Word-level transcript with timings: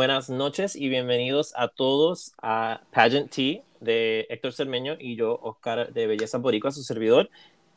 buenas 0.00 0.30
noches 0.30 0.76
y 0.76 0.88
bienvenidos 0.88 1.52
a 1.58 1.68
todos 1.68 2.32
a 2.40 2.80
Pageant 2.90 3.30
Tea 3.30 3.60
de 3.80 4.26
Héctor 4.30 4.54
Cermeño 4.54 4.96
y 4.98 5.14
yo, 5.14 5.38
Oscar 5.42 5.92
de 5.92 6.06
Belleza 6.06 6.38
Boricua, 6.38 6.70
su 6.70 6.82
servidor. 6.82 7.28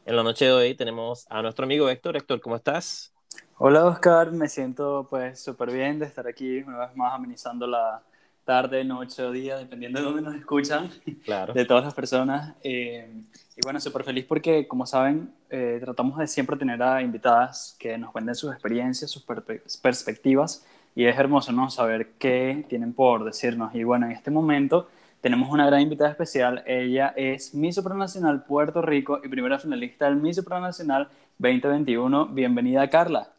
En 0.05 0.15
la 0.15 0.23
noche 0.23 0.45
de 0.45 0.53
hoy 0.53 0.73
tenemos 0.73 1.27
a 1.29 1.41
nuestro 1.41 1.65
amigo 1.65 1.89
Héctor. 1.89 2.15
Héctor, 2.15 2.39
¿cómo 2.39 2.55
estás? 2.55 3.11
Hola 3.57 3.83
Oscar, 3.83 4.31
me 4.31 4.47
siento 4.47 5.05
pues 5.09 5.37
súper 5.41 5.73
bien 5.73 5.99
de 5.99 6.05
estar 6.05 6.25
aquí 6.25 6.59
una 6.59 6.77
vez 6.85 6.95
más 6.95 7.13
amenizando 7.13 7.67
la 7.67 8.01
tarde, 8.45 8.85
noche 8.85 9.21
o 9.21 9.31
día, 9.33 9.57
dependiendo 9.57 9.99
de 9.99 10.05
dónde 10.05 10.21
nos 10.21 10.35
escuchan, 10.35 10.89
claro. 11.25 11.53
de 11.53 11.65
todas 11.65 11.83
las 11.83 11.93
personas. 11.93 12.55
Eh, 12.63 13.21
y 13.57 13.59
bueno, 13.63 13.81
súper 13.81 14.05
feliz 14.05 14.23
porque, 14.25 14.65
como 14.65 14.85
saben, 14.85 15.33
eh, 15.49 15.77
tratamos 15.81 16.17
de 16.17 16.27
siempre 16.27 16.55
tener 16.55 16.81
a 16.83 17.01
invitadas 17.01 17.75
que 17.77 17.97
nos 17.97 18.11
cuenten 18.11 18.33
sus 18.33 18.53
experiencias, 18.53 19.11
sus 19.11 19.25
perspectivas 19.81 20.65
y 20.95 21.05
es 21.05 21.17
hermoso, 21.17 21.51
¿no? 21.51 21.69
Saber 21.69 22.11
qué 22.19 22.65
tienen 22.69 22.93
por 22.93 23.23
decirnos. 23.23 23.73
Y 23.73 23.83
bueno, 23.83 24.05
en 24.05 24.11
este 24.11 24.31
momento 24.31 24.89
tenemos 25.21 25.49
una 25.49 25.65
gran 25.65 25.81
invitada 25.81 26.11
especial. 26.11 26.63
Ella 26.65 27.13
es 27.15 27.53
Miss 27.53 27.75
Supranacional 27.75 28.43
Puerto 28.43 28.81
Rico 28.81 29.21
y 29.23 29.27
primera 29.27 29.57
finalista 29.57 30.05
del 30.05 30.17
Miss 30.17 30.35
Supranacional 30.35 31.09
2021. 31.39 32.27
Bienvenida, 32.27 32.89
Carla. 32.89 33.31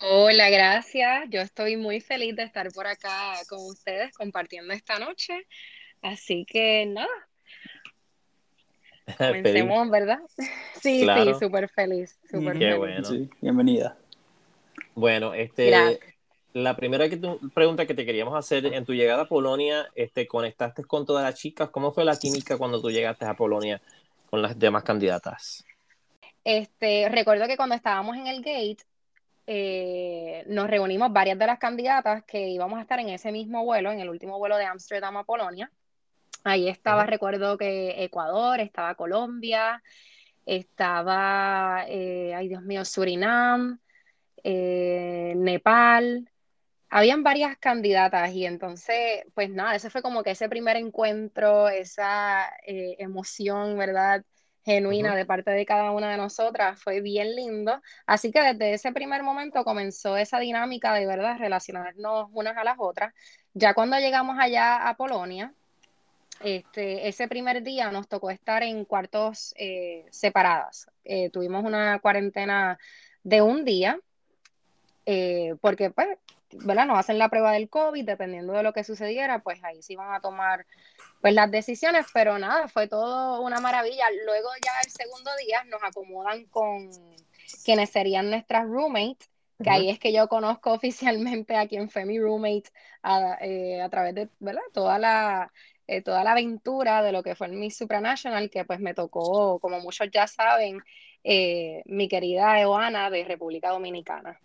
Hola, 0.00 0.50
gracias. 0.50 1.24
Yo 1.30 1.40
estoy 1.40 1.76
muy 1.76 2.00
feliz 2.00 2.36
de 2.36 2.42
estar 2.42 2.70
por 2.72 2.86
acá 2.86 3.34
con 3.48 3.60
ustedes 3.66 4.12
compartiendo 4.12 4.74
esta 4.74 4.98
noche. 4.98 5.46
Así 6.02 6.44
que 6.44 6.86
nada. 6.86 7.08
Comencemos, 9.18 9.90
¿verdad? 9.90 10.18
Sí, 10.80 11.04
sí, 11.04 11.34
súper 11.40 11.68
feliz. 11.68 12.16
Super 12.30 12.56
Qué 12.56 12.74
bueno. 12.74 13.08
bienvenida. 13.40 13.96
Bueno, 14.94 15.34
este, 15.34 15.98
la 16.52 16.76
primera 16.76 17.08
que 17.08 17.20
pregunta 17.54 17.86
que 17.86 17.94
te 17.94 18.06
queríamos 18.06 18.34
hacer, 18.34 18.66
en 18.66 18.84
tu 18.84 18.94
llegada 18.94 19.22
a 19.22 19.28
Polonia, 19.28 19.88
este, 19.94 20.26
¿conectaste 20.26 20.84
con 20.84 21.04
todas 21.04 21.24
las 21.24 21.34
chicas? 21.34 21.70
¿Cómo 21.70 21.92
fue 21.92 22.04
la 22.04 22.16
química 22.16 22.56
cuando 22.56 22.80
tú 22.80 22.90
llegaste 22.90 23.26
a 23.26 23.34
Polonia 23.34 23.80
con 24.30 24.42
las 24.42 24.58
demás 24.58 24.82
candidatas? 24.82 25.64
Este, 26.44 27.08
recuerdo 27.10 27.46
que 27.46 27.56
cuando 27.56 27.74
estábamos 27.74 28.16
en 28.16 28.26
el 28.26 28.38
gate, 28.38 28.84
eh, 29.46 30.44
nos 30.46 30.68
reunimos 30.68 31.12
varias 31.12 31.38
de 31.38 31.46
las 31.46 31.58
candidatas 31.58 32.24
que 32.24 32.48
íbamos 32.48 32.78
a 32.78 32.82
estar 32.82 32.98
en 33.00 33.10
ese 33.10 33.32
mismo 33.32 33.64
vuelo, 33.64 33.90
en 33.90 34.00
el 34.00 34.08
último 34.08 34.38
vuelo 34.38 34.56
de 34.56 34.64
Ámsterdam 34.64 35.16
a 35.16 35.24
Polonia. 35.24 35.70
Ahí 36.44 36.68
estaba, 36.68 37.04
recuerdo 37.04 37.58
que 37.58 38.04
Ecuador, 38.04 38.60
estaba 38.60 38.94
Colombia, 38.94 39.82
estaba, 40.46 41.84
eh, 41.88 42.32
ay 42.34 42.48
Dios 42.48 42.62
mío, 42.62 42.84
Surinam, 42.84 43.78
eh, 44.44 45.34
Nepal, 45.36 46.30
habían 46.90 47.22
varias 47.22 47.56
candidatas 47.58 48.32
y 48.32 48.46
entonces, 48.46 49.24
pues 49.34 49.50
nada, 49.50 49.74
ese 49.74 49.90
fue 49.90 50.02
como 50.02 50.22
que 50.22 50.30
ese 50.30 50.48
primer 50.48 50.76
encuentro, 50.76 51.68
esa 51.68 52.48
eh, 52.66 52.96
emoción, 52.98 53.76
¿verdad? 53.76 54.24
genuina 54.64 55.16
de 55.16 55.24
parte 55.24 55.50
de 55.50 55.64
cada 55.64 55.92
una 55.92 56.10
de 56.10 56.18
nosotras, 56.18 56.78
fue 56.82 57.00
bien 57.00 57.34
lindo. 57.34 57.80
Así 58.06 58.30
que 58.30 58.42
desde 58.42 58.74
ese 58.74 58.92
primer 58.92 59.22
momento 59.22 59.64
comenzó 59.64 60.18
esa 60.18 60.38
dinámica 60.38 60.92
de 60.92 61.06
verdad 61.06 61.38
relacionarnos 61.38 62.28
unas 62.32 62.54
a 62.54 62.64
las 62.64 62.76
otras. 62.78 63.14
Ya 63.54 63.72
cuando 63.72 63.98
llegamos 63.98 64.36
allá 64.38 64.86
a 64.86 64.94
Polonia, 64.94 65.54
este, 66.40 67.08
ese 67.08 67.28
primer 67.28 67.62
día 67.62 67.90
nos 67.90 68.08
tocó 68.08 68.30
estar 68.30 68.62
en 68.62 68.84
cuartos 68.84 69.54
eh, 69.56 70.04
separadas. 70.10 70.86
Eh, 71.02 71.30
tuvimos 71.30 71.64
una 71.64 71.98
cuarentena 72.00 72.78
de 73.22 73.40
un 73.40 73.64
día, 73.64 73.98
porque 75.62 75.90
pues 75.90 76.08
¿verdad? 76.52 76.86
Nos 76.86 76.98
hacen 76.98 77.18
la 77.18 77.28
prueba 77.28 77.52
del 77.52 77.68
COVID, 77.68 78.04
dependiendo 78.04 78.52
de 78.52 78.62
lo 78.62 78.72
que 78.72 78.84
sucediera, 78.84 79.40
pues 79.40 79.62
ahí 79.64 79.82
sí 79.82 79.96
van 79.96 80.14
a 80.14 80.20
tomar 80.20 80.66
pues 81.20 81.34
las 81.34 81.50
decisiones, 81.50 82.06
pero 82.12 82.38
nada, 82.38 82.68
fue 82.68 82.88
todo 82.88 83.40
una 83.42 83.60
maravilla. 83.60 84.04
Luego 84.24 84.48
ya 84.64 84.72
el 84.84 84.90
segundo 84.90 85.30
día 85.44 85.64
nos 85.64 85.82
acomodan 85.82 86.44
con 86.46 86.90
quienes 87.64 87.90
serían 87.90 88.30
nuestras 88.30 88.66
roommates, 88.66 89.28
que 89.62 89.70
ahí 89.70 89.90
es 89.90 89.98
que 89.98 90.12
yo 90.12 90.28
conozco 90.28 90.72
oficialmente 90.74 91.56
a 91.56 91.66
quien 91.66 91.90
fue 91.90 92.04
mi 92.04 92.18
roommate 92.18 92.70
a, 93.02 93.38
eh, 93.40 93.80
a 93.82 93.88
través 93.88 94.14
de, 94.14 94.28
¿verdad? 94.38 94.62
Toda 94.72 94.98
la, 94.98 95.52
eh, 95.86 96.02
toda 96.02 96.22
la 96.22 96.32
aventura 96.32 97.02
de 97.02 97.12
lo 97.12 97.22
que 97.22 97.34
fue 97.34 97.48
el 97.48 97.54
Miss 97.54 97.76
Supranational, 97.76 98.50
que 98.50 98.64
pues 98.64 98.78
me 98.78 98.94
tocó, 98.94 99.58
como 99.58 99.80
muchos 99.80 100.08
ya 100.12 100.26
saben, 100.26 100.80
eh, 101.24 101.82
mi 101.86 102.08
querida 102.08 102.60
Eoana 102.60 103.10
de 103.10 103.24
República 103.24 103.70
Dominicana. 103.70 104.38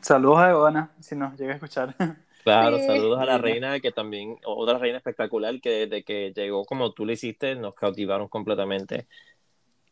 Saludos 0.00 0.38
a 0.38 0.50
Evana, 0.50 0.90
si 1.00 1.16
nos 1.16 1.38
llega 1.38 1.52
a 1.52 1.54
escuchar. 1.56 1.94
Claro, 2.46 2.78
saludos 2.78 3.20
a 3.20 3.24
la 3.24 3.38
reina, 3.38 3.80
que 3.80 3.90
también, 3.90 4.38
otra 4.44 4.78
reina 4.78 4.98
espectacular, 4.98 5.60
que 5.60 5.88
desde 5.88 6.04
que 6.04 6.32
llegó 6.32 6.64
como 6.64 6.92
tú 6.92 7.04
le 7.04 7.14
hiciste, 7.14 7.56
nos 7.56 7.74
cautivaron 7.74 8.28
completamente. 8.28 9.08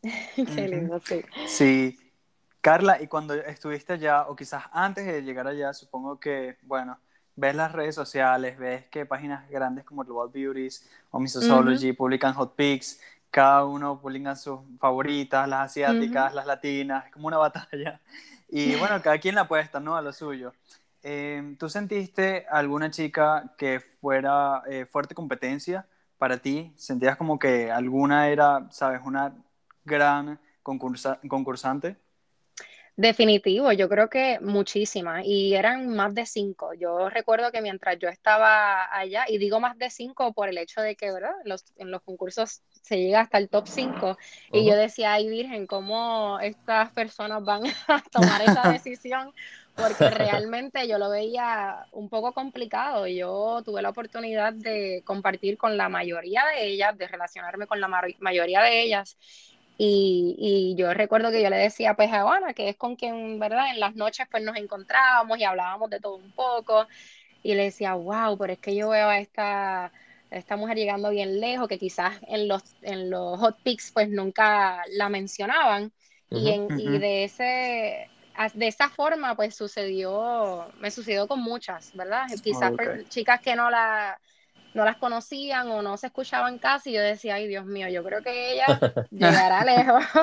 Qué 0.35 0.67
lindo, 0.69 1.01
sí. 1.03 1.21
Sí. 1.47 1.99
Carla, 2.61 3.01
y 3.01 3.07
cuando 3.07 3.33
estuviste 3.33 3.91
allá, 3.91 4.27
o 4.29 4.37
quizás 4.37 4.63
antes 4.71 5.05
de 5.05 5.21
llegar 5.21 5.47
allá, 5.47 5.73
supongo 5.73 6.17
que, 6.17 6.55
bueno, 6.61 6.97
ves 7.35 7.55
las 7.55 7.73
redes 7.73 7.93
sociales, 7.93 8.57
ves 8.57 8.85
que 8.85 9.05
páginas 9.05 9.49
grandes 9.49 9.83
como 9.83 10.05
Global 10.05 10.29
Beauties 10.33 10.89
o 11.11 11.19
Miss 11.19 11.33
Sociology 11.33 11.91
publican 11.91 12.33
hot 12.35 12.55
pics, 12.55 13.01
cada 13.29 13.65
uno 13.65 13.99
publica 13.99 14.33
sus 14.33 14.59
favoritas, 14.79 15.45
las 15.49 15.71
asiáticas, 15.71 16.33
las 16.33 16.45
latinas, 16.45 17.07
es 17.07 17.11
como 17.11 17.27
una 17.27 17.37
batalla. 17.37 17.99
Y 18.49 18.75
bueno, 18.79 19.01
cada 19.01 19.17
quien 19.19 19.35
la 19.35 19.41
apuesta, 19.41 19.79
¿no? 19.79 19.95
A 19.95 20.01
lo 20.01 20.13
suyo. 20.13 20.53
Eh, 21.03 21.55
¿Tú 21.59 21.69
sentiste 21.69 22.45
alguna 22.49 22.89
chica 22.91 23.53
que 23.57 23.79
fuera 24.01 24.63
eh, 24.67 24.85
fuerte 24.85 25.13
competencia 25.15 25.87
para 26.17 26.37
ti? 26.39 26.73
¿Sentías 26.77 27.17
como 27.17 27.37
que 27.39 27.71
alguna 27.71 28.29
era, 28.29 28.67
sabes, 28.71 29.01
una 29.05 29.35
gran 29.83 30.39
concursante? 30.63 31.97
Definitivo, 32.97 33.73
yo 33.73 33.89
creo 33.89 34.09
que 34.09 34.39
muchísimas 34.39 35.25
y 35.25 35.53
eran 35.53 35.89
más 35.89 36.13
de 36.15 36.25
cinco. 36.25 36.73
Yo 36.73 37.09
recuerdo 37.09 37.51
que 37.51 37.61
mientras 37.61 37.99
yo 37.99 38.07
estaba 38.07 38.87
allá, 38.89 39.25
y 39.27 39.37
digo 39.37 39.59
más 39.59 39.77
de 39.77 39.89
cinco 39.89 40.31
por 40.31 40.47
el 40.47 40.57
hecho 40.57 40.79
de 40.79 40.95
que, 40.95 41.11
¿verdad? 41.11 41.33
en 41.75 41.91
los 41.91 42.01
concursos 42.03 42.61
se 42.69 42.97
llega 42.97 43.19
hasta 43.19 43.37
el 43.37 43.49
top 43.49 43.67
cinco 43.67 44.17
y 44.49 44.65
yo 44.65 44.77
decía, 44.77 45.11
ay 45.11 45.27
Virgen, 45.27 45.67
¿cómo 45.67 46.39
estas 46.39 46.89
personas 46.91 47.43
van 47.43 47.63
a 47.89 48.01
tomar 48.11 48.41
esa 48.43 48.61
decisión? 48.71 49.33
Porque 49.75 50.09
realmente 50.09 50.87
yo 50.87 50.97
lo 50.97 51.09
veía 51.09 51.87
un 51.91 52.07
poco 52.07 52.31
complicado. 52.31 53.07
Yo 53.07 53.61
tuve 53.65 53.81
la 53.81 53.89
oportunidad 53.89 54.53
de 54.53 55.01
compartir 55.03 55.57
con 55.57 55.75
la 55.75 55.89
mayoría 55.89 56.45
de 56.45 56.65
ellas, 56.67 56.97
de 56.97 57.09
relacionarme 57.09 57.67
con 57.67 57.81
la 57.81 57.89
mayoría 58.19 58.61
de 58.61 58.83
ellas 58.83 59.17
y, 59.77 60.35
y, 60.37 60.75
yo 60.75 60.93
recuerdo 60.93 61.31
que 61.31 61.41
yo 61.41 61.49
le 61.49 61.57
decía 61.57 61.95
pues 61.95 62.11
a 62.11 62.23
Juana, 62.23 62.53
que 62.53 62.69
es 62.69 62.77
con 62.77 62.95
quien, 62.95 63.39
¿verdad? 63.39 63.71
En 63.71 63.79
las 63.79 63.95
noches 63.95 64.27
pues 64.31 64.43
nos 64.43 64.55
encontrábamos 64.55 65.37
y 65.37 65.43
hablábamos 65.43 65.89
de 65.89 65.99
todo 65.99 66.15
un 66.15 66.31
poco. 66.31 66.87
Y 67.43 67.55
le 67.55 67.65
decía, 67.65 67.93
wow, 67.93 68.37
pero 68.37 68.53
es 68.53 68.59
que 68.59 68.75
yo 68.75 68.89
veo 68.89 69.07
a 69.09 69.19
esta, 69.19 69.91
esta 70.31 70.55
mujer 70.55 70.77
llegando 70.77 71.09
bien 71.09 71.39
lejos, 71.39 71.67
que 71.67 71.77
quizás 71.77 72.17
en 72.27 72.47
los, 72.47 72.63
en 72.81 73.09
los 73.09 73.39
hot 73.39 73.57
picks 73.63 73.91
pues 73.91 74.09
nunca 74.09 74.81
la 74.93 75.09
mencionaban. 75.09 75.91
y, 76.31 76.49
en, 76.49 76.79
y 76.79 76.97
de 76.97 77.23
ese 77.25 78.09
de 78.53 78.67
esa 78.67 78.89
forma 78.89 79.35
pues 79.35 79.55
sucedió, 79.55 80.67
me 80.79 80.91
sucedió 80.91 81.27
con 81.27 81.39
muchas, 81.39 81.95
¿verdad? 81.95 82.25
Quizás 82.43 82.73
pues, 82.75 83.07
chicas 83.09 83.39
que 83.39 83.55
no 83.55 83.69
la 83.69 84.19
no 84.75 84.83
las 84.83 84.97
conocían 84.97 85.69
o 85.69 85.81
no 85.81 85.95
se 85.97 86.07
escuchaban 86.07 86.59
casi, 86.59 86.91
yo 86.91 87.01
decía, 87.01 87.35
ay 87.35 87.47
Dios 87.47 87.65
mío, 87.65 87.87
yo 87.87 88.03
creo 88.03 88.21
que 88.21 88.53
ella 88.53 88.65
llegará 89.11 89.63
lejos. 89.65 90.03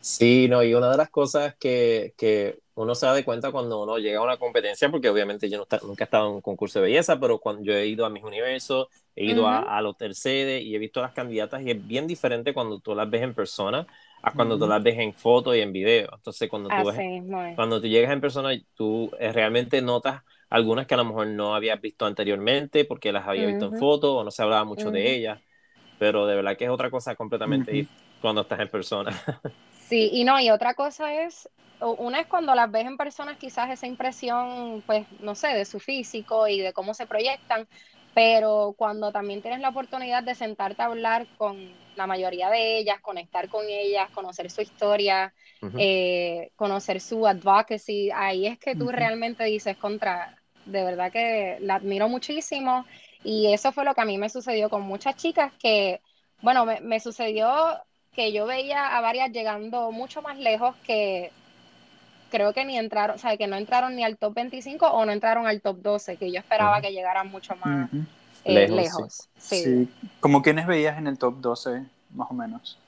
Sí, 0.00 0.46
no, 0.48 0.62
y 0.62 0.72
una 0.72 0.88
de 0.92 0.98
las 0.98 1.10
cosas 1.10 1.56
que, 1.56 2.14
que, 2.16 2.60
uno 2.76 2.94
se 2.94 3.06
da 3.06 3.12
de 3.12 3.24
cuenta 3.24 3.50
cuando 3.50 3.82
uno 3.82 3.98
llega 3.98 4.20
a 4.20 4.22
una 4.22 4.36
competencia, 4.36 4.88
porque 4.88 5.08
obviamente 5.08 5.50
yo 5.50 5.66
nunca 5.82 6.04
he 6.04 6.06
estado 6.06 6.28
en 6.28 6.34
un 6.36 6.40
concurso 6.40 6.78
de 6.78 6.84
belleza, 6.84 7.18
pero 7.18 7.40
cuando 7.40 7.64
yo 7.64 7.72
he 7.72 7.88
ido 7.88 8.06
a 8.06 8.10
mis 8.10 8.22
universos, 8.22 8.86
he 9.16 9.24
ido 9.24 9.48
a, 9.48 9.58
a, 9.58 9.80
los 9.80 9.96
terceros 9.96 10.62
y 10.62 10.76
he 10.76 10.78
visto 10.78 11.00
a 11.00 11.04
las 11.04 11.12
candidatas 11.12 11.60
y 11.62 11.72
es 11.72 11.84
bien 11.84 12.06
diferente 12.06 12.54
cuando 12.54 12.78
tú 12.78 12.94
las 12.94 13.10
ves 13.10 13.22
en 13.22 13.34
persona 13.34 13.84
a 14.22 14.32
cuando 14.32 14.58
tú 14.58 14.68
las 14.68 14.82
ves 14.82 14.98
en 14.98 15.12
foto 15.12 15.54
y 15.54 15.60
en 15.60 15.72
video. 15.72 16.10
Entonces, 16.14 16.48
cuando 16.48 16.68
tú, 16.68 16.86
ves, 16.86 17.56
cuando 17.56 17.80
tú 17.80 17.88
llegas 17.88 18.12
en 18.12 18.20
persona, 18.20 18.50
tú 18.74 19.10
eh, 19.18 19.32
realmente 19.32 19.82
notas 19.82 20.22
algunas 20.50 20.86
que 20.86 20.94
a 20.94 20.96
lo 20.98 21.04
mejor 21.04 21.28
no 21.28 21.54
habías 21.54 21.80
visto 21.80 22.06
anteriormente 22.06 22.84
porque 22.84 23.12
las 23.12 23.26
había 23.26 23.46
visto 23.46 23.66
en 23.66 23.74
foto 23.74 24.16
o 24.16 24.24
no 24.24 24.30
se 24.30 24.42
hablaba 24.42 24.64
mucho 24.64 24.90
de 24.90 25.14
ellas, 25.14 25.42
pero 25.98 26.26
de 26.26 26.36
verdad 26.36 26.56
que 26.56 26.64
es 26.64 26.70
otra 26.70 26.90
cosa 26.90 27.16
completamente 27.16 27.72
diferente 27.72 28.04
cuando 28.20 28.42
estás 28.42 28.60
en 28.60 28.70
persona. 28.70 29.12
Sí, 29.70 30.10
y 30.12 30.24
no, 30.24 30.40
y 30.40 30.50
otra 30.50 30.74
cosa 30.74 31.22
es, 31.24 31.48
una 31.80 32.20
es 32.20 32.26
cuando 32.26 32.54
las 32.54 32.70
ves 32.70 32.86
en 32.86 32.96
persona, 32.96 33.38
quizás 33.38 33.70
esa 33.70 33.86
impresión, 33.86 34.82
pues, 34.86 35.06
no 35.20 35.34
sé, 35.34 35.48
de 35.48 35.64
su 35.64 35.78
físico 35.80 36.48
y 36.48 36.60
de 36.60 36.72
cómo 36.72 36.94
se 36.94 37.06
proyectan, 37.06 37.68
pero 38.16 38.74
cuando 38.78 39.12
también 39.12 39.42
tienes 39.42 39.60
la 39.60 39.68
oportunidad 39.68 40.22
de 40.22 40.34
sentarte 40.34 40.80
a 40.80 40.86
hablar 40.86 41.26
con 41.36 41.70
la 41.96 42.06
mayoría 42.06 42.48
de 42.48 42.78
ellas, 42.78 42.98
conectar 43.02 43.50
con 43.50 43.66
ellas, 43.68 44.08
conocer 44.08 44.50
su 44.50 44.62
historia, 44.62 45.34
eh, 45.76 46.50
conocer 46.56 47.02
su 47.02 47.26
advocacy, 47.26 48.10
ahí 48.14 48.46
es 48.46 48.58
que 48.58 48.74
tú 48.74 48.88
realmente 48.90 49.44
dices 49.44 49.76
contra, 49.76 50.34
de 50.64 50.82
verdad 50.82 51.12
que 51.12 51.58
la 51.60 51.74
admiro 51.74 52.08
muchísimo 52.08 52.86
y 53.22 53.52
eso 53.52 53.70
fue 53.70 53.84
lo 53.84 53.94
que 53.94 54.00
a 54.00 54.06
mí 54.06 54.16
me 54.16 54.30
sucedió 54.30 54.70
con 54.70 54.80
muchas 54.80 55.16
chicas 55.16 55.52
que, 55.60 56.00
bueno, 56.40 56.64
me, 56.64 57.00
sucedió 57.00 57.82
que 58.14 58.32
yo 58.32 58.46
veía 58.46 58.96
a 58.96 59.02
varias 59.02 59.30
llegando 59.30 59.92
mucho 59.92 60.22
más 60.22 60.38
lejos 60.38 60.74
que 60.86 61.32
creo 62.30 62.52
que 62.52 62.64
ni 62.64 62.78
entraron, 62.78 63.16
o 63.16 63.18
sea, 63.18 63.36
que 63.36 63.46
no 63.46 63.56
entraron 63.56 63.96
ni 63.96 64.04
al 64.04 64.16
top 64.16 64.34
25 64.34 64.86
o 64.86 65.04
no 65.04 65.12
entraron 65.12 65.46
al 65.46 65.60
top 65.60 65.78
12, 65.82 66.16
que 66.16 66.30
yo 66.30 66.38
esperaba 66.38 66.80
que 66.80 66.92
llegaran 66.92 67.30
mucho 67.30 67.56
más 67.56 67.90
eh, 68.44 68.68
lejos. 68.68 69.28
Sí. 69.38 69.88
¿Como 70.20 70.42
quienes 70.42 70.66
veías 70.66 70.98
en 70.98 71.06
el 71.06 71.18
top 71.18 71.40
12, 71.40 71.84
más 72.14 72.30
o 72.30 72.34
menos? 72.34 72.78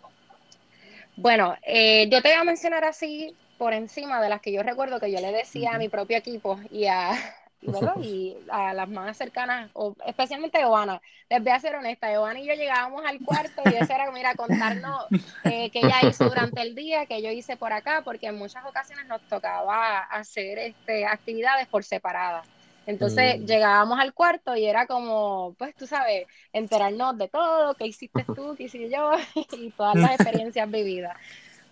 Bueno, 1.16 1.56
eh, 1.62 2.08
yo 2.10 2.22
te 2.22 2.28
voy 2.28 2.38
a 2.38 2.44
mencionar 2.44 2.84
así 2.84 3.34
por 3.58 3.72
encima 3.72 4.22
de 4.22 4.28
las 4.28 4.40
que 4.40 4.52
yo 4.52 4.62
recuerdo 4.62 5.00
que 5.00 5.10
yo 5.10 5.20
le 5.20 5.32
decía 5.32 5.72
a 5.74 5.78
mi 5.78 5.88
propio 5.88 6.16
equipo 6.16 6.60
y 6.70 6.86
a, 6.86 7.10
y 8.02 8.36
a 8.50 8.72
las 8.72 8.88
más 8.88 9.16
cercanas, 9.16 9.70
o 9.72 9.94
especialmente 10.06 10.60
Giovanna, 10.60 11.00
les 11.28 11.42
voy 11.42 11.52
a 11.52 11.60
ser 11.60 11.74
honesta, 11.74 12.10
Giovanna 12.10 12.40
y 12.40 12.46
yo 12.46 12.54
llegábamos 12.54 13.04
al 13.04 13.18
cuarto 13.20 13.62
y 13.66 13.74
eso 13.74 13.92
era, 13.92 14.10
mira, 14.12 14.34
contarnos 14.34 15.06
eh, 15.44 15.70
qué 15.70 15.80
ella 15.80 16.08
hizo 16.08 16.28
durante 16.28 16.62
el 16.62 16.74
día, 16.74 17.06
que 17.06 17.22
yo 17.22 17.30
hice 17.30 17.56
por 17.56 17.72
acá, 17.72 18.02
porque 18.04 18.28
en 18.28 18.36
muchas 18.36 18.64
ocasiones 18.64 19.06
nos 19.06 19.20
tocaba 19.22 19.98
hacer 20.04 20.58
este, 20.58 21.06
actividades 21.06 21.66
por 21.66 21.84
separada. 21.84 22.42
Entonces 22.86 23.38
mm. 23.38 23.44
llegábamos 23.44 24.00
al 24.00 24.14
cuarto 24.14 24.56
y 24.56 24.64
era 24.64 24.86
como, 24.86 25.54
pues 25.58 25.74
tú 25.74 25.86
sabes, 25.86 26.26
enterarnos 26.54 27.18
de 27.18 27.28
todo, 27.28 27.74
qué 27.74 27.86
hiciste 27.86 28.24
tú, 28.24 28.54
qué 28.56 28.64
hice 28.64 28.88
yo, 28.88 29.12
y 29.58 29.70
todas 29.72 29.96
las 29.96 30.12
experiencias 30.12 30.70
vividas. 30.70 31.14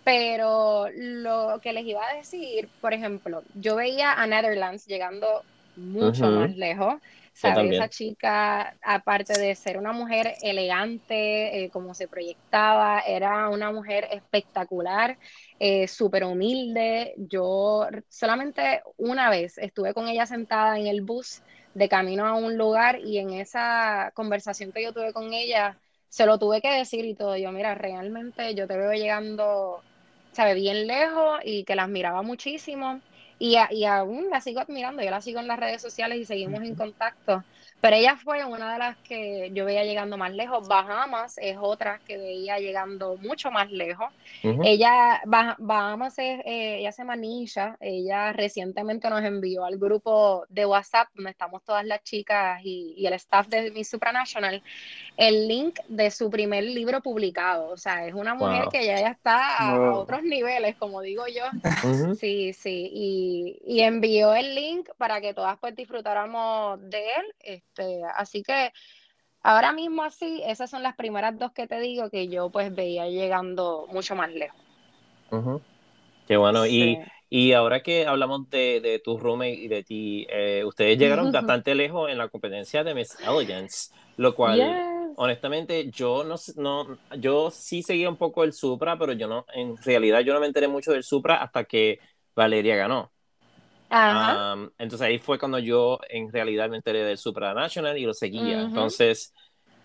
Pero 0.03 0.85
lo 0.93 1.59
que 1.61 1.73
les 1.73 1.85
iba 1.85 2.07
a 2.07 2.13
decir, 2.13 2.69
por 2.79 2.93
ejemplo, 2.93 3.41
yo 3.55 3.75
veía 3.75 4.13
a 4.13 4.27
Netherlands 4.27 4.85
llegando 4.85 5.43
mucho 5.77 6.29
más 6.29 6.55
lejos. 6.55 6.95
¿Sabes? 7.33 7.73
Esa 7.73 7.87
chica, 7.87 8.75
aparte 8.81 9.39
de 9.39 9.53
ser 9.53 9.77
una 9.77 9.91
mujer 9.93 10.33
elegante, 10.41 11.65
eh, 11.65 11.69
como 11.69 11.93
se 11.93 12.07
proyectaba, 12.07 13.01
era 13.01 13.49
una 13.49 13.71
mujer 13.71 14.07
espectacular, 14.11 15.19
eh, 15.59 15.87
súper 15.87 16.23
humilde. 16.23 17.13
Yo 17.17 17.85
solamente 18.09 18.81
una 18.97 19.29
vez 19.29 19.59
estuve 19.59 19.93
con 19.93 20.07
ella 20.07 20.25
sentada 20.25 20.79
en 20.79 20.87
el 20.87 21.01
bus 21.01 21.43
de 21.75 21.87
camino 21.87 22.25
a 22.25 22.33
un 22.33 22.57
lugar 22.57 22.99
y 23.01 23.19
en 23.19 23.29
esa 23.29 24.11
conversación 24.15 24.71
que 24.71 24.81
yo 24.81 24.91
tuve 24.91 25.13
con 25.13 25.31
ella, 25.31 25.77
se 26.09 26.25
lo 26.25 26.39
tuve 26.39 26.59
que 26.59 26.71
decir 26.71 27.05
y 27.05 27.13
todo. 27.13 27.37
Yo, 27.37 27.51
mira, 27.51 27.75
realmente 27.75 28.55
yo 28.55 28.67
te 28.67 28.77
veo 28.77 28.93
llegando, 28.93 29.83
¿sabes? 30.31 30.55
Bien 30.55 30.87
lejos 30.87 31.39
y 31.43 31.65
que 31.65 31.75
las 31.75 31.87
miraba 31.87 32.23
muchísimo 32.23 32.99
y, 33.39 33.57
y 33.71 33.85
aún 33.85 34.29
la 34.29 34.41
sigo 34.41 34.59
admirando, 34.61 35.03
yo 35.03 35.11
la 35.11 35.21
sigo 35.21 35.39
en 35.39 35.47
las 35.47 35.59
redes 35.59 35.81
sociales 35.81 36.19
y 36.19 36.25
seguimos 36.25 36.61
en 36.63 36.75
contacto. 36.75 37.45
Pero 37.79 37.95
ella 37.95 38.15
fue 38.15 38.43
una 38.43 38.73
de 38.73 38.79
las 38.79 38.97
que 38.97 39.51
yo 39.53 39.65
veía 39.65 39.83
llegando 39.83 40.17
más 40.17 40.33
lejos. 40.33 40.67
Bahamas 40.67 41.37
es 41.37 41.57
otra 41.59 41.99
que 42.07 42.17
veía 42.17 42.57
llegando 42.57 43.17
mucho 43.17 43.51
más 43.51 43.71
lejos. 43.71 44.07
Ella, 44.41 45.21
Bahamas 45.25 46.17
es, 46.17 46.39
eh, 46.43 46.79
ella 46.79 46.91
se 46.91 47.03
manilla. 47.03 47.77
Ella 47.79 48.33
recientemente 48.33 49.09
nos 49.11 49.23
envió 49.23 49.63
al 49.63 49.77
grupo 49.77 50.45
de 50.49 50.65
WhatsApp, 50.65 51.09
donde 51.13 51.31
estamos 51.31 51.63
todas 51.63 51.85
las 51.85 52.01
chicas 52.01 52.61
y, 52.63 52.95
y 52.97 53.05
el 53.05 53.13
staff 53.13 53.47
de 53.47 53.69
Miss 53.69 53.89
Supranational, 53.89 54.63
el 55.15 55.47
link 55.47 55.79
de 55.87 56.09
su 56.09 56.31
primer 56.31 56.63
libro 56.63 57.01
publicado. 57.01 57.69
O 57.69 57.77
sea, 57.77 58.07
es 58.07 58.15
una 58.15 58.33
mujer 58.33 58.69
que 58.71 58.87
ya, 58.87 58.99
ya 58.99 59.09
está 59.09 59.55
a, 59.55 59.91
otros 59.91 60.23
niveles, 60.23 60.75
como 60.77 61.01
digo 61.01 61.25
yo. 61.27 61.43
Sí, 62.19 62.53
sí. 62.53 62.89
Y, 62.91 63.59
y 63.65 63.81
envió 63.81 64.33
el 64.33 64.55
link 64.55 64.89
para 64.97 65.21
que 65.21 65.35
todas 65.35 65.59
pues 65.59 65.75
disfrutáramos 65.75 66.79
de 66.89 67.03
él 67.43 67.61
este, 67.77 68.03
así 68.15 68.43
que 68.43 68.71
ahora 69.43 69.71
mismo 69.71 70.03
así, 70.03 70.41
esas 70.45 70.69
son 70.69 70.83
las 70.83 70.95
primeras 70.95 71.37
dos 71.37 71.51
que 71.51 71.67
te 71.67 71.79
digo 71.79 72.09
que 72.09 72.27
yo 72.27 72.49
pues 72.49 72.73
veía 72.73 73.07
llegando 73.07 73.87
mucho 73.91 74.15
más 74.15 74.31
lejos. 74.31 74.59
Qué 76.27 76.37
bueno. 76.37 76.65
Y, 76.65 76.99
y, 77.29 77.53
ahora 77.53 77.81
que 77.81 78.05
hablamos 78.05 78.49
de, 78.49 78.81
de 78.81 78.99
tu 78.99 79.17
roommate 79.17 79.53
y 79.53 79.67
de 79.67 79.83
ti, 79.83 80.27
eh, 80.29 80.63
ustedes 80.65 80.97
llegaron 80.97 81.31
bastante 81.31 81.75
lejos 81.75 82.09
en 82.09 82.17
la 82.17 82.29
competencia 82.29 82.83
de 82.83 82.93
Miss 82.93 83.17
Elegance, 83.21 83.93
lo 84.17 84.33
cual, 84.35 85.13
honestamente, 85.15 85.89
yo 85.91 86.23
no, 86.23 86.35
no, 86.55 86.97
yo 87.17 87.51
sí 87.51 87.83
seguía 87.83 88.09
un 88.09 88.17
poco 88.17 88.43
el 88.43 88.53
Supra, 88.53 88.97
pero 88.97 89.13
yo 89.13 89.27
no, 89.27 89.45
en 89.53 89.77
realidad 89.77 90.21
yo 90.21 90.33
no 90.33 90.39
me 90.39 90.47
enteré 90.47 90.67
mucho 90.67 90.91
del 90.91 91.03
Supra 91.03 91.41
hasta 91.41 91.63
que 91.65 91.99
Valeria 92.35 92.75
ganó 92.75 93.11
entonces 93.89 95.01
ahí 95.01 95.17
fue 95.17 95.39
cuando 95.39 95.59
yo 95.59 95.99
en 96.09 96.31
realidad 96.31 96.69
me 96.69 96.77
enteré 96.77 97.03
del 97.03 97.17
Supranational 97.17 97.97
y 97.97 98.05
lo 98.05 98.13
seguía. 98.13 98.61
Entonces, 98.61 99.33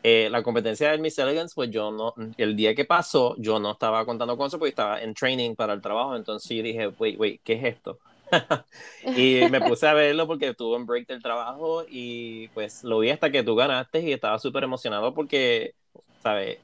eh, 0.03 0.29
la 0.31 0.43
competencia 0.43 0.91
del 0.91 1.01
Miss 1.01 1.19
Elegance, 1.19 1.55
pues 1.55 1.71
yo 1.71 1.93
no, 1.93 2.15
el 2.37 2.57
día 2.57 2.75
que 2.75 2.85
pasó, 2.85 3.37
yo 3.39 3.61
no 3.61 3.73
estaba 3.73 4.05
contando 4.05 4.37
con 4.37 4.49
eso 4.49 4.59
porque 4.59 4.71
estaba 4.71 5.01
en 5.01 5.15
training 5.15 5.55
para 5.55 5.73
el 5.73 5.81
trabajo. 5.81 6.17
Entonces 6.17 6.57
yo 6.57 6.63
dije, 6.63 6.89
wait, 6.99 7.19
wait, 7.19 7.41
¿qué 7.45 7.55
es 7.55 7.65
esto? 7.65 7.99
y 9.17 9.43
me 9.51 9.61
puse 9.61 9.87
a 9.87 9.95
verlo 9.95 10.27
porque 10.27 10.55
tuve 10.55 10.77
un 10.77 10.87
break 10.87 11.07
del 11.07 11.23
trabajo 11.23 11.85
y 11.89 12.49
pues 12.49 12.83
lo 12.83 12.99
vi 12.99 13.11
hasta 13.11 13.31
que 13.31 13.43
tú 13.43 13.55
ganaste 13.55 14.01
y 14.01 14.13
estaba 14.13 14.39
súper 14.39 14.65
emocionado 14.65 15.15
porque, 15.15 15.75
¿sabes? 16.23 16.59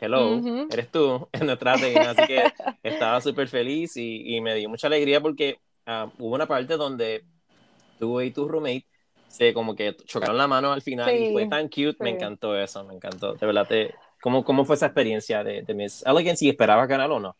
Hello, 0.00 0.40
eres 0.68 0.90
tú 0.90 1.28
en 1.32 1.46
nuestra 1.46 1.74
así 1.74 2.26
que 2.26 2.52
estaba 2.82 3.20
súper 3.20 3.46
feliz 3.46 3.96
y, 3.96 4.36
y 4.36 4.40
me 4.40 4.56
dio 4.56 4.68
mucha 4.68 4.88
alegría 4.88 5.20
porque 5.20 5.60
Ah, 5.86 6.10
hubo 6.18 6.34
una 6.34 6.46
parte 6.46 6.76
donde 6.76 7.24
tú 7.98 8.20
y 8.20 8.30
tu 8.32 8.48
roommate 8.48 8.86
se 9.26 9.54
como 9.54 9.74
que 9.74 9.96
chocaron 10.04 10.36
la 10.36 10.46
mano 10.46 10.72
al 10.72 10.82
final 10.82 11.16
y 11.16 11.32
fue 11.32 11.46
tan 11.46 11.68
cute, 11.68 11.96
me 12.00 12.10
encantó 12.10 12.56
eso, 12.58 12.84
me 12.84 12.94
encantó. 12.94 13.34
De 13.34 13.46
verdad, 13.46 13.66
te, 13.66 13.94
¿cómo, 14.20 14.44
¿cómo 14.44 14.64
fue 14.64 14.76
esa 14.76 14.86
experiencia 14.86 15.42
de, 15.42 15.62
de 15.62 15.74
Miss 15.74 16.04
Elegance 16.06 16.44
y 16.44 16.50
esperabas 16.50 16.86
ganar 16.88 17.10
o 17.10 17.18
no? 17.18 17.36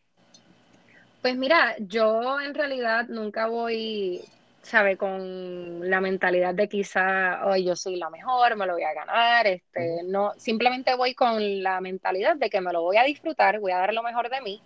Pues 1.20 1.36
mira, 1.36 1.76
yo 1.78 2.40
en 2.40 2.54
realidad 2.54 3.06
nunca 3.08 3.46
voy, 3.46 4.20
sabe, 4.62 4.96
con 4.96 5.88
la 5.88 6.00
mentalidad 6.00 6.54
de 6.54 6.68
quizá, 6.68 7.46
hoy 7.46 7.64
yo 7.64 7.76
soy 7.76 7.96
la 7.96 8.10
mejor, 8.10 8.56
me 8.56 8.66
lo 8.66 8.72
voy 8.72 8.82
a 8.82 8.92
ganar, 8.92 9.46
este, 9.46 10.02
no, 10.04 10.32
simplemente 10.36 10.96
voy 10.96 11.14
con 11.14 11.62
la 11.62 11.80
mentalidad 11.80 12.36
de 12.36 12.50
que 12.50 12.60
me 12.60 12.72
lo 12.72 12.82
voy 12.82 12.96
a 12.96 13.04
disfrutar, 13.04 13.60
voy 13.60 13.70
a 13.70 13.78
dar 13.78 13.94
lo 13.94 14.02
mejor 14.02 14.30
de 14.30 14.40
mí, 14.40 14.60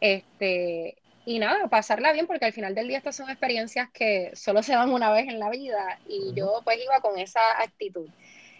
este, 0.00 0.96
y 1.24 1.38
nada, 1.38 1.68
pasarla 1.68 2.12
bien, 2.12 2.26
porque 2.26 2.46
al 2.46 2.52
final 2.52 2.74
del 2.74 2.88
día 2.88 2.98
estas 2.98 3.16
son 3.16 3.28
experiencias 3.28 3.90
que 3.90 4.30
solo 4.34 4.62
se 4.62 4.72
dan 4.72 4.90
una 4.90 5.10
vez 5.10 5.28
en 5.28 5.38
la 5.38 5.50
vida 5.50 5.98
y 6.08 6.32
yo 6.34 6.60
pues 6.64 6.78
iba 6.82 7.00
con 7.00 7.18
esa 7.18 7.60
actitud. 7.60 8.08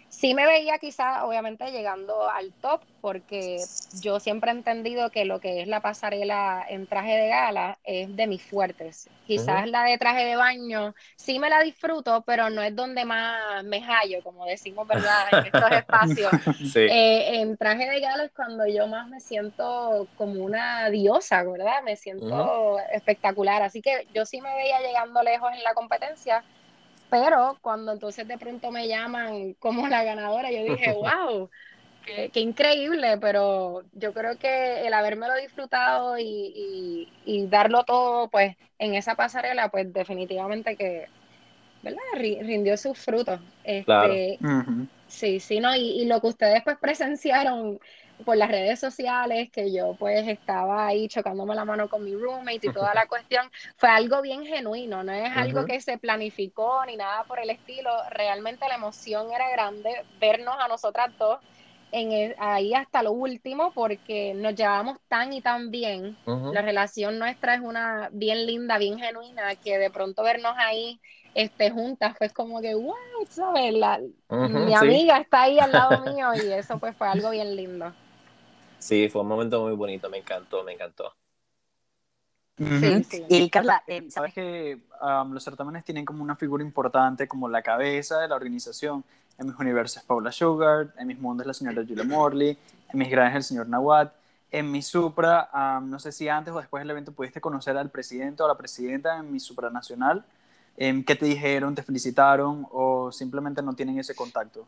Sí 0.09 0.33
me 0.33 0.45
veía 0.45 0.79
quizá, 0.79 1.23
obviamente, 1.25 1.71
llegando 1.71 2.29
al 2.29 2.51
top, 2.53 2.81
porque 2.99 3.63
yo 4.01 4.19
siempre 4.19 4.51
he 4.51 4.53
entendido 4.53 5.11
que 5.11 5.23
lo 5.23 5.39
que 5.39 5.61
es 5.61 5.67
la 5.67 5.81
pasarela 5.81 6.65
en 6.67 6.87
traje 6.87 7.15
de 7.15 7.27
gala 7.29 7.77
es 7.83 8.15
de 8.15 8.27
mis 8.27 8.41
fuertes. 8.41 9.07
Quizás 9.27 9.69
la 9.69 9.83
de 9.83 9.97
traje 9.99 10.25
de 10.25 10.35
baño 10.35 10.95
sí 11.15 11.37
me 11.37 11.49
la 11.49 11.61
disfruto, 11.61 12.23
pero 12.25 12.49
no 12.49 12.63
es 12.63 12.75
donde 12.75 13.05
más 13.05 13.63
me 13.63 13.81
hallo, 13.81 14.23
como 14.23 14.45
decimos, 14.45 14.87
¿verdad? 14.87 15.27
En 15.31 15.45
estos 15.45 15.71
espacios. 15.71 16.31
Eh, 16.75 17.41
en 17.41 17.57
traje 17.57 17.89
de 17.89 17.99
gala 17.99 18.25
es 18.25 18.31
cuando 18.31 18.65
yo 18.65 18.87
más 18.87 19.07
me 19.07 19.19
siento 19.19 20.07
como 20.17 20.43
una 20.43 20.89
diosa, 20.89 21.43
¿verdad? 21.43 21.81
Me 21.83 21.95
siento 21.95 22.77
espectacular. 22.91 23.61
Así 23.61 23.81
que 23.81 24.07
yo 24.13 24.25
sí 24.25 24.41
me 24.41 24.53
veía 24.55 24.81
llegando 24.81 25.21
lejos 25.23 25.51
en 25.53 25.63
la 25.63 25.73
competencia 25.73 26.43
pero 27.09 27.57
cuando 27.61 27.91
entonces 27.93 28.27
de 28.27 28.37
pronto 28.37 28.71
me 28.71 28.87
llaman 28.87 29.53
como 29.59 29.87
la 29.87 30.03
ganadora, 30.03 30.51
yo 30.51 30.63
dije, 30.63 30.93
wow, 31.27 31.49
qué, 32.05 32.39
increíble, 32.39 33.17
pero 33.19 33.83
yo 33.93 34.13
creo 34.13 34.37
que 34.37 34.85
el 34.85 34.93
habérmelo 34.93 35.35
disfrutado 35.35 36.17
y, 36.17 37.07
darlo 37.49 37.83
todo, 37.83 38.29
pues, 38.29 38.55
en 38.77 38.95
esa 38.95 39.15
pasarela, 39.15 39.69
pues 39.69 39.91
definitivamente 39.93 40.75
que, 40.75 41.07
¿verdad? 41.81 41.99
Rindió 42.15 42.77
sus 42.77 42.97
frutos. 42.97 43.39
Este, 43.63 44.37
Sí, 45.07 45.39
sí, 45.39 45.59
¿no? 45.59 45.75
Y, 45.75 46.01
y, 46.01 46.05
lo 46.05 46.21
que 46.21 46.27
ustedes 46.27 46.61
pues 46.63 46.77
presenciaron 46.77 47.79
por 48.25 48.37
las 48.37 48.49
redes 48.49 48.79
sociales, 48.79 49.49
que 49.51 49.71
yo 49.71 49.95
pues 49.97 50.27
estaba 50.27 50.87
ahí 50.87 51.07
chocándome 51.07 51.55
la 51.55 51.65
mano 51.65 51.89
con 51.89 52.03
mi 52.03 52.13
roommate 52.13 52.67
y 52.67 52.73
toda 52.73 52.93
la 52.93 53.05
cuestión, 53.07 53.49
fue 53.77 53.89
algo 53.89 54.21
bien 54.21 54.45
genuino, 54.45 55.03
no 55.03 55.11
es 55.11 55.35
algo 55.35 55.65
que 55.65 55.79
se 55.81 55.97
planificó 55.97 56.85
ni 56.85 56.97
nada 56.97 57.23
por 57.23 57.39
el 57.39 57.49
estilo, 57.49 57.89
realmente 58.11 58.67
la 58.67 58.75
emoción 58.75 59.31
era 59.31 59.49
grande 59.49 60.03
vernos 60.19 60.55
a 60.59 60.67
nosotras 60.67 61.11
dos 61.17 61.39
en 61.91 62.35
ahí 62.37 62.73
hasta 62.73 63.01
lo 63.01 63.11
último 63.11 63.71
porque 63.73 64.33
nos 64.35 64.55
llevamos 64.55 64.97
tan 65.07 65.33
y 65.33 65.41
tan 65.41 65.71
bien, 65.71 66.17
la 66.25 66.61
relación 66.61 67.17
nuestra 67.17 67.55
es 67.55 67.61
una 67.61 68.09
bien 68.11 68.45
linda, 68.45 68.77
bien 68.77 68.99
genuina, 68.99 69.55
que 69.55 69.77
de 69.77 69.89
pronto 69.89 70.23
vernos 70.23 70.53
ahí 70.57 70.99
este, 71.33 71.71
juntas, 71.71 72.15
fue 72.17 72.29
como 72.29 72.61
que, 72.61 72.75
wow, 72.75 72.95
¿sabes? 73.29 73.73
mi 74.29 74.75
amiga 74.75 75.17
está 75.17 75.43
ahí 75.43 75.59
al 75.59 75.71
lado 75.71 76.01
mío 76.13 76.27
y 76.35 76.51
eso 76.51 76.79
pues 76.79 76.95
fue 76.95 77.07
algo 77.07 77.31
bien 77.31 77.55
lindo. 77.55 77.93
Sí, 78.79 79.09
fue 79.09 79.21
un 79.21 79.27
momento 79.27 79.61
muy 79.61 79.73
bonito, 79.73 80.09
me 80.09 80.17
encantó, 80.17 80.63
me 80.63 80.73
encantó. 80.73 81.13
Y 83.29 83.49
Carla, 83.49 83.83
eh, 83.87 84.09
sabes 84.09 84.33
que 84.33 84.79
um, 85.01 85.31
los 85.31 85.43
certámenes 85.43 85.85
tienen 85.85 86.03
como 86.03 86.23
una 86.23 86.35
figura 86.35 86.63
importante 86.63 87.27
como 87.27 87.47
la 87.47 87.61
cabeza 87.61 88.19
de 88.19 88.27
la 88.27 88.35
organización. 88.35 89.03
En 89.37 89.47
mis 89.47 89.55
universos 89.57 89.97
es 89.97 90.03
Paula 90.03 90.31
Sugar, 90.31 90.93
en 90.97 91.07
mis 91.07 91.17
mundos 91.19 91.43
es 91.43 91.47
la 91.47 91.53
señora 91.53 91.85
Julia 91.87 92.03
Morley, 92.03 92.57
en 92.91 92.99
mis 92.99 93.09
grandes 93.09 93.35
el 93.35 93.43
señor 93.43 93.69
Nawat. 93.69 94.13
En 94.51 94.71
mi 94.71 94.81
Supra, 94.81 95.49
um, 95.53 95.89
no 95.89 95.99
sé 95.99 96.11
si 96.11 96.27
antes 96.27 96.53
o 96.53 96.57
después 96.57 96.81
del 96.81 96.89
evento 96.89 97.11
pudiste 97.13 97.39
conocer 97.39 97.77
al 97.77 97.89
presidente 97.89 98.43
o 98.43 98.47
la 98.47 98.57
presidenta 98.57 99.17
en 99.17 99.31
mi 99.31 99.39
supranacional. 99.39 100.25
Eh, 100.75 101.03
¿Qué 101.05 101.15
te 101.15 101.25
dijeron? 101.25 101.75
¿Te 101.75 101.83
felicitaron? 101.83 102.67
¿O 102.71 103.11
simplemente 103.11 103.61
no 103.61 103.73
tienen 103.73 103.99
ese 103.99 104.15
contacto? 104.15 104.67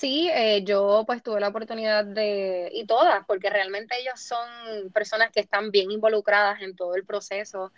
Sí, 0.00 0.30
eh, 0.32 0.64
yo 0.64 1.04
pues 1.06 1.22
tuve 1.22 1.40
la 1.40 1.48
oportunidad 1.48 2.06
de, 2.06 2.70
y 2.72 2.86
todas, 2.86 3.22
porque 3.26 3.50
realmente 3.50 4.00
ellos 4.00 4.18
son 4.18 4.90
personas 4.94 5.30
que 5.30 5.40
están 5.40 5.70
bien 5.70 5.90
involucradas 5.90 6.62
en 6.62 6.74
todo 6.74 6.94
el 6.94 7.04
proceso, 7.04 7.70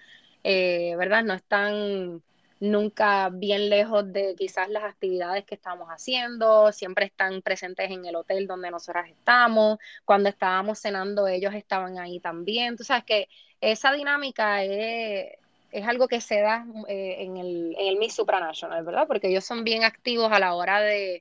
eh, 0.45 0.95
¿verdad? 0.97 1.25
No 1.25 1.35
están 1.35 2.23
nunca 2.61 3.29
bien 3.29 3.69
lejos 3.69 4.12
de 4.12 4.37
quizás 4.38 4.69
las 4.69 4.85
actividades 4.85 5.45
que 5.45 5.57
estamos 5.57 5.88
haciendo, 5.88 6.71
siempre 6.71 7.07
están 7.07 7.43
presentes 7.43 7.91
en 7.91 8.07
el 8.07 8.14
hotel 8.14 8.47
donde 8.47 8.71
nosotras 8.71 9.09
estamos, 9.09 9.79
cuando 10.05 10.29
estábamos 10.29 10.79
cenando 10.79 11.26
ellos 11.26 11.55
estaban 11.55 11.99
ahí 11.99 12.21
también, 12.21 12.76
tú 12.76 12.85
sabes 12.85 13.02
que 13.02 13.29
esa 13.61 13.93
dinámica 13.93 14.62
es, 14.62 15.38
algo 15.85 16.07
que 16.07 16.21
se 16.21 16.41
da 16.41 16.64
eh, 16.87 17.17
en, 17.19 17.37
el, 17.37 17.75
en 17.76 17.88
el 17.88 17.97
Miss 17.97 18.14
Supranational, 18.14 18.85
¿verdad? 18.85 19.09
Porque 19.09 19.26
ellos 19.26 19.45
son 19.45 19.64
bien 19.64 19.83
activos 19.83 20.31
a 20.31 20.38
la 20.38 20.55
hora 20.55 20.81
de 20.81 21.21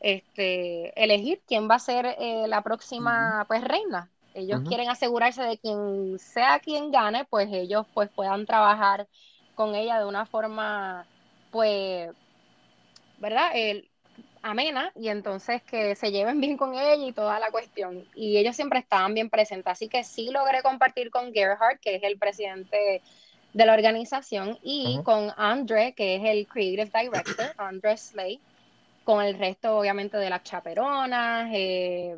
este, 0.00 0.92
elegir 1.02 1.40
quién 1.46 1.68
va 1.70 1.76
a 1.76 1.78
ser 1.78 2.06
eh, 2.18 2.46
la 2.48 2.62
próxima 2.62 3.44
pues 3.46 3.62
reina. 3.62 4.10
Ellos 4.34 4.60
quieren 4.66 4.88
asegurarse 4.88 5.42
de 5.42 5.58
quien 5.58 6.18
sea 6.18 6.60
quien 6.60 6.92
gane, 6.92 7.24
pues 7.24 7.48
ellos 7.52 7.86
pues 7.92 8.08
puedan 8.10 8.46
trabajar 8.46 9.08
con 9.56 9.74
ella 9.74 9.98
de 9.98 10.06
una 10.06 10.24
forma 10.24 11.04
pues, 11.50 12.10
¿verdad? 13.18 13.50
amena 14.42 14.92
y 14.94 15.08
entonces 15.08 15.62
que 15.62 15.94
se 15.94 16.10
lleven 16.10 16.40
bien 16.40 16.56
con 16.56 16.74
ella 16.74 16.94
y 16.94 17.12
toda 17.12 17.38
la 17.38 17.50
cuestión. 17.50 18.06
Y 18.14 18.36
ellos 18.38 18.56
siempre 18.56 18.78
estaban 18.78 19.14
bien 19.14 19.30
presentes, 19.30 19.72
así 19.72 19.88
que 19.88 20.04
sí 20.04 20.30
logré 20.30 20.62
compartir 20.62 21.10
con 21.10 21.32
Gerhard, 21.32 21.78
que 21.80 21.96
es 21.96 22.02
el 22.02 22.18
presidente 22.18 23.02
de 23.52 23.66
la 23.66 23.74
organización, 23.74 24.58
y 24.62 25.00
con 25.02 25.32
Andre, 25.36 25.92
que 25.92 26.16
es 26.16 26.22
el 26.24 26.46
Creative 26.46 26.90
Director, 26.94 27.52
Andre 27.58 27.96
Slay, 27.96 28.40
con 29.10 29.24
el 29.24 29.36
resto 29.36 29.76
obviamente 29.76 30.18
de 30.18 30.30
las 30.30 30.44
chaperonas, 30.44 31.50
eh, 31.52 32.16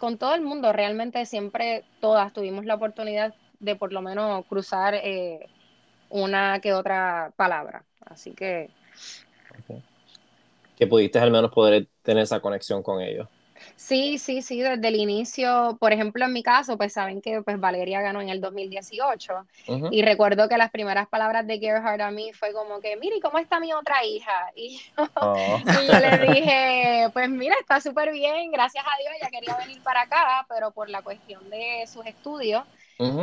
con 0.00 0.18
todo 0.18 0.34
el 0.34 0.40
mundo, 0.40 0.72
realmente 0.72 1.24
siempre 1.26 1.84
todas 2.00 2.32
tuvimos 2.32 2.64
la 2.64 2.74
oportunidad 2.74 3.32
de 3.60 3.76
por 3.76 3.92
lo 3.92 4.02
menos 4.02 4.44
cruzar 4.46 4.96
eh, 4.96 5.46
una 6.10 6.58
que 6.58 6.72
otra 6.72 7.32
palabra. 7.36 7.84
Así 8.04 8.32
que... 8.32 8.68
Que 10.76 10.88
pudiste 10.88 11.20
al 11.20 11.30
menos 11.30 11.52
poder 11.52 11.86
tener 12.02 12.24
esa 12.24 12.40
conexión 12.40 12.82
con 12.82 13.00
ellos. 13.00 13.28
Sí, 13.76 14.18
sí, 14.18 14.40
sí, 14.40 14.60
desde 14.60 14.88
el 14.88 14.96
inicio, 14.96 15.76
por 15.80 15.92
ejemplo, 15.92 16.24
en 16.24 16.32
mi 16.32 16.42
caso, 16.42 16.78
pues 16.78 16.92
saben 16.92 17.20
que 17.20 17.42
pues 17.42 17.58
Valeria 17.58 18.00
ganó 18.00 18.20
en 18.20 18.28
el 18.28 18.40
2018 18.40 19.46
y 19.90 20.02
recuerdo 20.02 20.48
que 20.48 20.56
las 20.56 20.70
primeras 20.70 21.08
palabras 21.08 21.46
de 21.46 21.58
Gerhard 21.58 22.00
a 22.00 22.10
mí 22.10 22.32
fue 22.32 22.52
como 22.52 22.80
que, 22.80 22.96
mire, 22.96 23.20
¿cómo 23.20 23.38
está 23.38 23.58
mi 23.58 23.72
otra 23.72 24.04
hija? 24.04 24.32
Y 24.56 24.78
yo, 24.78 25.08
oh. 25.20 25.58
y 25.58 25.86
yo 25.86 25.98
le 25.98 26.18
dije, 26.32 27.10
pues 27.12 27.28
mira, 27.28 27.56
está 27.60 27.80
súper 27.80 28.12
bien, 28.12 28.52
gracias 28.52 28.84
a 28.84 28.96
Dios, 29.02 29.12
ella 29.20 29.30
quería 29.30 29.56
venir 29.56 29.82
para 29.82 30.02
acá, 30.02 30.46
pero 30.48 30.70
por 30.70 30.88
la 30.88 31.02
cuestión 31.02 31.50
de 31.50 31.84
sus 31.86 32.06
estudios, 32.06 32.62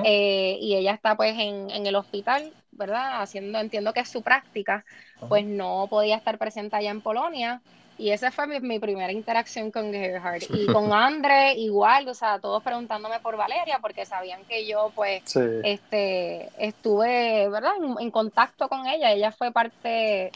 eh, 0.04 0.58
y 0.60 0.76
ella 0.76 0.94
está 0.94 1.16
pues 1.16 1.34
en, 1.40 1.72
en, 1.72 1.88
el 1.88 1.96
hospital, 1.96 2.52
¿verdad? 2.72 3.22
Haciendo, 3.22 3.58
entiendo 3.60 3.94
que 3.94 4.02
es 4.02 4.10
su 4.10 4.22
práctica, 4.22 4.84
pues 5.30 5.46
no 5.46 5.88
podía 5.90 6.18
estar 6.18 6.38
presente 6.38 6.76
allá 6.76 6.92
en 6.92 7.02
Polonia. 7.02 7.62
Y 8.02 8.10
esa 8.10 8.32
fue 8.32 8.60
mi, 8.60 8.80
primera 8.80 9.12
interacción 9.12 9.70
con 9.70 9.94
Gerhard. 9.94 10.42
Y 10.50 10.66
con 10.74 10.92
Andre 10.92 11.54
igual, 11.54 12.08
o 12.08 12.16
sea, 12.16 12.40
todos 12.40 12.64
preguntándome 12.64 13.20
por 13.20 13.38
Valeria 13.38 13.78
porque 13.80 14.06
sabían 14.08 14.44
que 14.46 14.66
yo 14.66 14.92
pues 14.96 15.22
este, 15.64 16.50
estuve, 16.58 17.48
¿verdad? 17.48 17.74
En, 18.00 18.10
contacto 18.10 18.68
con 18.68 18.88
ella. 18.88 19.12
Ella 19.12 19.32
fue 19.32 19.52
parte 19.52 20.32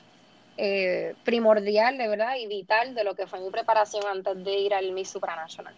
eh, 0.58 1.16
primordial, 1.24 1.98
de 1.98 2.08
verdad, 2.08 2.36
y 2.40 2.46
vital 2.46 2.94
de 2.94 3.04
lo 3.04 3.16
que 3.16 3.26
fue 3.26 3.40
mi 3.40 3.50
preparación 3.50 4.04
antes 4.06 4.44
de 4.44 4.60
ir 4.60 4.74
al 4.76 4.92
Miss 4.92 5.10
Supranational. 5.10 5.74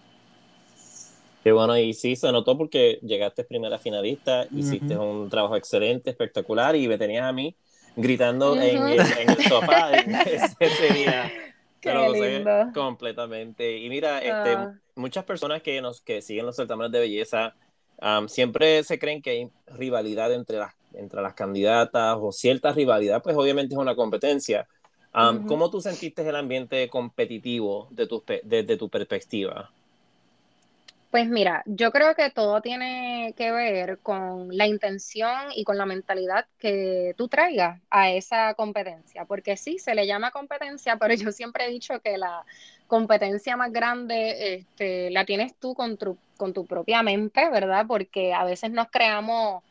Qué 1.41 1.53
bueno, 1.53 1.77
y 1.77 1.93
sí, 1.93 2.17
se 2.17 2.29
notó 2.33 2.57
porque 2.57 2.99
llegaste 3.01 3.45
primera 3.45 3.79
finalista, 3.79 4.45
hiciste 4.51 4.97
un 4.97 5.29
trabajo 5.29 5.55
excelente, 5.55 6.09
espectacular, 6.09 6.75
y 6.75 6.89
me 6.89 6.97
tenías 6.97 7.23
a 7.23 7.31
mí 7.31 7.55
gritando 7.95 8.61
en, 8.61 8.85
el, 8.89 9.43
sofá 9.47 9.91
ese 10.59 10.93
día 10.93 11.31
completamente. 12.73 13.77
Y 13.77 13.89
mira, 13.89 14.19
este, 14.19 14.53
ah. 14.53 14.73
muchas 14.95 15.23
personas 15.25 15.61
que, 15.61 15.81
nos, 15.81 16.01
que 16.01 16.21
siguen 16.21 16.45
los 16.45 16.55
certámenes 16.55 16.91
de 16.91 16.99
belleza 16.99 17.55
siempre 18.27 18.83
se 18.83 18.99
creen 18.99 19.21
que 19.21 19.29
hay 19.31 19.51
rivalidad 19.67 20.31
entre 20.33 20.57
las, 20.57 20.73
entre 20.93 21.21
las 21.21 21.33
candidatas 21.33 22.17
o 22.19 22.31
cierta 22.31 22.71
rivalidad, 22.71 23.21
pues 23.23 23.35
obviamente 23.35 23.73
es 23.73 23.79
una 23.79 23.95
competencia. 23.95 24.67
¿Cómo 25.47 25.71
tú 25.71 25.81
sentiste 25.81 26.27
el 26.27 26.35
ambiente 26.35 26.89
competitivo 26.89 27.87
de 27.89 28.05
tu, 28.05 28.23
desde 28.43 28.77
tu 28.77 28.87
perspectiva? 28.87 29.71
Pues 31.09 31.29
mira, 31.29 31.63
yo 31.65 31.91
creo 31.91 32.15
que 32.15 32.29
todo 32.31 32.61
tiene 32.61 33.33
que 33.37 33.51
ver 33.51 33.99
con 34.01 34.55
la 34.55 34.67
intención 34.67 35.51
y 35.55 35.63
con 35.63 35.77
la 35.77 35.85
mentalidad 35.85 36.47
que 36.59 37.13
tú 37.17 37.29
traigas 37.29 37.81
a 37.89 38.11
esa 38.11 38.53
competencia, 38.55 39.23
porque 39.25 39.55
sí, 39.55 39.79
se 39.79 39.95
le 39.95 40.05
llama 40.05 40.31
competencia, 40.31 40.97
pero 40.97 41.13
yo 41.15 41.31
siempre 41.31 41.65
he 41.65 41.69
dicho 41.69 42.01
que 42.01 42.17
la 42.17 42.45
competencia 42.87 43.55
más 43.55 43.71
grande 43.71 44.55
este, 44.55 45.09
la 45.11 45.25
tienes 45.25 45.55
tú 45.57 45.73
con 45.75 45.97
tu, 45.97 46.19
con 46.35 46.53
tu 46.53 46.67
propia 46.67 47.01
mente, 47.03 47.49
¿verdad? 47.49 47.85
Porque 47.87 48.33
a 48.33 48.43
veces 48.43 48.71
nos 48.71 48.89
creamos, 48.91 49.63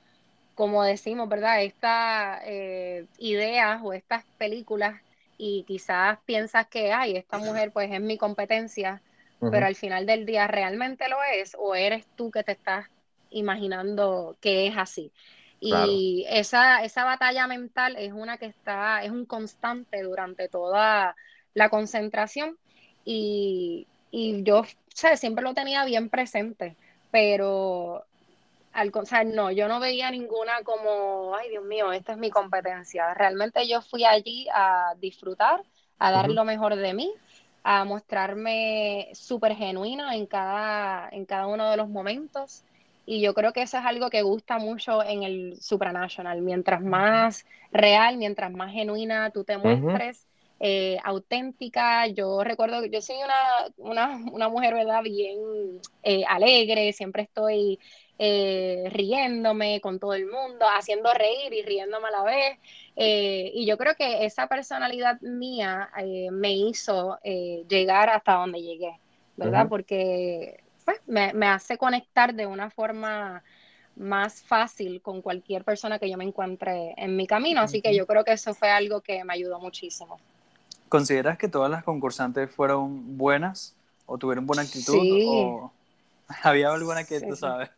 como 0.55 0.83
decimos, 0.85 1.28
¿verdad? 1.28 1.62
Estas 1.62 2.40
eh, 2.47 3.09
ideas 3.19 3.81
o 3.85 3.93
estas 3.93 4.25
películas 4.38 5.02
y 5.38 5.64
quizás 5.64 6.19
piensas 6.25 6.66
que, 6.69 6.93
ay, 6.93 7.16
esta 7.16 7.38
mujer 7.38 7.73
pues 7.73 7.90
es 7.93 8.00
mi 8.00 8.19
competencia 8.19 9.02
pero 9.40 9.66
al 9.66 9.75
final 9.75 10.07
del 10.07 10.26
día 10.26 10.47
realmente 10.47 11.09
lo 11.09 11.19
es 11.23 11.57
o 11.59 11.75
eres 11.75 12.07
tú 12.16 12.31
que 12.31 12.43
te 12.43 12.52
estás 12.52 12.87
imaginando 13.31 14.37
que 14.40 14.66
es 14.66 14.76
así. 14.76 15.12
Y 15.59 16.26
esa, 16.28 16.85
esa 16.85 17.05
batalla 17.05 17.47
mental 17.47 17.97
es 17.97 18.12
una 18.12 18.37
que 18.37 18.47
está, 18.47 19.02
es 19.02 19.11
un 19.11 19.25
constante 19.25 20.02
durante 20.02 20.49
toda 20.49 21.16
la 21.55 21.69
concentración 21.71 22.59
y, 23.05 23.87
y 24.11 24.43
yo 24.43 24.64
siempre 24.93 25.43
lo 25.43 25.55
tenía 25.55 25.85
bien 25.85 26.11
presente, 26.11 26.76
pero 27.11 28.05
al, 28.73 28.93
o 28.95 29.25
no, 29.25 29.50
yo 29.50 29.69
no 29.69 29.81
veía 29.81 30.11
ninguna 30.11 30.62
como, 30.62 31.35
ay 31.35 31.49
Dios 31.49 31.64
mío, 31.64 31.93
esta 31.93 32.12
es 32.12 32.19
mi 32.19 32.31
competencia. 32.31 33.14
Realmente 33.14 33.66
yo 33.66 33.81
fui 33.81 34.05
allí 34.05 34.47
a 34.52 34.95
disfrutar, 35.00 35.62
a 35.99 36.11
dar 36.11 36.28
lo 36.28 36.45
mejor 36.45 36.76
de 36.76 36.93
mí 36.93 37.11
a 37.68 37.85
mostrarme 37.85 39.08
súper 39.12 39.56
genuina 39.56 40.14
en 40.14 40.26
cada, 40.26 41.08
en 41.11 41.25
cada 41.26 41.49
uno 41.49 41.68
de 41.68 41.76
los 41.76 41.88
momentos. 41.88 42.62
Y 43.06 43.20
yo 43.20 43.35
creo 43.35 43.52
que 43.52 43.62
eso 43.62 43.76
es 43.78 43.85
algo 43.85 44.08
que 44.08 44.23
gusta 44.23 44.58
mucho 44.58 45.02
en 45.02 45.25
el 45.25 45.56
supranational. 45.61 46.42
Mientras 46.42 46.80
más 46.80 47.44
real, 47.73 48.18
mientras 48.18 48.52
más 48.52 48.73
genuina 48.73 49.30
tú 49.30 49.42
te 49.42 49.58
muestres, 49.58 50.28
eh, 50.61 50.96
auténtica. 51.02 52.06
Yo 52.06 52.44
recuerdo 52.44 52.82
que 52.82 52.90
yo 52.90 53.02
soy 53.02 53.16
una, 53.76 54.16
una, 54.28 54.49
mujer, 54.49 54.73
¿verdad? 54.75 55.02
Bien 55.02 55.37
eh, 56.04 56.23
alegre, 56.28 56.92
siempre 56.92 57.25
estoy 57.25 57.80
eh, 58.20 58.85
riéndome 58.92 59.80
con 59.80 59.99
todo 59.99 60.14
el 60.14 60.26
mundo, 60.26 60.66
haciendo 60.73 61.12
reír 61.12 61.52
y 61.52 61.62
riéndome 61.62 62.06
a 62.06 62.12
la 62.12 62.23
vez. 62.23 62.58
Eh, 62.96 63.50
y 63.54 63.66
yo 63.66 63.76
creo 63.76 63.94
que 63.94 64.24
esa 64.24 64.46
personalidad 64.46 65.20
mía 65.20 65.90
eh, 65.98 66.30
me 66.32 66.52
hizo 66.54 67.18
eh, 67.22 67.64
llegar 67.68 68.08
hasta 68.08 68.32
donde 68.32 68.62
llegué, 68.62 68.98
¿verdad? 69.36 69.68
Porque 69.68 70.64
pues, 70.84 70.98
me, 71.06 71.30
hace 71.46 71.76
conectar 71.76 72.34
de 72.34 72.46
una 72.46 72.70
forma 72.70 73.42
más 73.96 74.42
fácil 74.42 75.02
con 75.02 75.20
cualquier 75.20 75.62
persona 75.62 75.98
que 75.98 76.10
yo 76.10 76.16
me 76.16 76.24
encuentre 76.24 76.94
en 76.96 77.16
mi 77.16 77.26
camino. 77.26 77.60
Así 77.60 77.82
que 77.82 77.94
yo 77.94 78.06
creo 78.06 78.24
que 78.24 78.32
eso 78.32 78.54
fue 78.54 78.70
algo 78.70 79.02
que 79.02 79.22
me 79.24 79.34
ayudó 79.34 79.60
muchísimo. 79.60 80.18
¿Consideras 80.88 81.36
que 81.36 81.48
todas 81.48 81.70
las 81.70 81.84
concursantes 81.84 82.50
fueron 82.50 83.18
buenas 83.18 83.74
o 84.06 84.16
tuvieron 84.16 84.46
buena 84.46 84.62
actitud? 84.62 84.98
¿O 85.28 85.70
había 86.42 86.72
alguna 86.72 87.04
que 87.04 87.20
tú 87.20 87.36
sabes, 87.36 87.70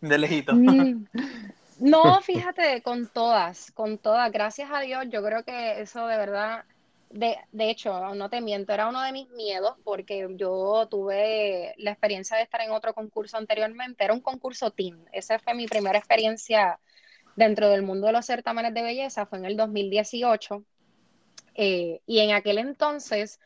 de 0.00 0.18
lejito? 0.18 0.52
No, 1.78 2.20
fíjate, 2.22 2.82
con 2.82 3.06
todas, 3.08 3.70
con 3.72 3.98
todas, 3.98 4.30
gracias 4.30 4.70
a 4.72 4.80
Dios, 4.80 5.04
yo 5.10 5.22
creo 5.22 5.44
que 5.44 5.80
eso 5.80 6.06
de 6.06 6.16
verdad, 6.16 6.64
de, 7.10 7.36
de 7.52 7.70
hecho, 7.70 8.14
no 8.14 8.28
te 8.30 8.40
miento, 8.40 8.72
era 8.72 8.88
uno 8.88 9.02
de 9.02 9.12
mis 9.12 9.28
miedos 9.30 9.74
porque 9.84 10.26
yo 10.36 10.86
tuve 10.90 11.74
la 11.78 11.92
experiencia 11.92 12.36
de 12.36 12.42
estar 12.42 12.60
en 12.60 12.70
otro 12.70 12.94
concurso 12.94 13.36
anteriormente, 13.36 14.04
era 14.04 14.14
un 14.14 14.20
concurso 14.20 14.70
team, 14.70 15.04
esa 15.12 15.38
fue 15.38 15.54
mi 15.54 15.66
primera 15.66 15.98
experiencia 15.98 16.78
dentro 17.36 17.68
del 17.68 17.82
mundo 17.82 18.06
de 18.06 18.12
los 18.12 18.26
certámenes 18.26 18.74
de 18.74 18.82
belleza, 18.82 19.26
fue 19.26 19.38
en 19.38 19.44
el 19.46 19.56
2018, 19.56 20.64
eh, 21.54 22.00
y 22.06 22.18
en 22.20 22.32
aquel 22.32 22.58
entonces, 22.58 23.40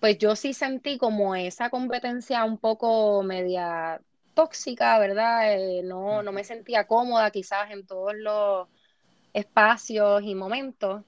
pues 0.00 0.18
yo 0.18 0.36
sí 0.36 0.52
sentí 0.52 0.98
como 0.98 1.34
esa 1.34 1.70
competencia 1.70 2.44
un 2.44 2.58
poco 2.58 3.22
media 3.22 4.00
tóxica, 4.34 4.98
¿verdad? 4.98 5.54
Eh, 5.54 5.82
no, 5.84 6.22
no 6.22 6.32
me 6.32 6.44
sentía 6.44 6.86
cómoda 6.86 7.30
quizás 7.30 7.70
en 7.70 7.86
todos 7.86 8.14
los 8.14 8.68
espacios 9.32 10.22
y 10.22 10.34
momentos, 10.34 11.02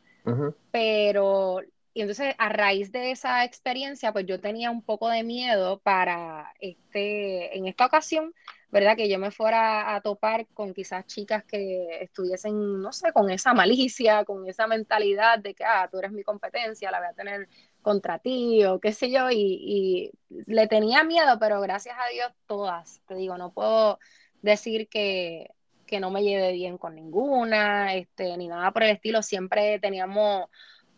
pero 0.70 1.60
y 1.96 2.02
entonces 2.02 2.34
a 2.36 2.50
raíz 2.50 2.92
de 2.92 3.10
esa 3.10 3.42
experiencia, 3.44 4.12
pues 4.12 4.26
yo 4.26 4.38
tenía 4.38 4.70
un 4.70 4.82
poco 4.82 5.08
de 5.08 5.22
miedo 5.22 5.78
para 5.78 6.52
este, 6.60 7.56
en 7.56 7.66
esta 7.66 7.86
ocasión, 7.86 8.34
¿verdad? 8.70 8.98
Que 8.98 9.08
yo 9.08 9.18
me 9.18 9.30
fuera 9.30 9.94
a 9.94 10.02
topar 10.02 10.46
con 10.52 10.74
quizás 10.74 11.06
chicas 11.06 11.42
que 11.44 12.02
estuviesen, 12.02 12.82
no 12.82 12.92
sé, 12.92 13.12
con 13.14 13.30
esa 13.30 13.54
malicia, 13.54 14.26
con 14.26 14.46
esa 14.46 14.66
mentalidad 14.66 15.38
de 15.38 15.54
que, 15.54 15.64
ah, 15.64 15.88
tú 15.90 15.98
eres 15.98 16.12
mi 16.12 16.22
competencia, 16.22 16.90
la 16.90 16.98
voy 16.98 17.08
a 17.08 17.14
tener 17.14 17.48
contra 17.86 18.18
ti 18.18 18.64
o 18.64 18.80
qué 18.80 18.92
sé 18.92 19.12
yo, 19.12 19.30
y, 19.30 20.10
le 20.28 20.66
tenía 20.66 21.04
miedo, 21.04 21.38
pero 21.38 21.60
gracias 21.60 21.94
a 21.96 22.12
Dios 22.12 22.32
todas, 22.48 23.00
te 23.06 23.14
digo, 23.14 23.38
no 23.38 23.52
puedo 23.52 24.00
decir 24.42 24.88
que, 24.88 25.52
que 25.86 26.00
no 26.00 26.10
me 26.10 26.24
lleve 26.24 26.50
bien 26.50 26.78
con 26.78 26.96
ninguna, 26.96 27.94
este, 27.94 28.36
ni 28.38 28.48
nada 28.48 28.72
por 28.72 28.82
el 28.82 28.90
estilo, 28.90 29.22
siempre 29.22 29.78
teníamos 29.78 30.46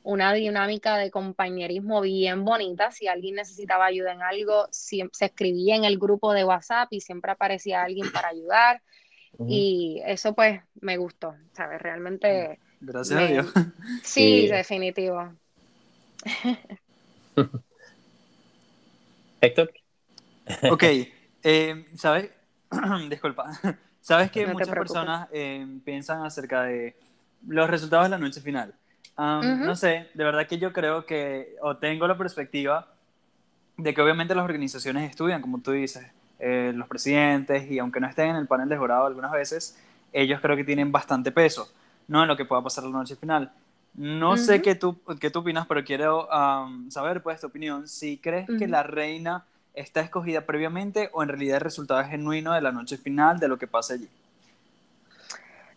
una 0.03 0.33
dinámica 0.33 0.97
de 0.97 1.11
compañerismo 1.11 2.01
bien 2.01 2.47
bonita. 2.47 2.91
Si 2.91 3.07
alguien 3.07 3.35
necesitaba 3.35 3.85
ayuda 3.85 4.15
en 4.15 4.23
algo, 4.23 4.67
se 4.71 5.07
escribía 5.21 5.77
en 5.77 5.85
el 5.85 5.99
grupo 5.99 6.33
de 6.33 6.45
WhatsApp 6.47 6.89
y 6.93 7.03
siempre 7.03 7.33
aparecía 7.33 7.83
alguien 7.83 8.11
para 8.11 8.29
ayudar. 8.29 8.81
Y 9.47 10.01
eso 10.07 10.35
pues 10.35 10.63
me 10.81 10.97
gustó, 10.97 11.35
¿sabes? 11.53 11.83
Realmente... 11.83 12.59
Gracias 12.81 13.21
a 13.21 13.27
Dios. 13.27 13.53
Sí, 14.03 14.49
definitivo. 14.49 15.35
Héctor. 19.41 19.71
Ok, 20.71 20.83
eh, 21.43 21.87
¿sabes? 21.95 22.31
Disculpa. 23.09 23.51
¿Sabes 24.01 24.31
que 24.31 24.47
muchas 24.47 24.71
personas 24.71 25.29
eh, 25.33 25.67
piensan 25.85 26.25
acerca 26.25 26.63
de 26.63 26.97
los 27.47 27.69
resultados 27.69 28.07
de 28.07 28.11
la 28.11 28.19
noche 28.19 28.41
final? 28.41 28.75
No 29.19 29.75
sé, 29.75 30.09
de 30.15 30.25
verdad 30.25 30.47
que 30.47 30.59
yo 30.59 30.73
creo 30.73 31.05
que, 31.05 31.57
o 31.61 31.77
tengo 31.77 32.07
la 32.07 32.17
perspectiva 32.17 32.87
de 33.77 33.93
que 33.93 34.01
obviamente 34.01 34.35
las 34.35 34.45
organizaciones 34.45 35.11
estudian, 35.11 35.41
como 35.43 35.61
tú 35.61 35.73
dices, 35.73 36.07
eh, 36.39 36.73
los 36.75 36.87
presidentes, 36.87 37.69
y 37.69 37.81
aunque 37.81 37.99
no 37.99 38.07
estén 38.07 38.31
en 38.31 38.37
el 38.37 38.47
panel 38.47 38.69
de 38.69 38.77
jurado 38.77 39.07
algunas 39.07 39.33
veces, 39.33 39.77
ellos 40.13 40.41
creo 40.41 40.57
que 40.57 40.65
tienen 40.65 40.93
bastante 40.93 41.33
peso, 41.33 41.69
¿no? 42.07 42.23
En 42.23 42.29
lo 42.29 42.37
que 42.37 42.45
pueda 42.45 42.63
pasar 42.63 42.85
la 42.85 42.91
noche 42.91 43.17
final. 43.17 43.53
No 43.99 44.37
sé 44.37 44.63
qué 44.63 44.77
tú, 44.77 44.97
qué 45.21 45.29
tú 45.29 45.41
opinas, 45.41 45.67
pero 45.67 45.85
quiero 45.85 46.29
saber, 46.89 47.21
pues, 47.21 47.41
tu 47.41 47.49
opinión. 47.49 47.89
Si 47.89 48.17
crees 48.19 48.47
que 48.59 48.69
la 48.69 48.85
reina 48.85 49.45
está 49.75 50.01
escogida 50.01 50.43
previamente 50.43 51.11
o 51.13 51.23
en 51.23 51.29
realidad 51.29 51.57
el 51.57 51.63
resultado 51.63 52.01
es 52.01 52.09
genuino 52.09 52.53
de 52.53 52.61
la 52.61 52.71
noche 52.71 52.97
final 52.97 53.41
de 53.41 53.49
lo 53.49 53.59
que 53.59 53.67
pasa 53.67 53.95
allí. 53.95 54.09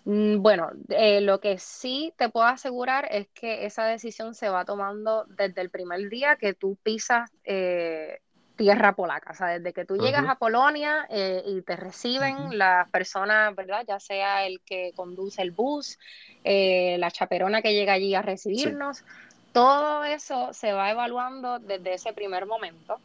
Mm, 0.06 0.42
bueno, 0.42 0.70
eh, 0.90 1.22
lo 1.22 1.40
que 1.40 1.58
sí 1.58 2.14
te 2.16 2.30
puedo 2.30 2.46
asegurar 2.46 3.08
es 3.12 3.28
que 3.34 3.66
esa 3.66 3.86
decisión 3.86 4.36
se 4.36 4.50
va 4.50 4.66
tomando 4.66 5.26
desde 5.26 5.62
el 5.62 5.72
primer 5.72 6.08
día 6.10 6.36
que 6.36 6.54
tú 6.54 6.78
pisas 6.84 7.32
eh, 7.44 8.20
tierra 8.62 8.94
polaca, 8.96 9.32
o 9.32 9.36
sea, 9.36 9.48
desde 9.48 9.74
que 9.74 9.86
tú 9.86 9.98
llegas 9.98 10.28
a 10.28 10.36
Polonia 10.36 11.08
eh, 11.10 11.44
y 11.46 11.62
te 11.62 11.76
reciben 11.76 12.58
las 12.58 12.90
personas, 12.90 13.56
¿verdad? 13.56 13.84
Ya 13.88 14.00
sea 14.00 14.46
el 14.46 14.62
que 14.62 14.92
conduce 14.96 15.42
el 15.42 15.52
bus, 15.52 15.98
la 16.44 17.12
chaperona 17.12 17.62
que 17.62 17.74
llega 17.74 17.94
allí 17.94 18.16
a 18.16 18.22
recibirnos, 18.22 19.04
todo 19.52 20.04
eso 20.04 20.54
se 20.54 20.74
va 20.74 20.92
evaluando 20.92 21.60
desde 21.60 21.94
ese 21.94 22.14
primer 22.14 22.46
momento. 22.46 22.98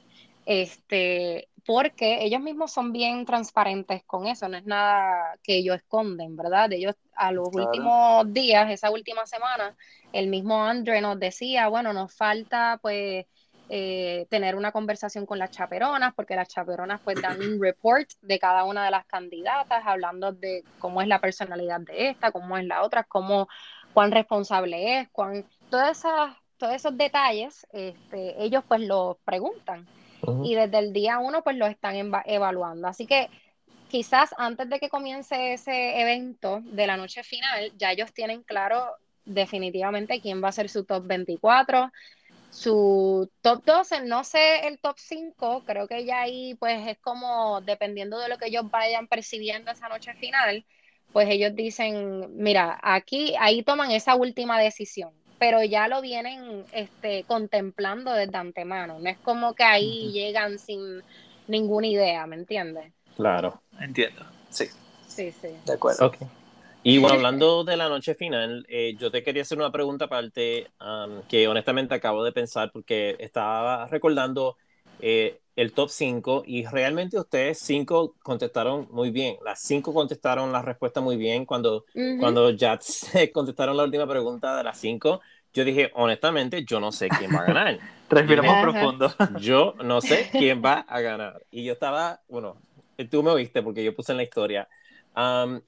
Este, 0.46 1.48
porque 1.66 2.24
ellos 2.24 2.40
mismos 2.40 2.72
son 2.72 2.92
bien 2.92 3.26
transparentes 3.26 4.04
con 4.04 4.28
eso, 4.28 4.48
no 4.48 4.56
es 4.56 4.64
nada 4.64 5.36
que 5.42 5.56
ellos 5.56 5.76
esconden, 5.76 6.36
¿verdad? 6.36 6.72
Ellos 6.72 6.94
a 7.16 7.32
los 7.32 7.48
últimos 7.52 8.32
días, 8.32 8.70
esa 8.70 8.90
última 8.90 9.26
semana, 9.26 9.74
el 10.12 10.28
mismo 10.28 10.64
Andre 10.64 11.00
nos 11.00 11.18
decía, 11.18 11.66
bueno, 11.66 11.92
nos 11.92 12.14
falta 12.14 12.78
pues 12.80 13.26
eh, 13.68 14.26
tener 14.30 14.54
una 14.54 14.72
conversación 14.72 15.26
con 15.26 15.38
las 15.38 15.50
chaperonas, 15.50 16.14
porque 16.14 16.36
las 16.36 16.48
chaperonas 16.48 17.00
pues 17.02 17.20
dan 17.20 17.40
un 17.40 17.60
report 17.60 18.08
de 18.22 18.38
cada 18.38 18.64
una 18.64 18.84
de 18.84 18.90
las 18.90 19.06
candidatas, 19.06 19.82
hablando 19.84 20.32
de 20.32 20.62
cómo 20.78 21.02
es 21.02 21.08
la 21.08 21.20
personalidad 21.20 21.80
de 21.80 22.10
esta, 22.10 22.30
cómo 22.30 22.56
es 22.56 22.64
la 22.64 22.82
otra, 22.82 23.04
cómo, 23.04 23.48
cuán 23.92 24.12
responsable 24.12 25.00
es, 25.00 25.08
cuán, 25.10 25.44
todas 25.70 25.98
esas, 25.98 26.36
todos 26.58 26.74
esos 26.74 26.96
detalles, 26.96 27.66
este, 27.72 28.42
ellos 28.42 28.62
pues 28.68 28.80
los 28.82 29.16
preguntan 29.24 29.86
y 30.44 30.54
desde 30.54 30.78
el 30.78 30.92
día 30.92 31.18
uno 31.18 31.42
pues 31.42 31.56
lo 31.56 31.66
están 31.66 31.94
evaluando. 32.24 32.88
Así 32.88 33.06
que 33.06 33.28
quizás 33.88 34.34
antes 34.38 34.68
de 34.68 34.78
que 34.78 34.88
comience 34.88 35.54
ese 35.54 36.00
evento 36.00 36.60
de 36.62 36.86
la 36.86 36.96
noche 36.96 37.22
final, 37.22 37.72
ya 37.76 37.92
ellos 37.92 38.12
tienen 38.12 38.42
claro 38.42 38.84
definitivamente 39.24 40.20
quién 40.20 40.42
va 40.42 40.48
a 40.48 40.52
ser 40.52 40.68
su 40.68 40.84
top 40.84 41.06
24, 41.06 41.92
su 42.56 43.30
top 43.42 43.64
12, 43.64 44.00
no 44.02 44.24
sé 44.24 44.66
el 44.66 44.78
top 44.78 44.96
5, 44.98 45.64
creo 45.66 45.86
que 45.86 46.04
ya 46.04 46.22
ahí 46.22 46.54
pues 46.54 46.88
es 46.88 46.98
como 46.98 47.60
dependiendo 47.60 48.18
de 48.18 48.28
lo 48.28 48.38
que 48.38 48.46
ellos 48.46 48.70
vayan 48.70 49.08
percibiendo 49.08 49.70
esa 49.70 49.88
noche 49.88 50.14
final, 50.14 50.64
pues 51.12 51.28
ellos 51.28 51.54
dicen, 51.54 52.34
mira, 52.36 52.78
aquí, 52.82 53.34
ahí 53.38 53.62
toman 53.62 53.90
esa 53.90 54.14
última 54.14 54.58
decisión 54.58 55.12
pero 55.38 55.62
ya 55.62 55.88
lo 55.88 56.00
vienen 56.00 56.64
este, 56.72 57.24
contemplando 57.24 58.12
desde 58.12 58.36
antemano. 58.36 58.98
No 58.98 59.10
es 59.10 59.18
como 59.18 59.54
que 59.54 59.64
ahí 59.64 60.10
llegan 60.12 60.58
sin 60.58 61.02
ninguna 61.46 61.86
idea, 61.86 62.26
¿me 62.26 62.36
entiendes? 62.36 62.92
Claro. 63.16 63.62
Entiendo, 63.78 64.24
sí. 64.50 64.66
Sí, 65.06 65.32
sí. 65.32 65.48
De 65.64 65.74
acuerdo. 65.74 66.12
Y 66.88 66.98
bueno, 66.98 67.16
hablando 67.16 67.64
de 67.64 67.76
la 67.76 67.88
noche 67.88 68.14
final, 68.14 68.64
eh, 68.68 68.94
yo 68.96 69.10
te 69.10 69.24
quería 69.24 69.42
hacer 69.42 69.58
una 69.58 69.72
pregunta 69.72 70.04
aparte 70.04 70.68
que 71.28 71.48
honestamente 71.48 71.96
acabo 71.96 72.22
de 72.22 72.30
pensar 72.30 72.70
porque 72.72 73.16
estaba 73.18 73.88
recordando 73.88 74.56
eh, 75.00 75.40
el 75.56 75.72
top 75.72 75.90
5 75.90 76.44
y 76.46 76.64
realmente 76.64 77.18
ustedes 77.18 77.58
cinco 77.58 78.14
contestaron 78.22 78.86
muy 78.92 79.10
bien. 79.10 79.36
Las 79.44 79.62
cinco 79.62 79.92
contestaron 79.92 80.52
la 80.52 80.62
respuesta 80.62 81.00
muy 81.00 81.16
bien. 81.16 81.44
Cuando, 81.44 81.86
cuando 82.20 82.50
ya 82.50 82.78
contestaron 83.34 83.76
la 83.76 83.82
última 83.82 84.06
pregunta 84.06 84.56
de 84.56 84.62
las 84.62 84.78
cinco, 84.78 85.20
yo 85.52 85.64
dije, 85.64 85.90
honestamente, 85.94 86.64
yo 86.64 86.78
no 86.78 86.92
sé 86.92 87.08
quién 87.08 87.34
va 87.34 87.40
a 87.40 87.46
ganar. 87.46 87.78
Respiramos 88.08 88.62
profundo. 88.62 89.12
Yo 89.40 89.74
no 89.82 90.00
sé 90.00 90.28
quién 90.30 90.62
va 90.64 90.84
a 90.86 91.00
ganar. 91.00 91.42
Y 91.50 91.64
yo 91.64 91.72
estaba, 91.72 92.20
bueno, 92.28 92.56
tú 93.10 93.24
me 93.24 93.32
oíste 93.32 93.62
porque 93.62 93.82
yo 93.82 93.96
puse 93.96 94.12
en 94.12 94.18
la 94.18 94.22
historia. 94.22 94.68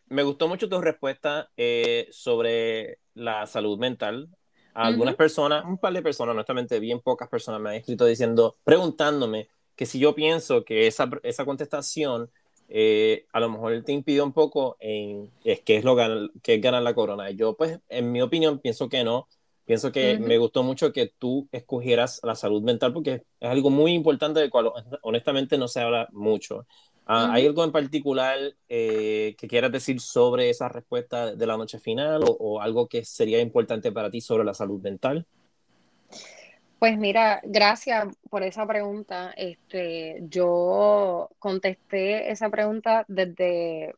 Me 0.09 0.23
gustó 0.23 0.49
mucho 0.49 0.69
tu 0.69 0.81
respuesta 0.81 1.51
eh, 1.57 2.09
sobre 2.11 2.99
la 3.15 3.47
salud 3.47 3.79
mental. 3.79 4.29
algunas 4.75 5.17
personas, 5.17 5.65
un 5.65 5.79
par 5.79 5.93
de 5.93 6.03
personas, 6.03 6.35
honestamente, 6.35 6.79
bien 6.79 7.01
pocas 7.01 7.29
personas 7.29 7.61
me 7.61 7.71
han 7.71 7.77
escrito 7.77 8.05
diciendo, 8.05 8.57
preguntándome 8.65 9.49
que 9.75 9.87
si 9.87 9.99
yo 9.99 10.15
pienso 10.15 10.65
que 10.65 10.87
esa, 10.87 11.09
esa 11.23 11.45
contestación 11.45 12.31
eh, 12.69 13.27
a 13.33 13.41
lo 13.41 13.49
mejor 13.49 13.83
te 13.83 13.93
impide 13.93 14.21
un 14.21 14.33
poco 14.33 14.77
en 14.79 15.31
es 15.43 15.61
que 15.61 15.77
es 15.77 15.85
lo 15.85 15.97
que 16.43 16.55
es 16.55 16.61
ganar 16.61 16.83
la 16.83 16.95
corona. 16.95 17.31
Yo, 17.31 17.57
pues, 17.57 17.81
en 17.89 18.13
mi 18.13 18.21
opinión, 18.21 18.59
pienso 18.59 18.89
que 18.89 19.05
no. 19.05 19.29
Pienso 19.65 19.93
que 19.93 20.19
me 20.19 20.39
gustó 20.39 20.63
mucho 20.63 20.95
que 20.95 21.13
tú 21.19 21.47
escogieras 21.53 22.21
la 22.23 22.35
salud 22.35 22.63
mental 22.63 22.95
porque 22.95 23.25
es 23.39 23.51
algo 23.51 23.69
muy 23.69 23.93
importante 23.93 24.41
del 24.41 24.49
cual 24.49 24.73
honestamente 25.03 25.59
no 25.59 25.69
se 25.69 25.81
habla 25.81 26.09
mucho. 26.13 26.67
Ah, 27.11 27.33
¿Hay 27.33 27.47
algo 27.47 27.65
en 27.65 27.73
particular 27.73 28.39
eh, 28.69 29.35
que 29.39 29.49
quieras 29.49 29.73
decir 29.73 29.99
sobre 29.99 30.51
esa 30.51 30.69
respuesta 30.69 31.35
de 31.35 31.47
la 31.47 31.57
noche 31.57 31.79
final 31.79 32.23
o, 32.23 32.37
o, 32.39 32.61
algo 32.61 32.87
que 32.87 33.03
sería 33.03 33.41
importante 33.41 33.91
para 33.93 34.11
ti 34.11 34.21
sobre 34.21 34.45
la 34.45 34.53
salud 34.53 34.83
mental? 34.83 35.27
Pues 36.79 36.99
mira, 36.99 37.41
gracias 37.45 38.15
por 38.29 38.43
esa 38.43 38.67
pregunta. 38.67 39.33
Este, 39.39 40.19
yo 40.29 41.31
contesté 41.39 42.31
esa 42.31 42.51
pregunta 42.51 43.07
desde, 43.09 43.95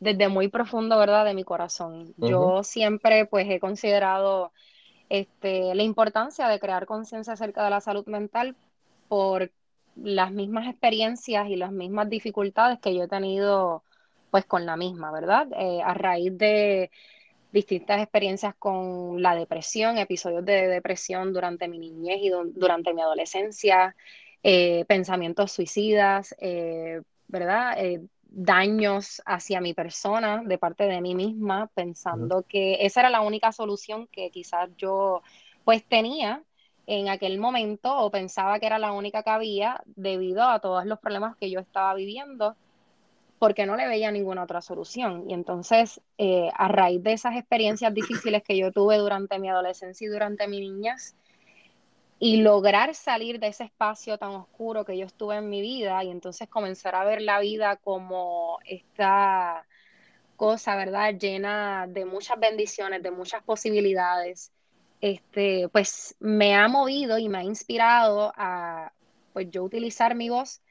desde 0.00 0.28
muy 0.28 0.48
profundo, 0.48 0.98
¿verdad? 0.98 1.26
De 1.26 1.34
mi 1.34 1.44
corazón. 1.44 2.14
Yo 2.16 2.64
siempre, 2.64 3.26
pues, 3.26 3.46
he 3.50 3.60
considerado 3.60 4.50
este, 5.10 5.74
la 5.74 5.82
importancia 5.82 6.48
de 6.48 6.58
crear 6.58 6.86
conciencia 6.86 7.34
acerca 7.34 7.62
de 7.62 7.70
la 7.70 7.82
salud 7.82 8.06
mental 8.06 8.56
por 9.08 9.52
las 9.96 10.32
mismas 10.32 10.68
experiencias 10.68 11.48
y 11.48 11.56
las 11.56 11.72
mismas 11.72 12.08
dificultades 12.08 12.78
que 12.78 12.94
yo 12.94 13.04
he 13.04 13.08
tenido 13.08 13.82
pues 14.30 14.46
con 14.46 14.64
la 14.64 14.76
misma, 14.76 15.12
¿verdad? 15.12 15.48
Eh, 15.58 15.82
a 15.82 15.92
raíz 15.92 16.36
de 16.38 16.90
distintas 17.52 18.00
experiencias 18.00 18.54
con 18.54 19.20
la 19.20 19.34
depresión, 19.34 19.98
episodios 19.98 20.44
de 20.44 20.68
depresión 20.68 21.34
durante 21.34 21.68
mi 21.68 21.78
niñez 21.78 22.18
y 22.22 22.30
durante 22.30 22.94
mi 22.94 23.02
adolescencia, 23.02 23.94
eh, 24.42 24.86
pensamientos 24.86 25.52
suicidas, 25.52 26.34
eh, 26.40 27.02
¿verdad? 27.28 27.76
daños 28.34 29.20
hacia 29.26 29.60
mi 29.60 29.74
persona 29.74 30.42
de 30.42 30.56
parte 30.56 30.84
de 30.84 31.02
mí 31.02 31.14
misma, 31.14 31.70
pensando 31.74 32.46
que 32.48 32.78
esa 32.80 33.00
era 33.00 33.10
la 33.10 33.20
única 33.20 33.52
solución 33.52 34.06
que 34.06 34.30
quizás 34.30 34.70
yo 34.78 35.22
pues 35.64 35.84
tenía 35.84 36.42
en 36.86 37.08
aquel 37.08 37.38
momento 37.38 37.96
o 37.96 38.10
pensaba 38.10 38.58
que 38.58 38.66
era 38.66 38.78
la 38.78 38.92
única 38.92 39.22
que 39.22 39.30
había 39.30 39.82
debido 39.86 40.42
a 40.42 40.60
todos 40.60 40.84
los 40.84 40.98
problemas 40.98 41.36
que 41.36 41.50
yo 41.50 41.60
estaba 41.60 41.94
viviendo 41.94 42.56
porque 43.38 43.66
no 43.66 43.74
le 43.74 43.88
veía 43.88 44.12
ninguna 44.12 44.44
otra 44.44 44.60
solución. 44.60 45.28
Y 45.28 45.34
entonces, 45.34 46.00
eh, 46.16 46.48
a 46.54 46.68
raíz 46.68 47.02
de 47.02 47.12
esas 47.12 47.34
experiencias 47.36 47.92
difíciles 47.92 48.42
que 48.44 48.56
yo 48.56 48.70
tuve 48.70 48.98
durante 48.98 49.38
mi 49.40 49.48
adolescencia 49.48 50.06
y 50.06 50.08
durante 50.08 50.46
mi 50.46 50.60
niñez, 50.60 51.16
y 52.20 52.36
lograr 52.36 52.94
salir 52.94 53.40
de 53.40 53.48
ese 53.48 53.64
espacio 53.64 54.16
tan 54.16 54.30
oscuro 54.30 54.84
que 54.84 54.96
yo 54.96 55.06
estuve 55.06 55.38
en 55.38 55.48
mi 55.48 55.60
vida 55.60 56.04
y 56.04 56.10
entonces 56.10 56.48
comenzar 56.48 56.94
a 56.94 57.04
ver 57.04 57.20
la 57.20 57.40
vida 57.40 57.74
como 57.78 58.60
esta 58.64 59.66
cosa, 60.36 60.76
¿verdad? 60.76 61.12
Llena 61.18 61.88
de 61.88 62.04
muchas 62.04 62.38
bendiciones, 62.38 63.02
de 63.02 63.10
muchas 63.10 63.42
posibilidades. 63.42 64.52
Este, 65.02 65.68
pues 65.68 66.14
me 66.20 66.54
ha 66.54 66.68
movido 66.68 67.18
y 67.18 67.28
me 67.28 67.38
ha 67.38 67.42
inspirado 67.42 68.32
a 68.36 68.92
pues 69.32 69.50
yo 69.50 69.64
utilizar 69.64 70.14
mi 70.14 70.28
voz 70.28 70.62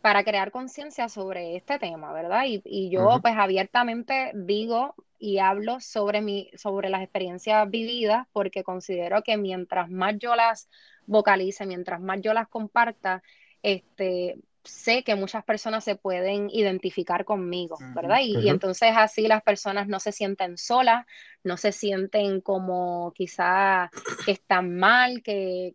para 0.00 0.24
crear 0.24 0.50
conciencia 0.50 1.08
sobre 1.08 1.54
este 1.54 1.78
tema, 1.78 2.12
¿verdad? 2.12 2.42
Y, 2.44 2.90
yo 2.90 3.20
pues 3.22 3.34
abiertamente 3.38 4.32
digo 4.34 4.96
y 5.20 5.38
hablo 5.38 5.78
sobre, 5.78 6.20
mi, 6.20 6.50
sobre 6.56 6.90
las 6.90 7.02
experiencias 7.02 7.70
vividas 7.70 8.26
porque 8.32 8.64
considero 8.64 9.22
que 9.22 9.36
mientras 9.36 9.88
más 9.88 10.18
yo 10.18 10.34
las 10.34 10.68
vocalice, 11.06 11.64
mientras 11.64 12.00
más 12.00 12.20
yo 12.20 12.34
las 12.34 12.48
comparta, 12.48 13.22
este, 13.62 14.38
sé 14.64 15.02
que 15.02 15.16
muchas 15.16 15.44
personas 15.44 15.82
se 15.82 15.96
pueden 15.96 16.48
identificar 16.50 17.24
conmigo, 17.24 17.76
¿verdad? 17.94 18.20
Y, 18.22 18.48
entonces 18.48 18.92
así 18.96 19.26
las 19.26 19.42
personas 19.42 19.88
no 19.88 19.98
se 19.98 20.12
sienten 20.12 20.56
solas, 20.56 21.04
no 21.42 21.56
se 21.56 21.72
sienten 21.72 22.40
como 22.40 23.12
quizá 23.12 23.90
que 24.24 24.32
están 24.32 24.76
mal, 24.78 25.22
que, 25.22 25.74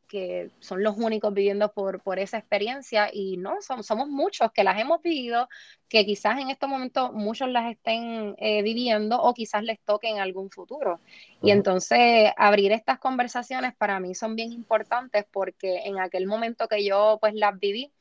son 0.60 0.84
los 0.84 0.98
únicos 0.98 1.34
viviendo 1.34 1.74
por, 1.74 2.02
por 2.02 2.20
esa 2.20 2.38
experiencia 2.38 3.10
y 3.12 3.38
no, 3.38 3.56
somos, 3.62 4.08
muchos 4.08 4.52
que 4.54 4.64
las 4.64 4.80
hemos 4.80 5.02
vivido, 5.02 5.50
que 5.90 6.06
quizás 6.06 6.40
en 6.40 6.50
estos 6.50 6.70
momentos 6.70 7.12
muchos 7.12 7.50
las 7.50 7.70
estén 7.70 8.36
eh, 8.38 8.62
viviendo 8.62 9.22
o 9.22 9.34
quizás 9.34 9.64
les 9.64 9.80
toque 9.82 10.10
en 10.10 10.20
algún 10.20 10.50
futuro. 10.50 11.02
Y 11.42 11.52
entonces 11.52 12.32
abrir 12.38 12.72
estas 12.72 13.00
conversaciones 13.00 13.76
para 13.76 14.00
mí 14.00 14.16
son 14.16 14.36
bien 14.36 14.54
importantes 14.54 15.26
porque 15.30 15.82
en 15.86 16.00
aquel 16.00 16.26
momento 16.26 16.68
que 16.68 16.86
yo 16.86 17.18
pues 17.20 17.34
las 17.34 17.60
viví, 17.60 17.92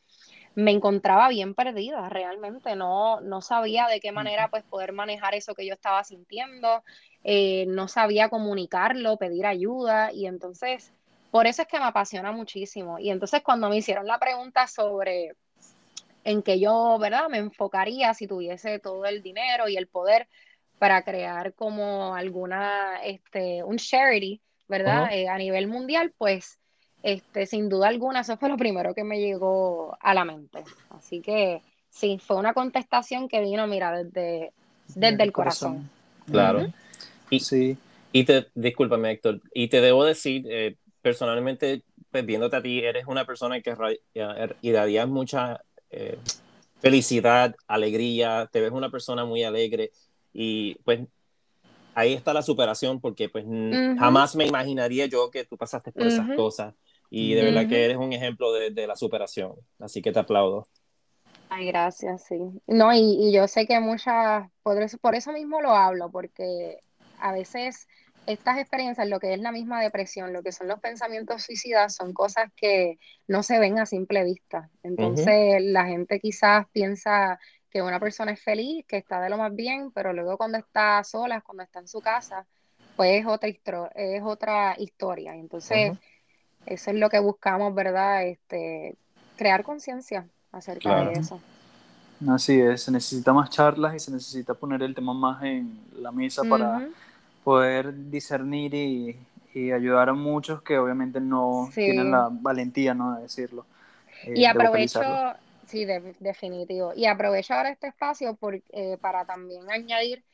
me 0.57 0.71
encontraba 0.71 1.29
bien 1.29 1.55
perdida, 1.55 2.09
realmente 2.09 2.75
no, 2.77 3.21
no 3.21 3.43
sabía 3.43 3.89
de 3.89 4.01
qué 4.01 4.11
manera 4.11 4.49
pues 4.49 4.65
poder 4.65 4.93
manejar 4.93 5.35
eso 5.35 5.55
que 5.55 5.67
yo 5.67 5.75
estaba 5.75 6.03
sintiendo, 6.03 6.83
eh, 7.25 7.67
no 7.69 7.89
sabía 7.89 8.31
comunicarlo, 8.31 9.19
pedir 9.19 9.45
ayuda 9.45 10.13
y 10.13 10.27
entonces 10.27 10.93
por 11.31 11.47
eso 11.47 11.61
es 11.61 11.69
que 11.69 11.79
me 11.79 11.85
apasiona 11.85 12.33
muchísimo. 12.33 12.99
Y 12.99 13.11
entonces 13.11 13.43
cuando 13.43 13.69
me 13.69 13.77
hicieron 13.77 14.07
la 14.07 14.19
pregunta 14.19 14.67
sobre 14.67 15.33
en 16.25 16.43
que 16.43 16.59
yo, 16.59 16.97
¿verdad? 16.99 17.29
Me 17.29 17.37
enfocaría 17.37 18.15
si 18.15 18.27
tuviese 18.27 18.79
todo 18.79 19.05
el 19.05 19.23
dinero 19.23 19.69
y 19.69 19.77
el 19.77 19.89
poder 19.89 20.27
para 20.79 21.03
crear 21.03 21.53
como 21.53 22.15
alguna, 22.15 23.03
este, 23.05 23.63
un 23.63 23.77
charity, 23.77 24.41
¿verdad? 24.69 25.13
Eh, 25.13 25.29
a 25.29 25.37
nivel 25.37 25.69
mundial, 25.69 26.15
pues 26.17 26.59
este, 27.03 27.47
sin 27.47 27.69
duda 27.69 27.89
alguna, 27.89 28.21
eso 28.21 28.37
fue 28.37 28.49
lo 28.49 28.57
primero 28.57 28.95
que 28.95 29.05
me 29.05 29.21
llegó 29.21 29.97
a 30.01 30.15
la 30.15 30.25
mente. 30.25 30.65
Así 30.91 31.21
que 31.21 31.63
sí, 31.91 32.19
fue 32.25 32.37
una 32.37 32.53
contestación 32.53 33.29
que 33.29 33.41
vino, 33.41 33.67
mira, 33.67 34.03
desde, 34.03 34.53
desde 34.95 35.23
el 35.23 35.33
corazón. 35.33 35.89
Claro. 36.31 36.67
Y, 37.31 37.41
sí. 37.41 37.77
y 38.13 38.25
te, 38.25 38.49
discúlpame, 38.55 39.13
Héctor, 39.13 39.41
y 39.55 39.69
te 39.69 39.81
debo 39.81 40.05
decir, 40.05 40.47
eh, 40.49 40.77
personalmente, 41.03 41.83
pues, 42.11 42.27
viéndote 42.27 42.57
a 42.57 42.63
ti, 42.63 42.81
eres 42.81 43.07
una 43.07 43.25
persona 43.25 43.61
que 43.61 43.77
er, 44.15 44.57
irradia 44.63 45.07
mucha 45.07 45.61
eh, 45.91 46.19
felicidad, 46.81 47.55
alegría, 47.67 48.49
te 48.51 48.61
ves 48.61 48.73
una 48.73 48.91
persona 48.91 49.25
muy 49.25 49.45
alegre 49.45 49.91
y 50.33 50.75
pues 50.85 51.01
ahí 51.97 52.13
está 52.13 52.35
la 52.35 52.43
superación 52.43 53.01
porque 53.01 53.31
pues 53.31 53.45
jamás 53.99 54.37
me 54.37 54.47
imaginaría 54.47 55.07
yo 55.07 55.31
que 55.31 55.45
tú 55.45 55.57
pasaste 55.57 55.93
por 55.93 56.07
esas 56.07 56.29
cosas 56.37 56.75
y 57.09 57.35
de 57.35 57.43
verdad 57.43 57.67
que 57.67 57.85
eres 57.87 57.97
un 57.97 58.13
ejemplo 58.13 58.53
de, 58.53 58.87
la 58.87 58.97
superación, 58.97 59.55
así 59.79 60.03
que 60.03 60.13
te 60.13 60.19
aplaudo. 60.19 60.69
Ay, 61.49 61.67
gracias, 61.69 62.25
sí. 62.25 62.39
No, 62.67 62.93
y, 62.93 63.33
yo 63.33 63.49
sé 63.49 63.67
que 63.67 63.81
muchas, 63.81 64.47
por 64.63 64.83
eso, 64.83 64.99
por 64.99 65.15
eso 65.15 65.33
mismo 65.33 65.63
lo 65.63 65.71
hablo, 65.71 66.11
porque 66.11 66.81
a 67.19 67.33
veces 67.33 67.87
estas 68.27 68.59
experiencias, 68.59 69.09
lo 69.09 69.19
que 69.19 69.33
es 69.33 69.41
la 69.41 69.53
misma 69.53 69.81
depresión, 69.81 70.33
lo 70.33 70.43
que 70.43 70.53
son 70.53 70.69
los 70.69 70.81
pensamientos 70.81 71.45
suicidas, 71.45 71.95
son 71.95 72.13
cosas 72.13 72.51
que 72.57 72.99
no 73.27 73.43
se 73.43 73.59
ven 73.59 73.79
a 73.79 73.87
simple 73.87 74.25
vista. 74.25 74.69
Entonces, 74.83 75.63
la 75.63 75.87
gente 75.87 76.21
quizás 76.21 76.67
piensa 76.73 77.39
que 77.77 77.83
una 77.83 78.01
persona 78.01 78.33
es 78.33 78.41
feliz, 78.41 78.87
que 78.89 78.97
está 78.97 79.21
de 79.21 79.29
lo 79.29 79.37
más 79.37 79.55
bien, 79.55 79.91
pero 79.91 80.15
luego 80.15 80.39
cuando 80.39 80.57
está 80.57 81.05
sola, 81.05 81.43
cuando 81.43 81.63
está 81.63 81.81
en 81.81 81.89
su 81.89 82.01
casa, 82.01 82.47
pues 82.97 83.21
es 83.21 83.27
otra, 83.27 83.51
es 83.95 84.23
otra 84.25 84.75
historia. 84.79 85.35
Entonces, 85.35 85.93
eso 86.65 86.91
es 86.91 86.97
lo 86.97 87.11
que 87.11 87.19
buscamos, 87.19 87.75
¿verdad? 87.75 88.27
Este, 88.27 88.97
crear 89.37 89.63
conciencia 89.63 90.27
acerca 90.53 91.05
de 91.05 91.21
eso. 91.21 91.39
Así 92.31 92.59
es, 92.59 92.85
se 92.85 92.91
necesita 92.91 93.35
más 93.35 93.51
charlas 93.51 93.95
y 93.95 93.99
se 93.99 94.11
necesita 94.11 94.55
poner 94.55 94.83
el 94.83 94.95
tema 94.95 95.13
más 95.13 95.43
en 95.43 95.79
la 96.01 96.11
mesa 96.11 96.45
para 96.49 96.89
poder 97.45 97.93
discernir 98.09 98.73
y, 98.73 99.19
ayudar 99.71 100.09
a 100.09 100.15
muchos 100.15 100.63
que 100.63 100.79
obviamente 100.79 101.21
no 101.21 101.69
tienen 101.75 102.11
la 102.11 102.29
valentía 102.31 102.95
¿no? 102.95 103.17
de 103.17 103.23
decirlo. 103.23 103.67
Eh, 104.25 104.35
y 104.37 104.45
aprovecho, 104.47 105.01
sí, 105.67 105.85
definitivo, 106.21 106.93
y 106.95 107.07
aprovecho 107.07 107.55
ahora 107.55 107.71
este 107.71 107.89
espacio 107.89 108.35
por, 108.37 108.61
eh, 108.71 108.97
para 109.01 109.25
también 109.25 109.71
añadir 109.71 110.25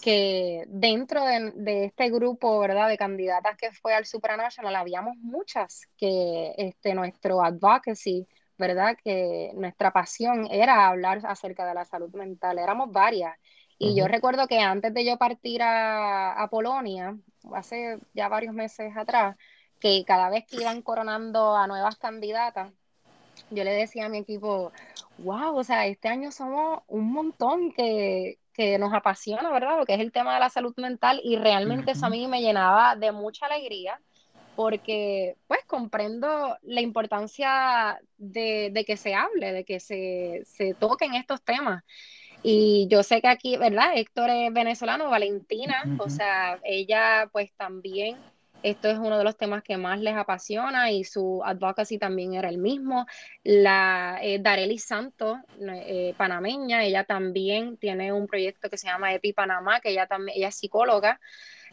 que 0.00 0.64
dentro 0.68 1.24
de, 1.24 1.84
este 1.84 2.10
grupo, 2.10 2.58
¿verdad?, 2.60 2.88
de 2.88 2.96
candidatas 2.96 3.56
que 3.56 3.72
fue 3.72 3.94
al 3.94 4.06
supranational, 4.06 4.76
habíamos 4.76 5.16
muchas 5.16 5.88
que 5.96 6.54
este, 6.56 6.94
nuestro 6.94 7.42
advocacy, 7.42 8.26
¿verdad?, 8.56 8.96
que 9.02 9.50
nuestra 9.54 9.92
pasión 9.92 10.46
era 10.50 10.86
hablar 10.86 11.20
acerca 11.24 11.66
de 11.66 11.74
la 11.74 11.84
salud 11.84 12.14
mental, 12.14 12.58
éramos 12.58 12.92
varias. 12.92 13.36
Y 13.80 13.94
yo 13.94 14.08
recuerdo 14.08 14.48
que 14.48 14.58
antes 14.58 14.92
de 14.92 15.04
yo 15.04 15.18
partir 15.18 15.62
a, 15.62 16.32
a 16.32 16.48
Polonia, 16.48 17.16
hace 17.54 17.98
ya 18.12 18.28
varios 18.28 18.52
meses 18.52 18.96
atrás, 18.96 19.36
que 19.78 20.04
cada 20.04 20.30
vez 20.30 20.44
que 20.46 20.56
iban 20.56 20.82
coronando 20.82 21.56
a 21.56 21.66
nuevas 21.68 21.96
candidatas, 21.96 22.72
yo 23.50 23.64
le 23.64 23.72
decía 23.72 24.06
a 24.06 24.08
mi 24.08 24.18
equipo, 24.18 24.72
wow, 25.18 25.56
o 25.56 25.64
sea, 25.64 25.86
este 25.86 26.08
año 26.08 26.30
somos 26.32 26.82
un 26.86 27.12
montón 27.12 27.72
que, 27.72 28.38
que 28.52 28.78
nos 28.78 28.92
apasiona, 28.92 29.50
¿verdad? 29.50 29.78
Lo 29.78 29.86
que 29.86 29.94
es 29.94 30.00
el 30.00 30.12
tema 30.12 30.34
de 30.34 30.40
la 30.40 30.50
salud 30.50 30.74
mental 30.76 31.20
y 31.22 31.36
realmente 31.36 31.92
eso 31.92 32.06
a 32.06 32.10
mí 32.10 32.26
me 32.26 32.40
llenaba 32.40 32.96
de 32.96 33.12
mucha 33.12 33.46
alegría 33.46 34.00
porque 34.58 35.36
pues 35.46 35.60
comprendo 35.66 36.56
la 36.62 36.80
importancia 36.80 38.00
de, 38.16 38.84
que 38.84 38.96
se 38.96 39.14
hable, 39.14 39.52
de 39.52 39.64
que 39.64 39.78
se, 39.78 40.42
se, 40.46 40.74
toquen 40.74 41.14
estos 41.14 41.40
temas. 41.42 41.84
Y 42.42 42.88
yo 42.90 43.04
sé 43.04 43.20
que 43.20 43.28
aquí, 43.28 43.56
¿verdad? 43.56 43.92
Héctor 43.94 44.30
es 44.30 44.52
venezolano, 44.52 45.10
Valentina, 45.10 45.84
o 46.00 46.10
sea, 46.10 46.58
ella 46.64 47.28
pues 47.30 47.52
también 47.56 48.16
esto 48.62 48.88
es 48.88 48.98
uno 48.98 49.18
de 49.18 49.24
los 49.24 49.36
temas 49.36 49.62
que 49.62 49.76
más 49.76 50.00
les 50.00 50.16
apasiona 50.16 50.90
y 50.90 51.04
su 51.04 51.42
advocacy 51.44 51.98
también 51.98 52.34
era 52.34 52.48
el 52.48 52.58
mismo. 52.58 53.06
La 53.44 54.18
eh, 54.22 54.38
Darely 54.40 54.78
Santos, 54.78 55.38
eh, 55.60 56.14
panameña, 56.16 56.84
ella 56.84 57.04
también 57.04 57.76
tiene 57.76 58.12
un 58.12 58.26
proyecto 58.26 58.68
que 58.68 58.76
se 58.76 58.88
llama 58.88 59.14
EPI 59.14 59.32
Panamá, 59.32 59.80
que 59.80 59.90
ella 59.90 60.06
también 60.06 60.36
ella 60.36 60.48
es 60.48 60.56
psicóloga. 60.56 61.20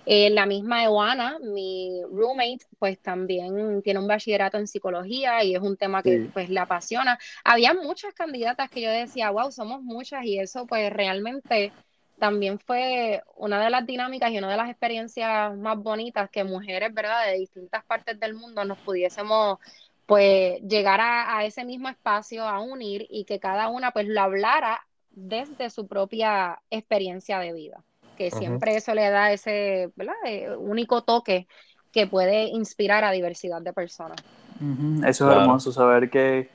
Eh, 0.06 0.30
la 0.30 0.45
misma 0.45 0.84
Ewana, 0.84 1.39
mi 1.39 2.02
roommate, 2.12 2.65
pues 2.78 3.00
también 3.02 3.82
tiene 3.82 4.00
un 4.00 4.08
bachillerato 4.08 4.58
en 4.58 4.67
psicología 4.67 5.43
y 5.43 5.56
es 5.56 5.62
un 5.62 5.78
tema 5.78 6.04
que 6.04 6.30
pues 6.32 6.50
le 6.50 6.60
apasiona. 6.60 7.17
Había 7.43 7.74
muchas 7.74 8.13
candidatas 8.13 8.69
que 8.69 8.82
yo 8.82 8.91
decía, 8.91 9.32
wow, 9.32 9.52
somos 9.52 9.82
muchas 9.82 10.24
y 10.26 10.39
eso 10.39 10.67
pues 10.67 10.93
realmente 10.93 11.71
también 12.19 12.60
fue 12.60 13.23
una 13.36 13.63
de 13.63 13.69
las 13.69 13.86
dinámicas 13.86 14.32
y 14.32 14.38
una 14.38 14.49
de 14.49 14.58
las 14.58 14.69
experiencias 14.69 15.56
más 15.58 15.78
bonitas 15.78 16.30
que 16.30 16.43
mujeres, 16.43 16.93
¿verdad?, 16.93 17.25
de 17.25 17.39
distintas 17.39 17.84
partes 17.84 18.19
del 18.19 18.34
mundo 18.34 18.63
nos 18.65 18.78
pudiésemos 18.80 19.60
pues 20.06 20.62
llegar 20.62 20.99
a, 21.01 21.43
ese 21.45 21.65
mismo 21.65 21.89
espacio, 21.89 22.47
a 22.47 22.62
unir 22.62 23.08
y 23.10 23.25
que 23.25 23.39
cada 23.39 23.69
una 23.69 23.91
pues 23.91 24.08
lo 24.08 24.21
hablara 24.21 24.86
desde 25.12 25.69
su 25.69 25.88
propia 25.88 26.60
experiencia 26.69 27.39
de 27.39 27.54
vida, 27.54 27.84
que 28.15 28.30
siempre 28.30 28.75
eso 28.75 28.93
le 28.93 29.10
da 29.10 29.32
ese 29.32 29.89
eh, 30.25 30.56
único 30.58 31.04
toque 31.04 31.47
que 31.91 32.06
puede 32.06 32.43
inspirar 32.43 33.04
a 33.04 33.12
diversidad 33.12 33.62
de 33.62 33.73
personas. 33.73 34.17
Eso 35.06 35.32
es 35.32 35.38
hermoso, 35.38 35.71
saber 35.71 36.10
que 36.10 36.49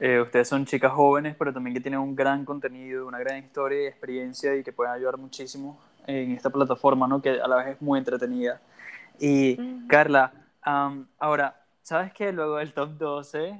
eh, 0.00 0.20
ustedes 0.20 0.48
son 0.48 0.64
chicas 0.64 0.92
jóvenes, 0.92 1.34
pero 1.36 1.52
también 1.52 1.74
que 1.74 1.80
tienen 1.80 1.98
un 1.98 2.14
gran 2.14 2.44
contenido, 2.44 3.06
una 3.06 3.18
gran 3.18 3.38
historia 3.38 3.82
y 3.82 3.86
experiencia 3.86 4.54
y 4.54 4.62
que 4.62 4.72
pueden 4.72 4.92
ayudar 4.92 5.16
muchísimo 5.16 5.78
en 6.06 6.32
esta 6.32 6.50
plataforma, 6.50 7.06
¿no? 7.08 7.20
que 7.20 7.40
a 7.40 7.48
la 7.48 7.56
vez 7.56 7.68
es 7.68 7.82
muy 7.82 7.98
entretenida. 7.98 8.60
Y 9.18 9.86
Carla, 9.88 10.32
ahora, 11.18 11.60
¿sabes 11.82 12.12
que 12.12 12.32
luego 12.32 12.56
del 12.56 12.72
top 12.72 12.90
12 12.96 13.58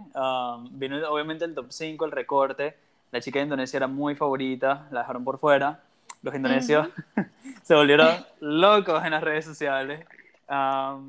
vino 0.71 1.09
obviamente 1.11 1.45
el 1.45 1.55
top 1.55 1.67
5, 1.71 2.05
el 2.05 2.13
recorte? 2.13 2.77
La 3.11 3.21
chica 3.21 3.39
de 3.39 3.45
Indonesia 3.45 3.79
era 3.79 3.89
muy 3.89 4.15
favorita, 4.15 4.87
la 4.91 5.01
dejaron 5.01 5.25
por 5.25 5.39
fuera. 5.39 5.81
Los 6.23 6.35
indonesios 6.35 6.89
se 7.63 7.75
volvieron 7.75 8.09
locos 8.41 9.05
en 9.05 9.11
las 9.11 9.23
redes 9.23 9.45
sociales. 9.45 10.05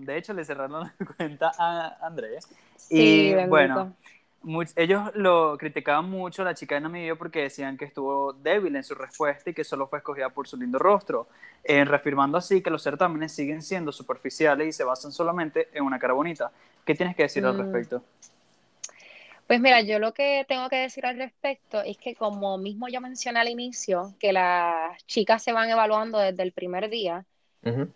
de 0.01 0.17
hecho, 0.17 0.33
le 0.33 0.43
cerraron 0.43 0.81
la 0.81 0.93
cuenta 1.17 1.51
a 1.57 1.97
Andrés. 2.01 2.47
y 2.89 3.35
bueno, 3.45 3.93
ellos 4.75 5.11
lo 5.15 5.57
criticaban 5.57 6.09
mucho 6.09 6.43
la 6.43 6.53
chica 6.53 6.75
de 6.75 6.81
Namibia 6.81 7.15
porque 7.15 7.43
decían 7.43 7.77
que 7.77 7.85
estuvo 7.85 8.33
débil 8.33 8.75
en 8.75 8.83
su 8.83 8.95
respuesta 8.95 9.49
y 9.49 9.53
que 9.53 9.63
solo 9.63 9.87
fue 9.87 9.99
escogida 9.99 10.29
por 10.29 10.47
su 10.47 10.57
lindo 10.57 10.79
rostro, 10.79 11.27
eh, 11.63 11.83
reafirmando 11.83 12.37
así 12.37 12.61
que 12.61 12.69
los 12.69 12.81
certámenes 12.81 13.33
siguen 13.33 13.61
siendo 13.61 13.91
superficiales 13.91 14.67
y 14.67 14.71
se 14.71 14.83
basan 14.83 15.11
solamente 15.11 15.69
en 15.73 15.83
una 15.83 15.99
cara 15.99 16.13
bonita. 16.13 16.51
¿Qué 16.85 16.95
tienes 16.95 17.15
que 17.15 17.23
decir 17.23 17.45
al 17.45 17.55
mm. 17.55 17.61
respecto? 17.61 18.03
Pues 19.49 19.59
mira, 19.59 19.81
yo 19.81 19.97
lo 19.97 20.13
que 20.13 20.45
tengo 20.47 20.69
que 20.69 20.75
decir 20.75 21.07
al 21.07 21.17
respecto 21.17 21.81
es 21.81 21.97
que 21.97 22.13
como 22.13 22.57
mismo 22.59 22.87
yo 22.87 23.01
mencioné 23.01 23.39
al 23.39 23.49
inicio, 23.49 24.13
que 24.19 24.31
las 24.31 25.03
chicas 25.07 25.43
se 25.43 25.51
van 25.51 25.69
evaluando 25.69 26.19
desde 26.19 26.43
el 26.43 26.51
primer 26.51 26.87
día, 26.87 27.25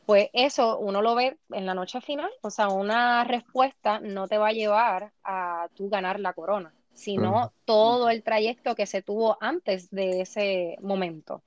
pues 0.06 0.30
eso 0.34 0.80
uno 0.80 1.02
lo 1.02 1.15
ve 1.15 1.38
en 1.52 1.65
la 1.65 1.73
noche 1.73 2.02
final, 2.02 2.30
o 2.41 2.49
sea, 2.49 2.69
una 2.69 3.23
respuesta 3.23 3.99
no 3.99 4.28
te 4.28 4.38
va 4.38 4.49
a 4.49 4.54
llevar 4.54 5.13
a 5.23 5.69
tú 5.76 5.89
ganar 5.89 6.19
la 6.19 6.34
corona, 6.34 6.73
sino 6.93 7.54
todo 7.65 8.10
el 8.10 8.23
trayecto 8.23 8.76
que 8.76 8.86
se 8.86 9.02
tuvo 9.02 9.38
antes 9.41 9.89
de 9.91 10.21
ese 10.21 10.78
momento. 10.82 11.43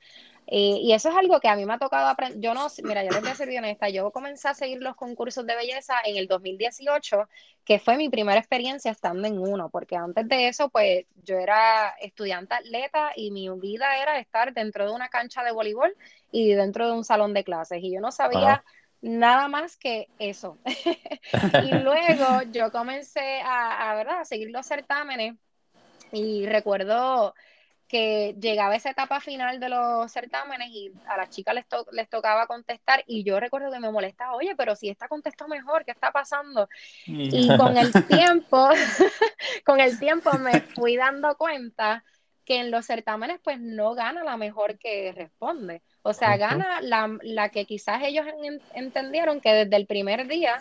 Eh, 0.49 0.79
y 0.81 0.93
eso 0.93 1.09
es 1.09 1.17
algo 1.17 1.41
que 1.41 1.49
a 1.49 1.57
mí 1.57 1.67
me 1.67 1.75
ha 1.75 1.79
tocado 1.79 2.07
aprender. 2.07 2.41
Yo 2.41 2.55
no, 2.55 2.69
mira, 2.85 3.03
yo 3.03 3.11
les 3.11 3.21
voy 3.21 3.31
a 3.31 3.35
ser 3.35 3.49
honesta, 3.49 3.89
yo 3.89 4.11
comencé 4.13 4.49
a 4.49 4.55
seguir 4.55 4.81
los 4.81 4.95
concursos 4.95 5.45
de 5.45 5.57
belleza 5.57 5.95
en 6.05 6.17
el 6.17 6.29
2018, 6.29 7.29
que 7.65 7.81
fue 7.81 7.97
mi 7.97 8.09
primera 8.09 8.39
experiencia 8.39 8.93
estando 8.93 9.27
en 9.27 9.39
uno, 9.39 9.71
porque 9.71 9.97
antes 9.97 10.29
de 10.29 10.49
eso, 10.49 10.69
pues 10.69 11.05
yo 11.25 11.39
era 11.39 11.97
estudiante 12.01 12.55
atleta 12.55 13.11
y 13.17 13.33
mi 13.33 13.49
vida 13.59 14.01
era 14.01 14.19
estar 14.21 14.55
dentro 14.55 14.87
de 14.87 14.93
una 14.93 15.09
cancha 15.09 15.43
de 15.43 15.51
voleibol 15.51 15.97
y 16.31 16.53
dentro 16.53 16.87
de 16.87 16.93
un 16.93 17.05
salón 17.05 17.35
de 17.35 17.43
clases, 17.43 17.83
y 17.83 17.93
yo 17.93 18.01
no 18.01 18.13
sabía 18.13 18.63
nada 19.01 19.49
más 19.49 19.77
que 19.77 20.09
eso. 20.21 20.59
y 21.65 21.75
luego 21.75 22.43
yo 22.53 22.71
comencé 22.71 23.41
a, 23.41 23.91
a, 23.91 23.95
¿verdad? 23.97 24.21
a 24.21 24.25
seguir 24.25 24.51
los 24.51 24.65
certámenes 24.65 25.35
y 26.13 26.47
recuerdo 26.47 27.35
que 27.89 28.35
llegaba 28.41 28.75
esa 28.75 28.91
etapa 28.91 29.21
final 29.21 29.61
de 29.61 29.69
los 29.69 30.11
certámenes 30.11 30.69
y 30.71 30.93
a 31.07 31.17
las 31.17 31.31
chicas 31.31 31.55
les, 31.55 31.67
les 31.93 32.09
tocaba 32.09 32.47
contestar 32.47 33.05
y 33.07 33.23
yo 33.23 33.39
recuerdo 33.39 33.71
que 33.71 33.81
me 33.81 33.91
molestaba, 33.91 34.35
oye, 34.35 34.55
pero 34.57 34.75
si 34.75 34.89
esta 34.89 35.09
contestó 35.09 35.47
mejor, 35.47 35.85
¿qué 35.85 35.93
está 35.93 36.11
pasando? 36.11 36.69
Y 37.07 37.49
con 37.57 37.77
el 37.77 37.93
tiempo, 38.09 38.69
con 39.65 39.81
el 39.81 39.99
tiempo 39.99 40.37
me 40.39 40.61
fui 40.61 40.97
dando 40.97 41.37
cuenta 41.37 42.05
que 42.45 42.61
en 42.61 42.71
los 42.71 42.87
certámenes 42.87 43.41
pues 43.43 43.61
no 43.61 43.95
gana 43.95 44.23
la 44.23 44.37
mejor 44.37 44.79
que 44.79 45.13
responde, 45.13 45.83
o 46.03 46.13
sea, 46.13 46.37
gana 46.37 46.81
la, 46.81 47.19
la 47.23 47.49
que 47.49 47.65
quizás 47.65 48.03
ellos 48.05 48.25
entendieron 48.75 49.41
que 49.41 49.53
desde 49.53 49.77
el 49.77 49.87
primer 49.87 50.29
día 50.29 50.59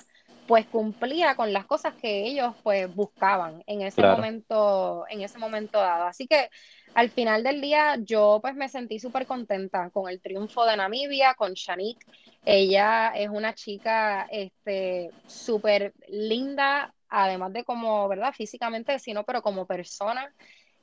pues 0.48 0.66
cumplía 0.68 1.36
con 1.36 1.54
las 1.54 1.66
cosas 1.66 1.94
que 1.96 2.24
ellos 2.26 2.54
pues 2.64 2.94
buscaban 2.94 3.64
en 3.68 3.82
ese 3.82 4.02
momento 4.02 5.06
en 5.10 5.22
ese 5.22 5.40
momento 5.40 5.80
dado. 5.80 6.06
Así 6.06 6.28
que 6.28 6.50
al 6.96 7.10
final 7.10 7.44
del 7.44 7.62
día 7.62 7.98
yo 8.00 8.40
pues 8.42 8.56
me 8.56 8.70
sentí 8.70 9.00
súper 9.00 9.28
contenta 9.28 9.90
con 9.92 10.10
el 10.10 10.22
triunfo 10.22 10.66
de 10.66 10.78
Namibia 10.78 11.36
con 11.36 11.54
Shanique. 11.54 12.06
Ella 12.44 13.12
es 13.16 13.30
una 13.30 13.54
chica 13.54 14.28
este 14.32 15.12
súper 15.28 15.94
linda 16.08 16.94
además 17.08 17.54
de 17.54 17.64
como 17.64 18.08
verdad 18.08 18.34
físicamente 18.34 18.98
sino 18.98 19.24
pero 19.24 19.42
como 19.42 19.66
persona. 19.66 20.34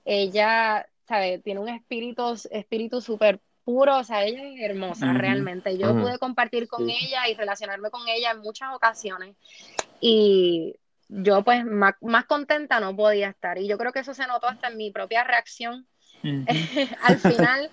Ella 0.05 0.87
sabe 1.09 1.38
tiene 1.38 1.61
un 1.61 1.68
espíritu 1.68 2.35
espíritu 2.51 3.01
súper 3.01 3.40
puro, 3.64 3.98
o 3.98 4.05
sea, 4.05 4.25
ella 4.25 4.42
es 4.42 4.61
hermosa 4.61 5.12
realmente. 5.12 5.79
Yo 5.79 5.94
pude 5.94 6.18
compartir 6.18 6.68
con 6.68 6.88
ella 6.88 7.29
y 7.29 7.35
relacionarme 7.35 7.90
con 7.90 8.09
ella 8.09 8.33
en 8.33 8.40
muchas 8.40 8.75
ocasiones. 8.75 9.37
Y 10.01 10.75
yo 11.09 11.42
pues 11.44 11.64
más, 11.64 11.94
contenta 12.27 12.81
no 12.81 12.96
podía 12.96 13.29
estar. 13.29 13.59
Y 13.59 13.68
yo 13.68 13.79
creo 13.79 13.92
que 13.92 14.01
eso 14.01 14.14
se 14.14 14.27
notó 14.27 14.48
hasta 14.48 14.68
en 14.68 14.77
mi 14.77 14.90
propia 14.90 15.25
reacción. 15.25 15.87
Al 17.02 17.18
final, 17.18 17.70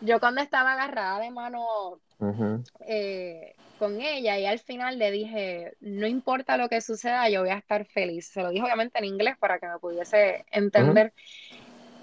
yo 0.00 0.20
cuando 0.20 0.40
estaba 0.40 0.72
agarrada 0.72 1.20
de 1.20 1.30
mano 1.30 2.00
eh, 2.86 3.54
con 3.78 4.00
ella 4.00 4.38
y 4.38 4.46
al 4.46 4.58
final 4.58 4.98
le 4.98 5.10
dije, 5.10 5.76
no 5.80 6.06
importa 6.06 6.56
lo 6.56 6.68
que 6.68 6.80
suceda, 6.80 7.28
yo 7.28 7.40
voy 7.40 7.50
a 7.50 7.58
estar 7.58 7.84
feliz. 7.84 8.28
Se 8.28 8.42
lo 8.42 8.50
dije 8.50 8.64
obviamente 8.64 8.98
en 8.98 9.04
inglés 9.04 9.36
para 9.38 9.58
que 9.58 9.68
me 9.68 9.78
pudiese 9.78 10.44
entender. 10.50 11.12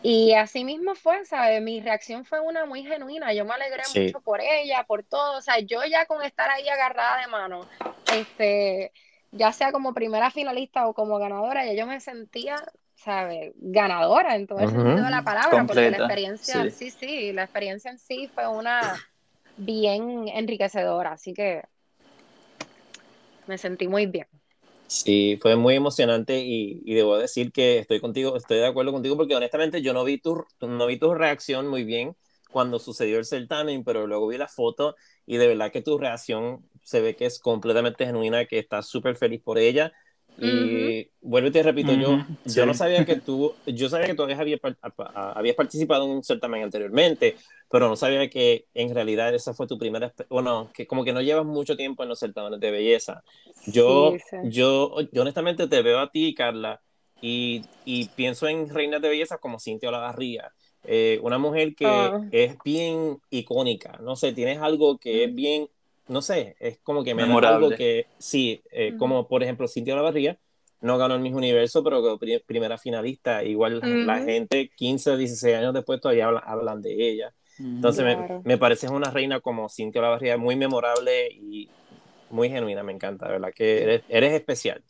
Y 0.02 0.34
así 0.34 0.64
mismo 0.64 0.94
fue, 0.94 1.26
¿sabes? 1.26 1.62
Mi 1.64 1.82
reacción 1.82 2.26
fue 2.26 2.40
una 2.40 2.66
muy 2.66 2.84
genuina. 2.84 3.34
Yo 3.34 3.44
me 3.44 3.56
alegré 3.56 3.82
mucho 3.88 4.22
por 4.22 4.40
ella, 4.40 4.84
por 4.84 5.04
todo. 5.04 5.38
O 5.38 5.42
sea, 5.42 5.60
yo 5.60 5.84
ya 5.84 6.06
con 6.06 6.22
estar 6.24 6.48
ahí 6.50 6.70
agarrada 6.70 7.22
de 7.22 7.28
mano, 7.28 7.68
este, 8.14 8.92
ya 9.32 9.52
sea 9.52 9.72
como 9.72 9.96
primera 9.96 10.30
finalista 10.30 10.88
o 10.88 10.94
como 10.94 11.18
ganadora, 11.18 11.66
ya 11.66 11.74
yo 11.74 11.88
me 11.88 12.00
sentía, 12.00 12.64
¿sabes? 12.96 13.54
Ganadora 13.58 14.36
en 14.36 14.48
todo 14.48 14.60
el 14.60 14.70
sentido 14.70 15.04
de 15.04 15.12
la 15.12 15.24
palabra, 15.24 15.66
porque 15.66 15.92
la 15.92 15.98
experiencia, 15.98 16.70
sí. 16.70 16.92
sí, 16.92 17.34
la 17.34 17.44
experiencia 17.44 17.92
en 17.92 18.00
sí 18.00 18.30
fue 18.34 18.48
una 18.48 18.96
bien 19.58 20.28
enriquecedora. 20.28 21.14
Así 21.14 21.34
que 21.34 21.64
me 23.48 23.58
sentí 23.58 23.88
muy 23.88 24.06
bien. 24.06 24.28
Sí, 24.88 25.38
fue 25.42 25.56
muy 25.56 25.76
emocionante 25.76 26.40
y, 26.40 26.94
debo 26.94 27.18
decir 27.18 27.52
que 27.52 27.80
estoy 27.80 28.00
contigo, 28.00 28.38
estoy 28.38 28.58
de 28.58 28.68
acuerdo 28.68 28.92
contigo 28.92 29.18
porque 29.18 29.36
honestamente 29.36 29.82
yo 29.82 29.94
no 29.94 30.04
vi 30.04 30.20
tu, 30.20 30.46
no 30.62 30.86
vi 30.86 30.98
tu 30.98 31.14
reacción 31.14 31.68
muy 31.68 31.84
bien 31.84 32.16
cuando 32.52 32.80
sucedió 32.80 33.18
el 33.18 33.26
certamen, 33.26 33.84
pero 33.84 34.08
luego 34.08 34.28
vi 34.28 34.38
la 34.38 34.48
foto 34.48 34.96
y 35.26 35.38
de 35.38 35.48
verdad 35.48 35.72
que 35.72 35.82
tu 35.82 35.98
reacción 35.98 36.70
se 36.84 37.02
ve 37.02 37.16
que 37.16 37.26
es 37.26 37.40
completamente 37.40 38.06
genuina, 38.06 38.46
que 38.46 38.60
estás 38.60 38.88
súper 38.88 39.16
feliz 39.16 39.42
por 39.42 39.58
ella 39.58 39.92
y 40.38 41.10
vuelvo 41.22 41.48
y 41.48 41.52
te 41.52 41.64
repito, 41.64 41.94
yo, 41.94 42.26
yo 42.46 42.66
no 42.66 42.74
sabía 42.74 43.06
que 43.06 43.16
tú, 43.26 43.54
yo 43.66 43.90
sabía 43.90 44.08
que 44.08 44.16
tú 44.16 44.24
habías, 44.24 44.40
habías, 44.40 45.56
participado 45.56 46.06
en 46.06 46.12
un 46.12 46.24
certamen 46.24 46.64
anteriormente, 46.64 47.36
pero 47.70 47.88
no 47.88 47.96
sabía 47.96 48.30
que 48.30 48.66
en 48.74 48.94
realidad 48.94 49.34
esa 49.34 49.54
fue 49.54 49.68
tu 49.68 49.78
primera, 49.78 50.14
bueno, 50.30 50.70
que 50.74 50.88
como 50.88 51.04
que 51.04 51.14
no 51.14 51.22
llevas 51.22 51.46
mucho 51.46 51.76
tiempo 51.78 52.04
en 52.04 52.10
los 52.10 52.20
certámenes 52.20 52.60
de 52.60 52.72
belleza. 52.72 53.24
Yo, 53.68 54.16
yo, 54.44 54.96
yo 55.12 55.22
honestamente 55.22 55.68
te 55.68 55.82
veo 55.82 56.00
a 56.00 56.12
ti, 56.12 56.34
Carla, 56.34 56.82
y, 57.22 57.64
y 57.86 58.10
pienso 58.10 58.48
en 58.48 58.70
reinas 58.70 59.02
de 59.02 59.10
belleza 59.10 59.38
como 59.38 59.60
Cintia 59.60 59.90
Olavarría. 59.90 60.52
Eh, 60.88 61.20
una 61.24 61.38
mujer 61.38 61.76
que 61.76 61.86
ah. 61.88 62.22
es 62.32 62.58
bien 62.64 63.20
icónica, 63.32 63.98
no 64.04 64.16
sé, 64.16 64.34
tienes 64.34 64.60
algo 64.60 65.00
que 65.00 65.24
es 65.24 65.34
bien 65.34 65.68
no 66.08 66.22
sé, 66.22 66.56
es 66.60 66.80
como 66.80 67.04
que 67.04 67.16
me 67.16 67.28
da 67.28 67.56
algo 67.56 67.72
que, 67.72 68.08
sí, 68.18 68.62
eh, 68.72 68.96
como 68.98 69.28
por 69.28 69.44
ejemplo 69.44 69.68
Cintia 69.68 69.96
Lavarría, 69.96 70.38
no 70.82 70.98
ganó 70.98 71.16
el 71.16 71.22
mismo 71.22 71.38
universo, 71.40 71.84
pero 71.84 72.02
quedó 72.20 72.42
primera 72.46 72.78
finalista. 72.78 73.44
Igual 73.44 74.06
la 74.06 74.20
gente 74.20 74.70
15 74.76 75.12
o 75.12 75.18
16 75.18 75.56
años 75.56 75.74
después 75.74 76.00
todavía 76.00 76.28
hablan, 76.28 76.82
de 76.82 77.10
ella. 77.10 77.34
Entonces 77.58 78.04
me, 78.04 78.42
me, 78.44 78.58
parece 78.58 78.88
una 78.90 79.10
reina 79.10 79.40
como 79.40 79.70
Cintia 79.70 80.02
Lavarría, 80.02 80.38
muy 80.38 80.56
memorable 80.56 81.30
y 81.32 81.70
muy 82.30 82.50
genuina, 82.50 82.84
me 82.84 82.92
encanta, 82.92 83.28
¿verdad? 83.28 83.52
Que 83.56 83.84
eres, 83.84 84.04
eres 84.10 84.34
especial. 84.34 84.84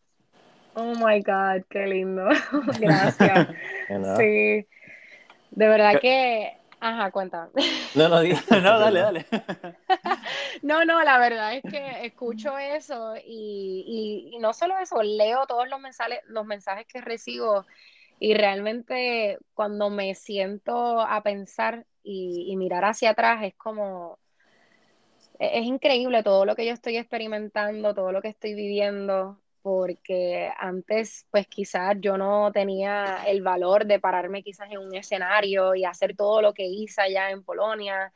Oh 0.73 0.93
my 0.95 1.21
God, 1.21 1.63
qué 1.69 1.87
lindo. 1.87 2.27
Gracias. 2.79 3.49
sí, 4.17 4.67
de 5.51 5.67
verdad 5.67 5.99
que 6.01 6.57
Ajá, 6.85 7.09
cuéntame. 7.09 7.49
No, 7.95 8.09
no, 8.09 8.21
no, 8.61 8.79
dale, 8.79 8.99
dale. 8.99 9.25
No, 10.61 10.85
no, 10.85 11.03
la 11.03 11.17
verdad 11.17 11.55
es 11.55 11.63
que 11.63 12.05
escucho 12.05 12.57
eso 12.57 13.15
y, 13.17 14.31
y, 14.33 14.39
no 14.39 14.53
solo 14.53 14.77
eso, 14.77 15.01
leo 15.01 15.47
todos 15.47 15.67
los 15.67 15.79
mensajes, 15.79 16.19
los 16.27 16.45
mensajes 16.45 16.85
que 16.87 17.01
recibo 17.01 17.65
y 18.19 18.35
realmente 18.35 19.39
cuando 19.53 19.89
me 19.89 20.13
siento 20.15 21.01
a 21.01 21.21
pensar 21.23 21.85
y, 22.03 22.55
mirar 22.55 22.85
hacia 22.85 23.11
atrás 23.11 23.43
es 23.43 23.55
como, 23.55 24.19
e, 25.39 25.59
es, 25.59 25.65
increíble 25.65 26.21
todo 26.21 26.45
lo 26.45 26.55
que 26.55 26.67
yo 26.67 26.73
estoy 26.73 26.97
experimentando, 26.97 27.95
todo 27.95 28.11
lo 28.11 28.21
que 28.21 28.29
estoy 28.29 28.53
viviendo 28.53 29.39
porque 29.65 30.51
antes 30.59 31.25
pues 31.31 31.47
quizás 31.47 31.95
yo 31.99 32.19
no 32.19 32.51
tenía 32.51 33.23
el 33.25 33.41
valor 33.41 33.87
de 33.87 33.99
pararme 33.99 34.43
quizás 34.43 34.69
en 34.69 34.77
un 34.77 34.93
escenario 34.93 35.73
y 35.73 35.85
hacer 35.85 36.15
todo 36.15 36.39
lo 36.39 36.53
que 36.53 36.67
hice 36.67 37.01
allá 37.01 37.31
en 37.31 37.41
Polonia, 37.41 38.13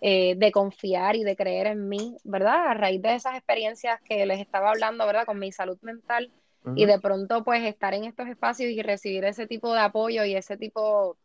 eh, 0.00 0.36
de 0.36 0.52
confiar 0.52 1.16
y 1.16 1.24
de 1.24 1.34
creer 1.34 1.66
en 1.66 1.88
mí, 1.88 2.16
¿verdad? 2.22 2.68
A 2.68 2.74
raíz 2.74 3.02
de 3.02 3.16
esas 3.16 3.34
experiencias 3.34 4.00
que 4.02 4.24
les 4.26 4.38
estaba 4.38 4.70
hablando, 4.70 5.04
¿verdad? 5.04 5.26
Con 5.26 5.40
mi 5.40 5.50
salud 5.50 5.76
mental 5.82 6.30
y 6.76 6.86
de 6.86 7.00
pronto 7.00 7.42
pues 7.42 7.64
estar 7.64 7.94
en 7.94 8.04
estos 8.04 8.28
espacios 8.28 8.70
y 8.70 8.80
recibir 8.80 9.24
ese 9.24 9.48
tipo 9.48 9.74
de 9.74 9.80
apoyo 9.80 10.24
y 10.24 10.36
ese 10.36 10.56
tipo 10.56 11.16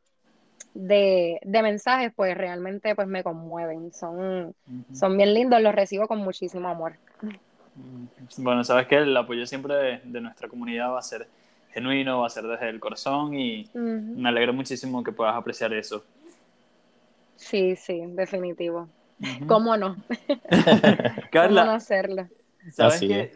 de, 0.74 1.40
mensajes 1.46 2.12
pues 2.16 2.36
realmente 2.36 2.96
pues 2.96 3.08
me 3.08 3.22
conmueven, 3.22 3.94
son, 3.94 4.56
son 4.92 5.18
bien 5.18 5.36
lindos, 5.36 5.62
los 5.62 5.76
recibo 5.76 6.08
con 6.08 6.18
muchísimo 6.18 6.68
amor. 6.68 6.96
Bueno, 8.38 8.64
sabes 8.64 8.88
que 8.88 8.98
el 8.98 9.16
apoyo 9.16 9.46
siempre 9.46 10.02
de, 10.04 10.22
nuestra 10.22 10.48
comunidad 10.48 10.92
va 10.92 11.00
a 11.00 11.04
ser 11.04 11.28
genuino, 11.72 12.22
va 12.22 12.28
a 12.28 12.30
ser 12.30 12.46
desde 12.46 12.70
el 12.70 12.80
corazón 12.80 13.38
y 13.38 13.70
me 13.74 14.30
alegra 14.30 14.52
muchísimo 14.52 15.04
que 15.04 15.12
puedas 15.12 15.36
apreciar 15.36 15.74
eso. 15.74 16.04
Sí, 17.36 17.76
sí, 17.76 18.02
definitivo. 18.08 18.90
¿Cómo 19.48 19.78
no? 19.78 19.96
Carla, 21.32 21.62
¿Cómo 21.62 21.72
no 21.72 21.78
hacerlo? 21.78 22.28
¿Sabes 22.72 23.00
que 23.00 23.32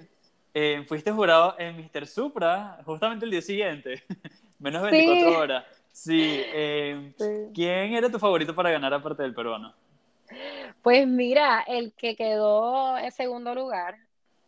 eh, 0.54 0.84
fuiste 0.88 1.12
jurado 1.12 1.56
en 1.58 1.78
Mr. 1.78 2.06
Supra 2.08 2.80
justamente 2.86 3.26
el 3.26 3.32
día 3.32 3.42
siguiente? 3.42 4.04
Menos 4.60 4.82
24 4.84 5.40
horas. 5.40 5.66
Eh, 6.08 7.14
sí, 7.18 7.26
¿Quién 7.54 7.94
era 7.94 8.10
tu 8.10 8.20
favorito 8.20 8.56
para 8.56 8.72
ganar 8.72 8.94
aparte 8.94 9.24
del 9.24 9.34
peruano? 9.34 9.74
Pues 10.82 11.08
mira, 11.08 11.64
el 11.68 11.94
que 11.94 12.16
quedó 12.16 12.98
en 12.98 13.12
segundo 13.12 13.54
lugar, 13.54 13.98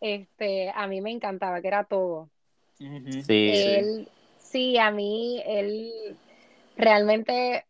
este, 0.04 0.70
a 0.74 0.86
mí 0.86 1.00
me 1.00 1.10
encantaba, 1.10 1.62
que 1.62 1.68
era 1.68 1.84
todo. 1.84 2.28
Sí, 2.74 3.96
sí. 4.38 4.76
a 4.76 4.90
mí, 4.90 5.42
él 5.46 6.18
realmente, 6.76 7.64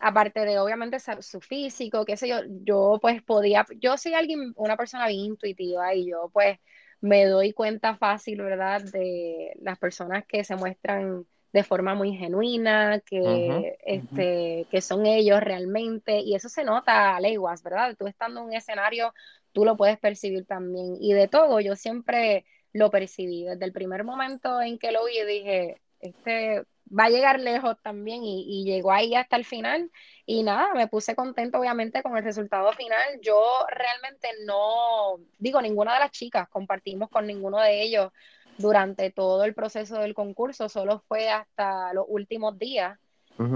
aparte 0.00 0.40
de 0.40 0.58
obviamente 0.58 0.98
su 0.98 1.40
físico, 1.40 2.04
qué 2.04 2.16
sé 2.16 2.26
yo, 2.26 2.38
yo 2.64 2.98
pues 3.00 3.22
podía, 3.22 3.64
yo 3.76 3.96
soy 3.96 4.14
alguien, 4.14 4.52
una 4.56 4.76
persona 4.76 5.06
bien 5.06 5.26
intuitiva 5.26 5.94
y 5.94 6.10
yo 6.10 6.28
pues 6.32 6.58
me 7.00 7.26
doy 7.26 7.52
cuenta 7.52 7.96
fácil, 7.96 8.42
¿verdad? 8.42 8.82
De 8.82 9.52
las 9.60 9.78
personas 9.78 10.24
que 10.26 10.42
se 10.42 10.56
muestran 10.56 11.24
de 11.52 11.62
forma 11.62 11.94
muy 11.94 12.16
genuina, 12.16 13.00
que, 13.00 13.78
este, 13.86 14.66
que 14.70 14.80
son 14.80 15.06
ellos 15.06 15.40
realmente, 15.40 16.18
y 16.18 16.34
eso 16.34 16.48
se 16.48 16.64
nota 16.64 17.14
a 17.14 17.20
leguas, 17.20 17.62
¿verdad? 17.62 17.94
Tú 17.96 18.06
estando 18.06 18.40
en 18.40 18.46
un 18.46 18.52
escenario, 18.54 19.14
tú 19.56 19.64
lo 19.64 19.74
puedes 19.74 19.98
percibir 19.98 20.44
también, 20.44 20.98
y 21.00 21.14
de 21.14 21.28
todo, 21.28 21.60
yo 21.60 21.76
siempre 21.76 22.44
lo 22.74 22.90
percibí, 22.90 23.44
desde 23.44 23.64
el 23.64 23.72
primer 23.72 24.04
momento 24.04 24.60
en 24.60 24.78
que 24.78 24.92
lo 24.92 25.06
vi, 25.06 25.24
dije, 25.24 25.80
este 25.98 26.64
va 26.86 27.04
a 27.04 27.08
llegar 27.08 27.40
lejos 27.40 27.74
también, 27.82 28.22
y, 28.22 28.44
y 28.46 28.64
llegó 28.64 28.92
ahí 28.92 29.14
hasta 29.14 29.36
el 29.36 29.46
final, 29.46 29.90
y 30.26 30.42
nada, 30.42 30.74
me 30.74 30.88
puse 30.88 31.16
contento 31.16 31.58
obviamente 31.58 32.02
con 32.02 32.18
el 32.18 32.22
resultado 32.22 32.70
final, 32.74 33.18
yo 33.22 33.40
realmente 33.70 34.28
no, 34.44 35.20
digo, 35.38 35.62
ninguna 35.62 35.94
de 35.94 36.00
las 36.00 36.10
chicas 36.10 36.50
compartimos 36.50 37.08
con 37.08 37.26
ninguno 37.26 37.58
de 37.58 37.80
ellos, 37.80 38.12
durante 38.58 39.10
todo 39.10 39.44
el 39.44 39.54
proceso 39.54 40.00
del 40.00 40.12
concurso, 40.12 40.68
solo 40.68 41.02
fue 41.08 41.30
hasta 41.30 41.94
los 41.94 42.04
últimos 42.08 42.58
días. 42.58 42.98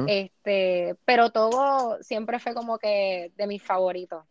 este, 0.07 0.97
pero 1.05 1.31
todo 1.31 2.03
siempre 2.03 2.39
fue 2.39 2.55
como 2.55 2.79
que 2.79 3.33
de 3.37 3.47
mis 3.47 3.63
favoritos. 3.63 4.25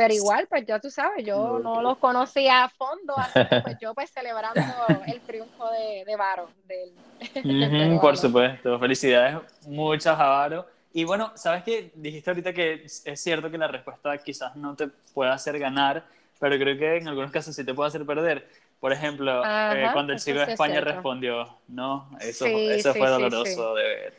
Pero 0.00 0.14
igual, 0.14 0.46
pues 0.48 0.64
ya 0.64 0.78
tú 0.78 0.90
sabes, 0.90 1.26
yo 1.26 1.58
no 1.58 1.82
los 1.82 1.98
conocía 1.98 2.64
a 2.64 2.68
fondo, 2.70 3.14
así 3.18 3.38
que 3.50 3.60
pues 3.60 3.76
yo 3.82 3.94
pues 3.94 4.10
celebrando 4.10 4.62
el 5.06 5.20
triunfo 5.20 5.70
de, 5.70 6.04
de 6.06 6.16
Varo. 6.16 6.48
Del, 6.66 7.98
por 8.00 8.16
supuesto, 8.16 8.78
felicidades 8.78 9.36
muchas 9.66 10.18
a 10.18 10.26
Varo. 10.26 10.66
Y 10.94 11.04
bueno, 11.04 11.32
sabes 11.34 11.64
que 11.64 11.92
dijiste 11.94 12.30
ahorita 12.30 12.54
que 12.54 12.84
es 12.84 13.20
cierto 13.20 13.50
que 13.50 13.58
la 13.58 13.68
respuesta 13.68 14.16
quizás 14.16 14.56
no 14.56 14.74
te 14.74 14.88
pueda 15.12 15.34
hacer 15.34 15.58
ganar, 15.58 16.02
pero 16.38 16.56
creo 16.56 16.78
que 16.78 16.96
en 16.96 17.06
algunos 17.06 17.30
casos 17.30 17.54
sí 17.54 17.62
te 17.62 17.74
puede 17.74 17.88
hacer 17.88 18.06
perder. 18.06 18.48
Por 18.80 18.94
ejemplo, 18.94 19.42
eh, 19.44 19.90
cuando 19.92 20.14
el 20.14 20.18
chico 20.18 20.38
de 20.38 20.52
España 20.52 20.80
respondió, 20.80 21.58
¿no? 21.68 22.08
Eso, 22.20 22.46
eso 22.46 22.94
fue 22.94 23.06
doloroso 23.06 23.74
de 23.74 23.82
ver. 23.82 24.14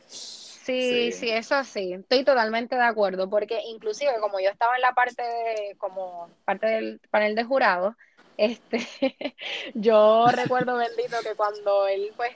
Sí, 0.64 1.12
sí, 1.12 1.30
eso 1.30 1.64
sí, 1.64 1.94
estoy 1.94 2.24
totalmente 2.24 2.76
de 2.76 2.84
acuerdo, 2.84 3.28
porque 3.30 3.62
inclusive 3.66 4.12
como 4.20 4.40
yo 4.40 4.50
estaba 4.50 4.76
en 4.76 4.82
la 4.82 4.94
parte 4.94 5.24
de, 5.24 5.76
como 5.78 6.30
parte 6.46 6.68
del 6.68 7.00
panel 7.10 7.34
de 7.34 7.44
jurado, 7.44 7.96
este, 8.38 8.78
yo 9.74 10.28
recuerdo 10.28 10.78
bendito 10.78 11.18
que 11.24 11.36
cuando 11.36 11.88
él, 11.88 12.14
pues, 12.16 12.36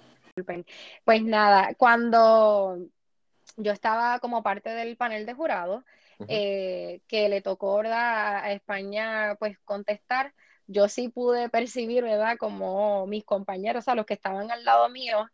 pues 1.04 1.24
nada, 1.24 1.76
cuando 1.76 2.80
yo 3.58 3.72
estaba 3.72 4.20
como 4.20 4.42
parte 4.42 4.72
del 4.72 4.98
panel 4.98 5.28
de 5.28 5.34
jurado, 5.34 5.86
eh, 6.28 7.02
que 7.08 7.30
le 7.30 7.42
tocó 7.42 7.82
a 7.86 8.52
España, 8.54 9.36
pues, 9.38 9.60
contestar, 9.66 10.34
yo 10.66 10.88
sí 10.88 11.10
pude 11.10 11.50
percibir, 11.50 12.04
¿verdad? 12.04 12.38
Como 12.40 13.06
mis 13.06 13.24
compañeros, 13.24 13.84
o 13.84 13.86
sea, 13.86 13.96
los 13.96 14.08
que 14.08 14.16
estaban 14.16 14.50
al 14.50 14.66
lado 14.66 14.90
mío, 14.90 15.28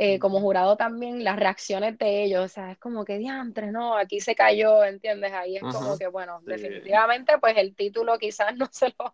eh, 0.00 0.20
como 0.20 0.40
jurado 0.40 0.76
también, 0.76 1.24
las 1.24 1.36
reacciones 1.36 1.98
de 1.98 2.22
ellos, 2.22 2.44
o 2.44 2.48
sea, 2.48 2.70
es 2.70 2.78
como 2.78 3.04
que 3.04 3.18
diantre, 3.18 3.72
no, 3.72 3.96
aquí 3.96 4.20
se 4.20 4.36
cayó, 4.36 4.84
¿entiendes? 4.84 5.32
Ahí 5.32 5.56
es 5.56 5.62
como 5.62 5.98
que, 5.98 6.06
bueno, 6.06 6.40
definitivamente, 6.46 7.36
pues 7.40 7.56
el 7.56 7.74
título 7.74 8.16
quizás 8.16 8.54
no 8.56 8.68
se 8.70 8.94
lo 8.96 9.12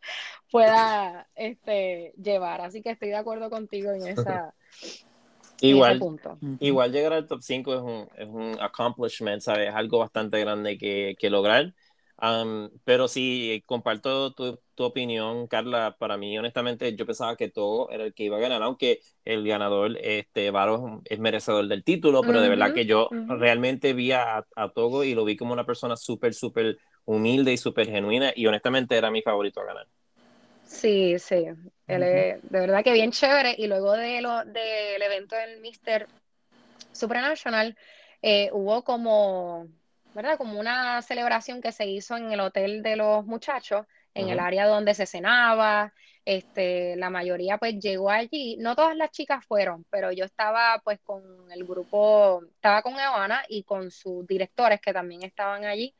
pueda 0.51 1.27
este, 1.37 2.12
llevar, 2.23 2.61
así 2.61 2.83
que 2.83 2.90
estoy 2.90 3.09
de 3.09 3.16
acuerdo 3.16 3.49
contigo 3.49 3.92
en 3.92 4.09
esa... 4.09 4.53
Igual, 5.62 5.99
punto. 5.99 6.37
igual 6.61 6.92
llegar 6.92 7.14
al 7.14 7.27
top 7.27 7.40
5 7.40 7.75
es 7.75 7.81
un, 7.81 8.09
es 8.18 8.29
un 8.29 8.57
accomplishment, 8.61 9.40
¿sabes? 9.40 9.70
Es 9.70 9.75
algo 9.75 10.01
bastante 10.01 10.38
grande 10.38 10.77
que, 10.77 11.16
que 11.18 11.31
lograr 11.31 11.73
pero 12.84 13.08
sí, 13.08 13.62
comparto 13.66 14.32
tu, 14.32 14.60
tu, 14.74 14.84
opinión, 14.84 15.46
Carla. 15.46 15.96
Para 15.98 16.16
mí, 16.16 16.37
honestamente, 16.38 16.94
yo 16.96 17.06
pensaba 17.06 17.37
que 17.37 17.48
todo 17.48 17.90
era 17.90 18.04
el 18.04 18.14
que 18.14 18.24
iba 18.24 18.37
a 18.37 18.40
ganar, 18.40 18.62
aunque 18.62 19.00
el 19.24 19.46
ganador, 19.46 19.96
este, 20.00 20.50
Varo, 20.50 21.02
es 21.04 21.18
merecedor 21.18 21.66
del 21.68 21.84
título, 21.84 22.22
pero 22.22 22.40
de 22.40 22.48
verdad 22.48 22.72
que 22.72 22.87
yo 22.87 23.08
realmente 23.28 23.92
vi 23.92 24.12
a, 24.12 24.46
a, 24.54 24.68
Togo 24.70 25.04
y 25.04 25.14
lo 25.14 25.24
vi 25.24 25.37
como 25.37 25.52
una 25.52 25.66
persona 25.66 25.96
súper, 25.96 26.34
súper 26.34 26.78
humilde 27.04 27.52
y 27.52 27.56
súper 27.56 27.88
genuina, 27.88 28.32
y 28.34 28.46
honestamente 28.46 28.96
era 28.96 29.10
mi 29.10 29.22
favorito 29.22 29.60
a 29.60 29.64
ganar. 29.64 29.87
Sí, 30.64 31.18
sí, 31.18 31.46
él 31.87 32.02
es, 32.02 32.42
de 32.42 32.60
verdad 32.60 32.82
que 32.82 32.92
bien 32.92 33.12
chévere. 33.12 33.54
Y 33.56 33.66
luego 33.66 33.92
de 33.92 34.20
lo, 34.22 34.44
del 34.44 35.02
evento 35.02 35.37
del 35.37 35.60
Mister 35.60 36.06
Supranational, 36.92 37.76
eh, 38.22 38.48
hubo 38.52 38.82
como 38.82 39.68
¿verdad? 40.14 40.38
Como 40.38 40.59
una 40.59 41.03
celebración 41.03 41.61
que 41.61 41.72
se 41.72 41.87
hizo 41.87 42.16
en 42.16 42.33
el 42.33 42.40
hotel 42.40 42.83
de 42.83 42.96
los 42.96 43.27
muchachos, 43.27 43.87
en 44.14 44.29
el 44.29 44.38
área 44.38 44.66
donde 44.66 44.94
se 44.94 45.07
cenaba, 45.07 45.92
este, 46.24 46.96
la 46.96 47.11
mayoría 47.11 47.59
pues 47.59 47.79
llegó 47.79 48.11
allí, 48.11 48.57
no 48.59 48.74
todas 48.74 48.96
las 48.96 49.11
chicas 49.11 49.44
fueron, 49.44 49.85
pero 49.90 50.11
yo 50.11 50.24
estaba 50.24 50.81
pues 50.83 50.98
con 51.00 51.22
el 51.50 51.64
grupo, 51.64 52.42
estaba 52.55 52.81
con 52.81 52.98
Eoana 52.98 53.42
y 53.48 53.64
con 53.64 53.90
sus 53.90 54.27
directores 54.27 54.81
que 54.81 54.92
también 54.92 55.22
estaban 55.22 55.64
allí, 55.64 55.94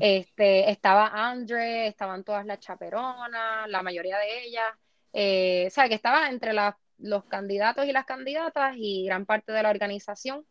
este, 0.00 0.70
estaba 0.70 1.06
Andre, 1.06 1.86
estaban 1.86 2.24
todas 2.24 2.44
las 2.44 2.60
chaperonas, 2.60 3.68
la 3.68 3.82
mayoría 3.82 4.18
de 4.18 4.44
ellas, 4.44 4.72
eh, 5.12 5.64
o 5.68 5.70
sea 5.70 5.88
que 5.88 5.94
estaba 5.94 6.28
entre 6.28 6.52
los 6.98 7.24
candidatos 7.24 7.86
y 7.86 7.92
las 7.92 8.04
candidatas 8.04 8.74
y 8.76 9.06
gran 9.06 9.24
parte 9.24 9.52
de 9.52 9.62
la 9.62 9.70
organización 9.70 10.44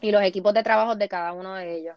y 0.00 0.12
los 0.12 0.22
equipos 0.22 0.54
de 0.54 0.62
trabajo 0.62 0.94
de 0.94 1.08
cada 1.08 1.32
uno 1.32 1.54
de 1.54 1.78
ellos. 1.78 1.96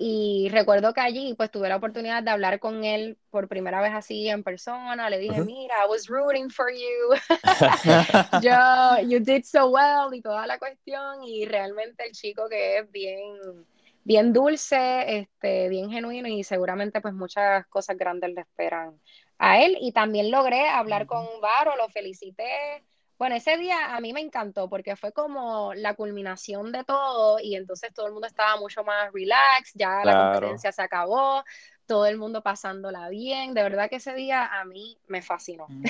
Y 0.00 0.48
recuerdo 0.52 0.94
que 0.94 1.00
allí 1.00 1.34
pues 1.34 1.50
tuve 1.50 1.68
la 1.68 1.74
oportunidad 1.74 2.22
de 2.22 2.30
hablar 2.30 2.60
con 2.60 2.84
él 2.84 3.18
por 3.30 3.48
primera 3.48 3.80
vez 3.80 3.92
así 3.92 4.28
en 4.28 4.44
persona. 4.44 5.10
Le 5.10 5.18
dije, 5.18 5.40
mira, 5.40 5.74
I 5.84 5.90
was 5.90 6.06
rooting 6.06 6.48
for 6.50 6.70
you. 6.70 7.16
Yo, 8.42 9.08
you 9.08 9.18
did 9.18 9.42
so 9.42 9.70
well 9.70 10.14
y 10.14 10.22
toda 10.22 10.46
la 10.46 10.60
cuestión. 10.60 11.24
Y 11.24 11.46
realmente 11.46 12.06
el 12.06 12.12
chico 12.12 12.48
que 12.48 12.78
es 12.78 12.90
bien, 12.92 13.66
bien 14.04 14.32
dulce, 14.32 15.18
este, 15.18 15.68
bien 15.68 15.90
genuino 15.90 16.28
y 16.28 16.44
seguramente 16.44 17.00
pues 17.00 17.12
muchas 17.12 17.66
cosas 17.66 17.96
grandes 17.96 18.32
le 18.32 18.42
esperan 18.42 19.00
a 19.38 19.60
él. 19.60 19.76
Y 19.80 19.90
también 19.90 20.30
logré 20.30 20.68
hablar 20.68 21.06
con 21.06 21.26
Varo, 21.40 21.74
lo 21.76 21.88
felicité 21.88 22.84
bueno, 23.18 23.34
ese 23.34 23.56
día 23.56 23.96
a 23.96 24.00
mí 24.00 24.12
me 24.12 24.20
encantó 24.20 24.68
porque 24.68 24.94
fue 24.96 25.12
como 25.12 25.74
la 25.74 25.94
culminación 25.94 26.70
de 26.70 26.84
todo 26.84 27.40
y 27.40 27.56
entonces 27.56 27.92
todo 27.92 28.06
el 28.06 28.12
mundo 28.12 28.28
estaba 28.28 28.58
mucho 28.58 28.84
más 28.84 29.12
relax, 29.12 29.72
ya 29.74 30.04
la 30.04 30.32
competencia 30.32 30.70
se 30.70 30.82
acabó, 30.82 31.42
todo 31.86 32.06
el 32.06 32.16
mundo 32.16 32.42
pasándola 32.42 33.08
bien, 33.08 33.54
de 33.54 33.62
verdad 33.62 33.90
que 33.90 33.96
ese 33.96 34.14
día 34.14 34.46
a 34.46 34.64
mí 34.64 34.96
me 35.08 35.22
fascinó. 35.22 35.66
Mm. 35.68 35.84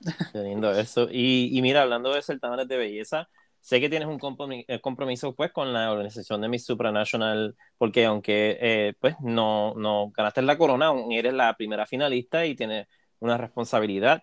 Qué 0.32 0.38
lindo 0.38 0.72
eso. 0.72 1.08
Y, 1.10 1.56
y 1.56 1.62
mira, 1.62 1.82
hablando 1.82 2.12
de 2.12 2.22
certámenes 2.22 2.68
de 2.68 2.76
belleza, 2.76 3.28
sé 3.60 3.80
que 3.80 3.88
tienes 3.88 4.08
un 4.08 4.18
eh, 4.66 4.80
compromiso, 4.80 5.34
pues 5.34 5.52
con 5.52 5.72
la 5.72 5.92
organización 5.92 6.40
de 6.40 6.48
Miss 6.48 6.64
Supranational, 6.64 7.56
porque 7.78 8.04
aunque 8.06 8.58
eh, 8.60 8.94
pues 8.98 9.16
no, 9.20 9.74
no 9.74 10.10
ganaste 10.10 10.42
la 10.42 10.58
corona, 10.58 10.92
eres 11.10 11.34
la 11.34 11.54
primera 11.56 11.86
finalista 11.86 12.46
y 12.46 12.54
tienes 12.54 12.88
una 13.20 13.36
responsabilidad. 13.36 14.22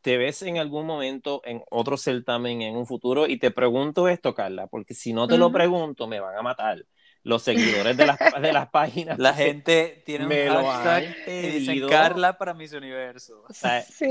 ¿Te 0.00 0.16
ves 0.16 0.42
en 0.42 0.58
algún 0.58 0.86
momento 0.86 1.40
en 1.44 1.62
otro 1.70 1.96
certamen 1.96 2.62
en 2.62 2.76
un 2.76 2.86
futuro? 2.86 3.26
Y 3.26 3.38
te 3.38 3.50
pregunto 3.50 4.08
esto, 4.08 4.34
Carla, 4.34 4.66
porque 4.66 4.94
si 4.94 5.12
no 5.12 5.28
te 5.28 5.38
lo 5.38 5.52
pregunto, 5.52 6.06
me 6.06 6.20
van 6.20 6.36
a 6.36 6.42
matar. 6.42 6.84
Los 7.22 7.42
seguidores 7.42 7.96
de 7.96 8.06
las, 8.06 8.18
de 8.40 8.52
las 8.52 8.68
páginas. 8.68 9.18
La 9.18 9.34
gente 9.34 10.02
tiene 10.06 10.26
me 10.26 10.48
un 10.48 10.64
hashtag 10.64 11.24
pedido. 11.24 11.88
Carla 11.88 12.38
para 12.38 12.54
mis 12.54 12.72
universos. 12.72 13.38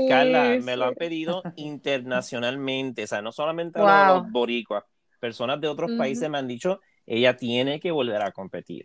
Carla, 0.08 0.58
me 0.62 0.76
lo 0.76 0.84
han 0.84 0.94
pedido 0.94 1.42
internacionalmente. 1.56 3.04
O 3.04 3.06
sea, 3.06 3.22
no 3.22 3.32
solamente 3.32 3.78
los 3.78 4.30
boricuas, 4.30 4.84
personas 5.18 5.60
de 5.60 5.68
otros 5.68 5.92
países 5.96 6.28
me 6.28 6.38
han 6.38 6.46
dicho, 6.46 6.80
ella 7.06 7.36
tiene 7.36 7.80
que 7.80 7.90
volver 7.90 8.22
a 8.22 8.32
competir. 8.32 8.84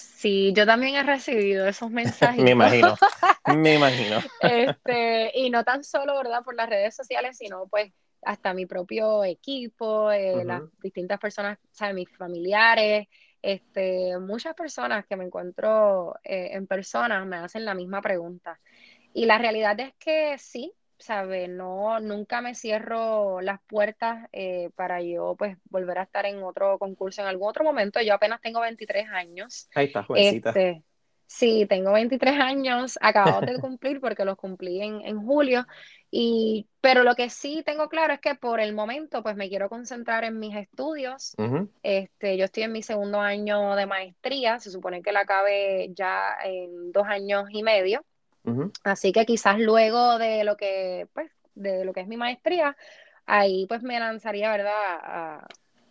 Sí, 0.00 0.52
yo 0.54 0.66
también 0.66 0.96
he 0.96 1.02
recibido 1.02 1.66
esos 1.66 1.90
mensajes. 1.90 2.42
me 2.44 2.50
imagino, 2.50 2.94
me 3.56 3.74
imagino. 3.74 4.18
Este, 4.40 5.32
y 5.34 5.50
no 5.50 5.64
tan 5.64 5.84
solo, 5.84 6.16
¿verdad? 6.16 6.42
Por 6.44 6.54
las 6.54 6.68
redes 6.68 6.94
sociales, 6.94 7.38
sino 7.38 7.66
pues 7.68 7.92
hasta 8.22 8.52
mi 8.52 8.66
propio 8.66 9.24
equipo, 9.24 10.10
eh, 10.12 10.44
las 10.44 10.62
distintas 10.82 11.18
personas, 11.18 11.58
¿sabes? 11.72 11.94
Mis 11.94 12.16
familiares, 12.16 13.08
este, 13.40 14.18
muchas 14.18 14.54
personas 14.54 15.06
que 15.06 15.16
me 15.16 15.24
encuentro 15.24 16.14
eh, 16.22 16.50
en 16.52 16.66
persona 16.66 17.24
me 17.24 17.36
hacen 17.36 17.64
la 17.64 17.74
misma 17.74 18.02
pregunta. 18.02 18.60
Y 19.14 19.26
la 19.26 19.38
realidad 19.38 19.78
es 19.80 19.94
que 19.98 20.36
sí, 20.38 20.72
¿sabes? 21.00 21.48
No, 21.48 21.98
nunca 22.00 22.40
me 22.40 22.54
cierro 22.54 23.40
las 23.40 23.60
puertas 23.62 24.28
eh, 24.32 24.70
para 24.76 25.02
yo, 25.02 25.34
pues, 25.36 25.56
volver 25.64 25.98
a 25.98 26.02
estar 26.02 26.26
en 26.26 26.42
otro 26.42 26.78
concurso 26.78 27.22
en 27.22 27.28
algún 27.28 27.48
otro 27.48 27.64
momento. 27.64 28.00
Yo 28.00 28.14
apenas 28.14 28.40
tengo 28.40 28.60
23 28.60 29.08
años. 29.10 29.68
Ahí 29.74 29.86
está, 29.86 30.02
jovencita. 30.02 30.50
Este, 30.50 30.82
sí, 31.26 31.66
tengo 31.68 31.92
23 31.92 32.38
años, 32.40 32.98
acabo 33.00 33.40
de 33.40 33.58
cumplir 33.58 34.00
porque 34.00 34.24
los 34.24 34.36
cumplí 34.36 34.82
en, 34.82 35.00
en, 35.02 35.24
julio. 35.24 35.66
Y, 36.10 36.68
pero 36.80 37.02
lo 37.02 37.14
que 37.14 37.30
sí 37.30 37.62
tengo 37.64 37.88
claro 37.88 38.12
es 38.12 38.20
que 38.20 38.34
por 38.34 38.60
el 38.60 38.74
momento, 38.74 39.22
pues, 39.22 39.36
me 39.36 39.48
quiero 39.48 39.68
concentrar 39.68 40.24
en 40.24 40.38
mis 40.38 40.54
estudios. 40.54 41.34
este, 41.82 42.36
yo 42.36 42.44
estoy 42.44 42.64
en 42.64 42.72
mi 42.72 42.82
segundo 42.82 43.20
año 43.20 43.74
de 43.74 43.86
maestría, 43.86 44.60
se 44.60 44.70
supone 44.70 45.02
que 45.02 45.12
la 45.12 45.20
acabe 45.20 45.90
ya 45.94 46.36
en 46.44 46.92
dos 46.92 47.06
años 47.06 47.46
y 47.50 47.62
medio. 47.62 48.04
Así 48.84 49.12
que 49.12 49.26
quizás 49.26 49.58
luego 49.58 50.18
de 50.18 50.44
lo 50.44 50.56
que, 50.56 51.08
pues, 51.12 51.30
de 51.54 51.84
lo 51.84 51.92
que 51.92 52.00
es 52.00 52.08
mi 52.08 52.16
maestría, 52.16 52.76
ahí 53.26 53.66
pues 53.66 53.82
me 53.82 53.98
lanzaría, 53.98 54.50
¿verdad? 54.50 54.72
A, 54.74 55.48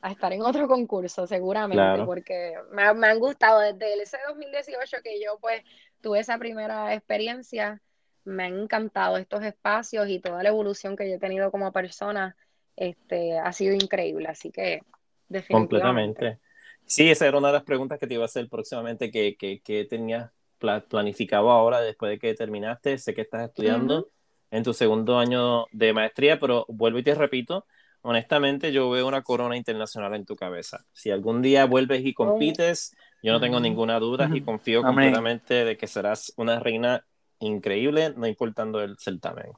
estar 0.09 0.31
en 0.31 0.41
otro 0.41 0.67
concurso, 0.69 1.27
seguramente, 1.27 2.05
porque 2.05 2.53
me, 2.71 2.83
han 2.83 3.19
gustado 3.19 3.59
desde 3.59 4.01
ese 4.01 4.17
2018 4.29 4.97
que 5.03 5.21
yo 5.21 5.37
pues 5.41 5.61
tuve 5.99 6.19
esa 6.19 6.37
primera 6.37 6.93
experiencia, 6.93 7.81
me 8.23 8.45
han 8.45 8.59
encantado 8.59 9.17
estos 9.17 9.43
espacios 9.43 10.07
y 10.07 10.19
toda 10.19 10.41
la 10.41 10.49
evolución 10.49 10.95
que 10.95 11.09
yo 11.09 11.15
he 11.15 11.19
tenido 11.19 11.51
como 11.51 11.73
persona, 11.73 12.37
este, 12.77 13.37
ha 13.39 13.51
sido 13.51 13.73
increíble, 13.73 14.29
así 14.29 14.51
que 14.51 14.83
definitivamente. 15.27 15.51
Completamente. 15.51 16.39
Sí, 16.85 17.11
esa 17.11 17.27
era 17.27 17.37
una 17.37 17.49
de 17.49 17.55
las 17.55 17.63
preguntas 17.63 17.99
que 17.99 18.07
te 18.07 18.13
iba 18.13 18.23
a 18.23 18.25
hacer 18.25 18.47
próximamente, 18.47 19.11
que, 19.11 19.35
que, 19.35 19.59
que 19.61 19.83
tenías 19.83 20.31
planificado 20.59 21.51
ahora 21.51 21.81
después 21.81 22.11
de 22.11 22.19
que 22.19 22.33
terminaste? 22.33 22.97
Sé 22.97 23.13
que 23.13 23.21
estás 23.21 23.47
estudiando 23.47 24.09
en 24.51 24.63
tu 24.63 24.73
segundo 24.73 25.17
año 25.17 25.65
de 25.71 25.93
maestría, 25.93 26.39
pero 26.39 26.65
vuelvo 26.67 26.99
y 26.99 27.03
te 27.03 27.15
repito, 27.15 27.65
honestamente 28.01 28.71
yo 28.71 28.89
veo 28.89 29.07
una 29.07 29.21
corona 29.21 29.55
internacional 29.55 30.13
en 30.15 30.25
tu 30.25 30.35
cabeza. 30.35 30.85
Si 30.93 31.11
algún 31.11 31.41
día 31.41 31.65
vuelves 31.65 32.05
y 32.05 32.13
compites, 32.13 32.95
yo 33.21 33.33
no 33.33 33.39
tengo 33.39 33.59
ninguna 33.59 33.99
duda 33.99 34.29
y 34.33 34.41
confío 34.41 34.81
completamente 34.81 35.65
de 35.65 35.77
que 35.77 35.87
serás 35.87 36.33
una 36.37 36.59
reina 36.59 37.05
increíble, 37.39 38.13
no 38.15 38.27
importando 38.27 38.81
el 38.81 38.97
certamen. 38.97 39.51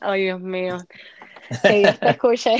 Ay, 0.00 0.24
Dios 0.24 0.40
mío. 0.40 0.78
Que 1.62 1.80
Dios 1.80 2.00
te 2.00 2.08
escuche. 2.08 2.56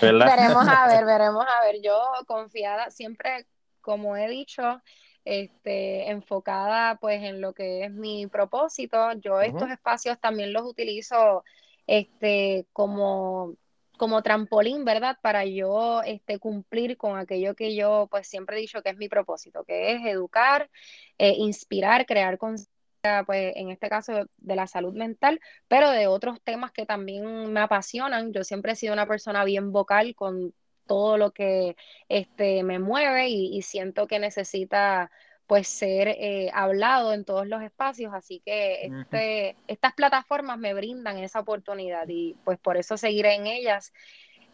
veremos 0.00 0.68
a 0.68 0.86
ver, 0.86 1.04
veremos 1.04 1.44
a 1.44 1.64
ver. 1.66 1.82
Yo 1.82 2.00
confiada, 2.24 2.88
siempre, 2.92 3.46
como 3.80 4.16
he 4.16 4.28
dicho, 4.28 4.80
este, 5.24 6.10
enfocada 6.10 6.96
pues 6.96 7.22
en 7.22 7.40
lo 7.40 7.54
que 7.54 7.84
es 7.84 7.90
mi 7.90 8.26
propósito. 8.26 9.12
Yo 9.14 9.40
estos 9.40 9.70
espacios 9.70 10.20
también 10.20 10.52
los 10.52 10.64
utilizo 10.64 11.44
este, 11.86 12.66
como, 12.72 13.56
como 13.96 14.22
trampolín, 14.22 14.84
¿verdad? 14.84 15.18
Para 15.22 15.44
yo 15.44 16.02
este, 16.02 16.38
cumplir 16.38 16.96
con 16.96 17.18
aquello 17.18 17.54
que 17.54 17.74
yo 17.74 18.08
pues 18.10 18.26
siempre 18.28 18.56
he 18.56 18.60
dicho 18.60 18.82
que 18.82 18.90
es 18.90 18.96
mi 18.96 19.08
propósito, 19.08 19.64
que 19.64 19.92
es 19.92 20.04
educar, 20.06 20.70
eh, 21.18 21.34
inspirar, 21.38 22.06
crear 22.06 22.38
conciencia, 22.38 23.24
pues 23.26 23.54
en 23.56 23.70
este 23.70 23.88
caso 23.88 24.26
de 24.38 24.56
la 24.56 24.66
salud 24.66 24.94
mental, 24.94 25.40
pero 25.68 25.90
de 25.90 26.06
otros 26.06 26.40
temas 26.42 26.72
que 26.72 26.86
también 26.86 27.52
me 27.52 27.60
apasionan. 27.60 28.32
Yo 28.32 28.44
siempre 28.44 28.72
he 28.72 28.76
sido 28.76 28.92
una 28.94 29.06
persona 29.06 29.44
bien 29.44 29.72
vocal 29.72 30.14
con 30.14 30.54
todo 30.86 31.16
lo 31.16 31.30
que 31.30 31.76
este, 32.08 32.62
me 32.62 32.78
mueve 32.78 33.28
y, 33.28 33.62
siento 33.62 34.06
que 34.06 34.18
necesita 34.18 35.10
pues 35.46 35.68
ser 35.68 36.08
eh, 36.08 36.50
hablado 36.54 37.12
en 37.12 37.24
todos 37.24 37.46
los 37.46 37.62
espacios, 37.62 38.14
así 38.14 38.40
que 38.44 38.86
este, 38.86 39.56
estas 39.68 39.92
plataformas 39.92 40.58
me 40.58 40.72
brindan 40.72 41.18
esa 41.18 41.40
oportunidad 41.40 42.08
y 42.08 42.34
pues 42.44 42.58
por 42.58 42.76
eso 42.76 42.96
seguiré 42.96 43.34
en 43.34 43.46
ellas. 43.46 43.92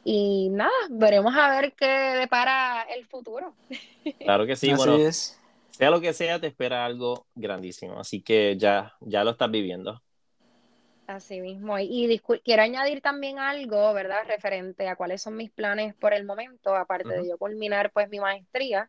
Y 0.03 0.49
nada, 0.51 0.70
veremos 0.89 1.37
a 1.37 1.51
ver 1.51 1.74
qué 1.74 1.87
depara 1.87 2.83
el 2.83 3.07
futuro. 3.07 3.55
Claro 4.18 4.47
que 4.47 4.57
sí, 4.57 4.72
bueno, 4.72 4.97
sea 5.81 5.91
lo 5.91 6.01
que 6.01 6.12
sea, 6.12 6.41
te 6.41 6.47
espera 6.47 6.85
algo 6.85 7.26
grandísimo, 7.35 8.01
así 8.01 8.22
que 8.22 8.57
ya, 8.59 8.95
ya 9.01 9.24
lo 9.24 9.31
estás 9.31 9.51
viviendo. 9.51 10.03
Así 11.11 11.41
mismo. 11.41 11.77
Y, 11.81 12.21
quiero 12.45 12.63
añadir 12.63 13.01
también 13.01 13.41
algo, 13.41 13.93
¿verdad? 13.93 14.23
Referente 14.29 14.87
a 14.89 14.95
cuáles 14.95 15.21
son 15.21 15.37
mis 15.37 15.51
planes 15.51 15.93
por 15.97 16.15
el 16.15 16.25
momento, 16.25 16.77
aparte 16.77 17.09
de 17.09 17.29
yo 17.29 17.37
culminar 17.37 17.91
pues 17.93 18.09
mi 18.09 18.21
maestría. 18.21 18.89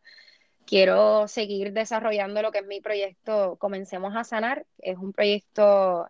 Quiero 0.68 1.28
seguir 1.28 1.74
desarrollando 1.74 2.44
lo 2.44 2.52
que 2.52 2.60
es 2.60 2.68
mi 2.68 2.80
proyecto 2.80 3.58
Comencemos 3.58 4.16
a 4.16 4.24
Sanar. 4.24 4.68
Es 4.78 4.98
un 5.00 5.14
proyecto 5.14 6.10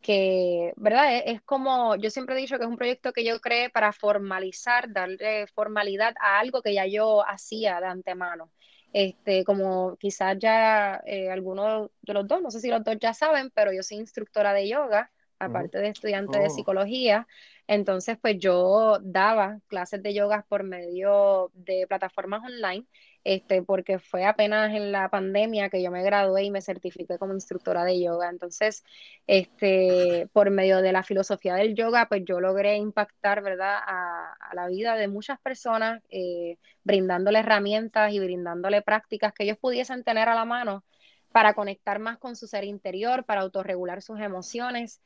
que, 0.00 0.72
¿verdad? 0.76 1.16
Es, 1.16 1.24
es, 1.26 1.42
como, 1.42 1.94
yo 1.96 2.08
siempre 2.10 2.36
he 2.36 2.40
dicho 2.40 2.56
que 2.56 2.64
es 2.64 2.70
un 2.70 2.78
proyecto 2.78 3.12
que 3.12 3.24
yo 3.24 3.38
creé 3.40 3.68
para 3.68 3.92
formalizar, 3.92 4.90
darle 4.90 5.46
formalidad 5.48 6.14
a 6.20 6.38
algo 6.40 6.62
que 6.62 6.72
ya 6.72 6.86
yo 6.86 7.22
hacía 7.28 7.80
de 7.80 7.86
antemano. 7.86 8.50
Este, 8.94 9.44
como 9.44 9.96
quizás 9.98 10.38
ya 10.38 11.02
eh, 11.06 11.30
algunos 11.30 11.90
de 12.00 12.14
los 12.14 12.26
dos, 12.26 12.40
no 12.40 12.50
sé 12.50 12.60
si 12.60 12.70
los 12.70 12.82
dos 12.82 12.96
ya 12.98 13.12
saben, 13.12 13.50
pero 13.50 13.72
yo 13.74 13.82
soy 13.82 13.98
instructora 13.98 14.54
de 14.54 14.66
yoga 14.68 15.10
aparte 15.40 15.78
de 15.78 15.88
estudiante 15.88 16.38
de 16.38 16.46
oh. 16.46 16.50
psicología. 16.50 17.26
Entonces, 17.66 18.18
pues 18.20 18.36
yo 18.38 18.98
daba 19.00 19.60
clases 19.68 20.02
de 20.02 20.12
yoga 20.12 20.44
por 20.48 20.64
medio 20.64 21.50
de 21.54 21.86
plataformas 21.88 22.42
online, 22.44 22.84
este, 23.22 23.62
porque 23.62 23.98
fue 23.98 24.24
apenas 24.24 24.74
en 24.74 24.92
la 24.92 25.08
pandemia 25.08 25.70
que 25.70 25.82
yo 25.82 25.90
me 25.90 26.02
gradué 26.02 26.44
y 26.44 26.50
me 26.50 26.62
certifiqué 26.62 27.16
como 27.18 27.32
instructora 27.32 27.84
de 27.84 28.02
yoga. 28.02 28.28
Entonces, 28.28 28.82
este, 29.26 30.28
por 30.32 30.50
medio 30.50 30.82
de 30.82 30.92
la 30.92 31.02
filosofía 31.02 31.54
del 31.54 31.74
yoga, 31.74 32.06
pues 32.08 32.22
yo 32.24 32.40
logré 32.40 32.76
impactar, 32.76 33.42
¿verdad?, 33.42 33.78
a, 33.86 34.36
la 34.52 34.66
vida 34.66 34.96
de 34.96 35.06
muchas 35.06 35.38
personas, 35.40 36.02
eh, 36.10 36.58
brindándole 36.82 37.38
herramientas 37.38 38.12
y 38.12 38.18
brindándole 38.18 38.82
prácticas 38.82 39.32
que 39.32 39.44
ellos 39.44 39.58
pudiesen 39.58 40.02
tener 40.02 40.28
a 40.28 40.34
la 40.34 40.44
mano 40.44 40.84
para 41.32 41.54
conectar 41.54 42.00
más 42.00 42.18
con 42.18 42.36
su 42.36 42.48
ser 42.48 42.64
interior, 42.64 43.24
para 43.24 43.42
autorregular 43.42 44.02
sus 44.02 44.20
emociones 44.20 45.00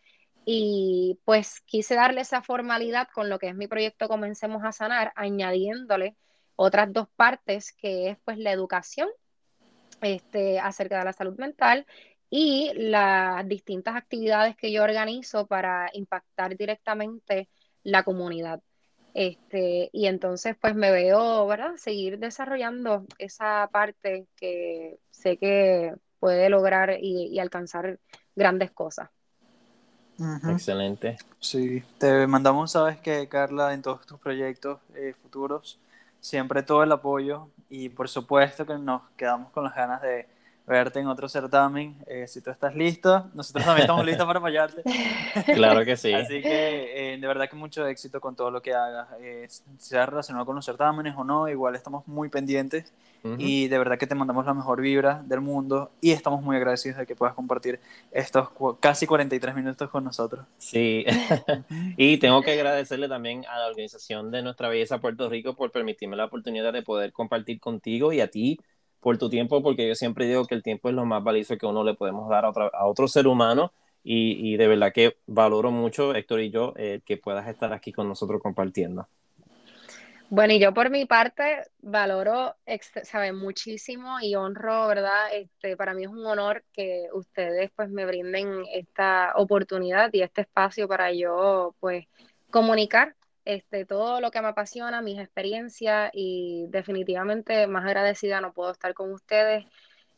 y 0.44 1.18
pues 1.24 1.60
quise 1.62 1.94
darle 1.94 2.20
esa 2.20 2.42
formalidad 2.42 3.08
con 3.14 3.28
lo 3.28 3.38
que 3.38 3.48
es 3.48 3.54
mi 3.54 3.66
proyecto 3.66 4.08
Comencemos 4.08 4.62
a 4.64 4.72
Sanar, 4.72 5.12
añadiéndole 5.16 6.16
otras 6.56 6.92
dos 6.92 7.08
partes, 7.16 7.72
que 7.72 8.10
es 8.10 8.18
pues 8.24 8.38
la 8.38 8.52
educación 8.52 9.08
este, 10.02 10.58
acerca 10.60 10.98
de 10.98 11.04
la 11.04 11.12
salud 11.12 11.36
mental 11.38 11.86
y 12.30 12.72
las 12.74 13.46
distintas 13.48 13.96
actividades 13.96 14.56
que 14.56 14.72
yo 14.72 14.82
organizo 14.82 15.46
para 15.46 15.90
impactar 15.94 16.56
directamente 16.56 17.48
la 17.82 18.02
comunidad. 18.02 18.60
Este, 19.14 19.90
y 19.92 20.06
entonces 20.06 20.56
pues 20.60 20.74
me 20.74 20.90
veo, 20.90 21.46
¿verdad? 21.46 21.76
Seguir 21.76 22.18
desarrollando 22.18 23.06
esa 23.18 23.68
parte 23.72 24.26
que 24.36 24.98
sé 25.10 25.38
que 25.38 25.94
puede 26.18 26.48
lograr 26.50 26.98
y 27.00 27.38
alcanzar 27.38 28.00
grandes 28.34 28.72
cosas. 28.72 29.10
Excelente. 30.48 31.16
Sí, 31.40 31.82
te 31.98 32.26
mandamos, 32.26 32.72
sabes 32.72 32.98
que 32.98 33.28
Carla, 33.28 33.74
en 33.74 33.82
todos 33.82 34.06
tus 34.06 34.18
proyectos 34.18 34.78
eh, 34.94 35.14
futuros, 35.22 35.78
siempre 36.20 36.62
todo 36.62 36.82
el 36.82 36.92
apoyo 36.92 37.48
y 37.68 37.88
por 37.88 38.08
supuesto 38.08 38.64
que 38.64 38.78
nos 38.78 39.02
quedamos 39.16 39.50
con 39.52 39.64
las 39.64 39.74
ganas 39.74 40.00
de 40.02 40.26
verte 40.66 41.00
en 41.00 41.08
otro 41.08 41.28
certamen. 41.28 41.96
Eh, 42.06 42.26
si 42.26 42.40
tú 42.40 42.50
estás 42.50 42.74
listo, 42.74 43.30
nosotros 43.34 43.64
también 43.64 43.82
estamos 43.82 44.04
listos 44.04 44.26
para 44.26 44.38
apoyarte. 44.38 44.82
Claro 45.54 45.84
que 45.84 45.96
sí. 45.96 46.12
Así 46.12 46.40
que 46.40 47.14
eh, 47.14 47.18
de 47.18 47.26
verdad 47.26 47.48
que 47.48 47.56
mucho 47.56 47.86
éxito 47.86 48.20
con 48.20 48.34
todo 48.36 48.50
lo 48.50 48.62
que 48.62 48.72
hagas, 48.72 49.08
eh, 49.20 49.46
sea 49.78 50.06
relacionado 50.06 50.46
con 50.46 50.56
los 50.56 50.64
certámenes 50.64 51.14
o 51.16 51.24
no, 51.24 51.48
igual 51.48 51.74
estamos 51.74 52.06
muy 52.06 52.28
pendientes 52.28 52.92
y 53.38 53.68
de 53.68 53.78
verdad 53.78 53.96
que 53.96 54.06
te 54.06 54.14
mandamos 54.14 54.44
la 54.44 54.52
mejor 54.52 54.82
vibra 54.82 55.22
del 55.24 55.40
mundo 55.40 55.90
y 56.02 56.10
estamos 56.10 56.42
muy 56.42 56.56
agradecidos 56.56 56.98
de 56.98 57.06
que 57.06 57.16
puedas 57.16 57.34
compartir 57.34 57.80
estos 58.12 58.50
casi 58.80 59.06
43 59.06 59.54
minutos 59.54 59.88
con 59.88 60.04
nosotros. 60.04 60.44
Sí, 60.58 61.06
y 61.96 62.18
tengo 62.18 62.42
que 62.42 62.52
agradecerle 62.52 63.08
también 63.08 63.46
a 63.46 63.58
la 63.58 63.68
organización 63.68 64.30
de 64.30 64.42
Nuestra 64.42 64.68
Belleza 64.68 65.00
Puerto 65.00 65.30
Rico 65.30 65.54
por 65.54 65.70
permitirme 65.70 66.16
la 66.16 66.26
oportunidad 66.26 66.74
de 66.74 66.82
poder 66.82 67.12
compartir 67.12 67.60
contigo 67.60 68.12
y 68.12 68.20
a 68.20 68.28
ti 68.28 68.60
por 69.04 69.18
tu 69.18 69.28
tiempo, 69.28 69.62
porque 69.62 69.86
yo 69.86 69.94
siempre 69.94 70.26
digo 70.26 70.46
que 70.46 70.54
el 70.54 70.62
tiempo 70.62 70.88
es 70.88 70.94
lo 70.94 71.04
más 71.04 71.22
valioso 71.22 71.58
que 71.58 71.66
uno 71.66 71.84
le 71.84 71.92
podemos 71.92 72.26
dar 72.30 72.46
a, 72.46 72.48
a 72.48 72.86
otro 72.86 73.06
ser 73.06 73.26
humano 73.26 73.70
y, 74.02 74.52
y, 74.52 74.56
de 74.56 74.66
verdad 74.66 74.92
que 74.94 75.18
valoro 75.26 75.70
mucho, 75.70 76.14
Héctor 76.14 76.40
y 76.40 76.50
yo, 76.50 76.72
eh, 76.76 77.00
que 77.04 77.18
puedas 77.18 77.46
estar 77.46 77.74
aquí 77.74 77.92
con 77.92 78.08
nosotros 78.08 78.40
compartiendo. 78.42 79.06
Bueno, 80.30 80.54
y 80.54 80.58
yo 80.58 80.72
por 80.72 80.88
mi 80.88 81.04
parte 81.04 81.64
valoro, 81.82 82.54
sabe, 83.02 83.32
muchísimo 83.32 84.20
y 84.22 84.34
honro, 84.36 84.88
¿verdad? 84.88 85.34
Este, 85.34 85.76
para 85.76 85.92
mí 85.92 86.04
es 86.04 86.08
un 86.08 86.24
honor 86.24 86.64
que 86.72 87.08
ustedes 87.12 87.70
pues 87.76 87.90
me 87.90 88.06
brinden 88.06 88.64
esta 88.72 89.34
oportunidad 89.36 90.08
y 90.14 90.22
este 90.22 90.40
espacio 90.40 90.88
para 90.88 91.12
yo 91.12 91.74
pues 91.78 92.06
comunicar 92.50 93.14
este, 93.44 93.84
todo 93.84 94.20
lo 94.20 94.30
que 94.30 94.40
me 94.40 94.48
apasiona, 94.48 95.02
mis 95.02 95.18
experiencias 95.18 96.10
y 96.14 96.66
definitivamente 96.68 97.66
más 97.66 97.84
agradecida 97.84 98.40
no 98.40 98.52
puedo 98.52 98.70
estar 98.72 98.94
con 98.94 99.12
ustedes 99.12 99.64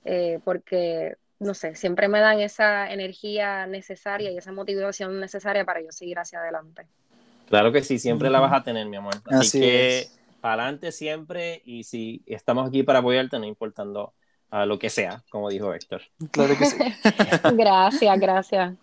eh, 0.04 0.38
porque, 0.44 1.16
no 1.40 1.54
sé, 1.54 1.74
siempre 1.74 2.08
me 2.08 2.20
dan 2.20 2.40
esa 2.40 2.92
energía 2.92 3.66
necesaria 3.66 4.30
y 4.30 4.38
esa 4.38 4.52
motivación 4.52 5.18
necesaria 5.20 5.64
para 5.64 5.80
yo 5.80 5.90
seguir 5.90 6.18
hacia 6.18 6.38
adelante. 6.38 6.86
Claro 7.48 7.72
que 7.72 7.82
sí, 7.82 7.98
siempre 7.98 8.30
la 8.30 8.40
vas 8.40 8.52
a 8.52 8.62
tener, 8.62 8.86
mi 8.86 8.96
amor. 8.96 9.14
Así, 9.26 9.60
que 9.60 10.06
para 10.40 10.62
adelante 10.62 10.92
siempre 10.92 11.62
y 11.64 11.84
si 11.84 12.22
estamos 12.26 12.68
aquí 12.68 12.82
para 12.82 13.00
apoyarte, 13.00 13.38
no 13.38 13.46
importando 13.46 14.14
a 14.50 14.66
lo 14.66 14.78
que 14.78 14.90
sea, 14.90 15.22
como 15.30 15.50
dijo 15.50 15.74
Héctor. 15.74 16.02
Claro 16.30 16.56
que 16.56 16.66
sí. 16.66 16.76
gracias, 17.56 18.20
gracias. 18.20 18.74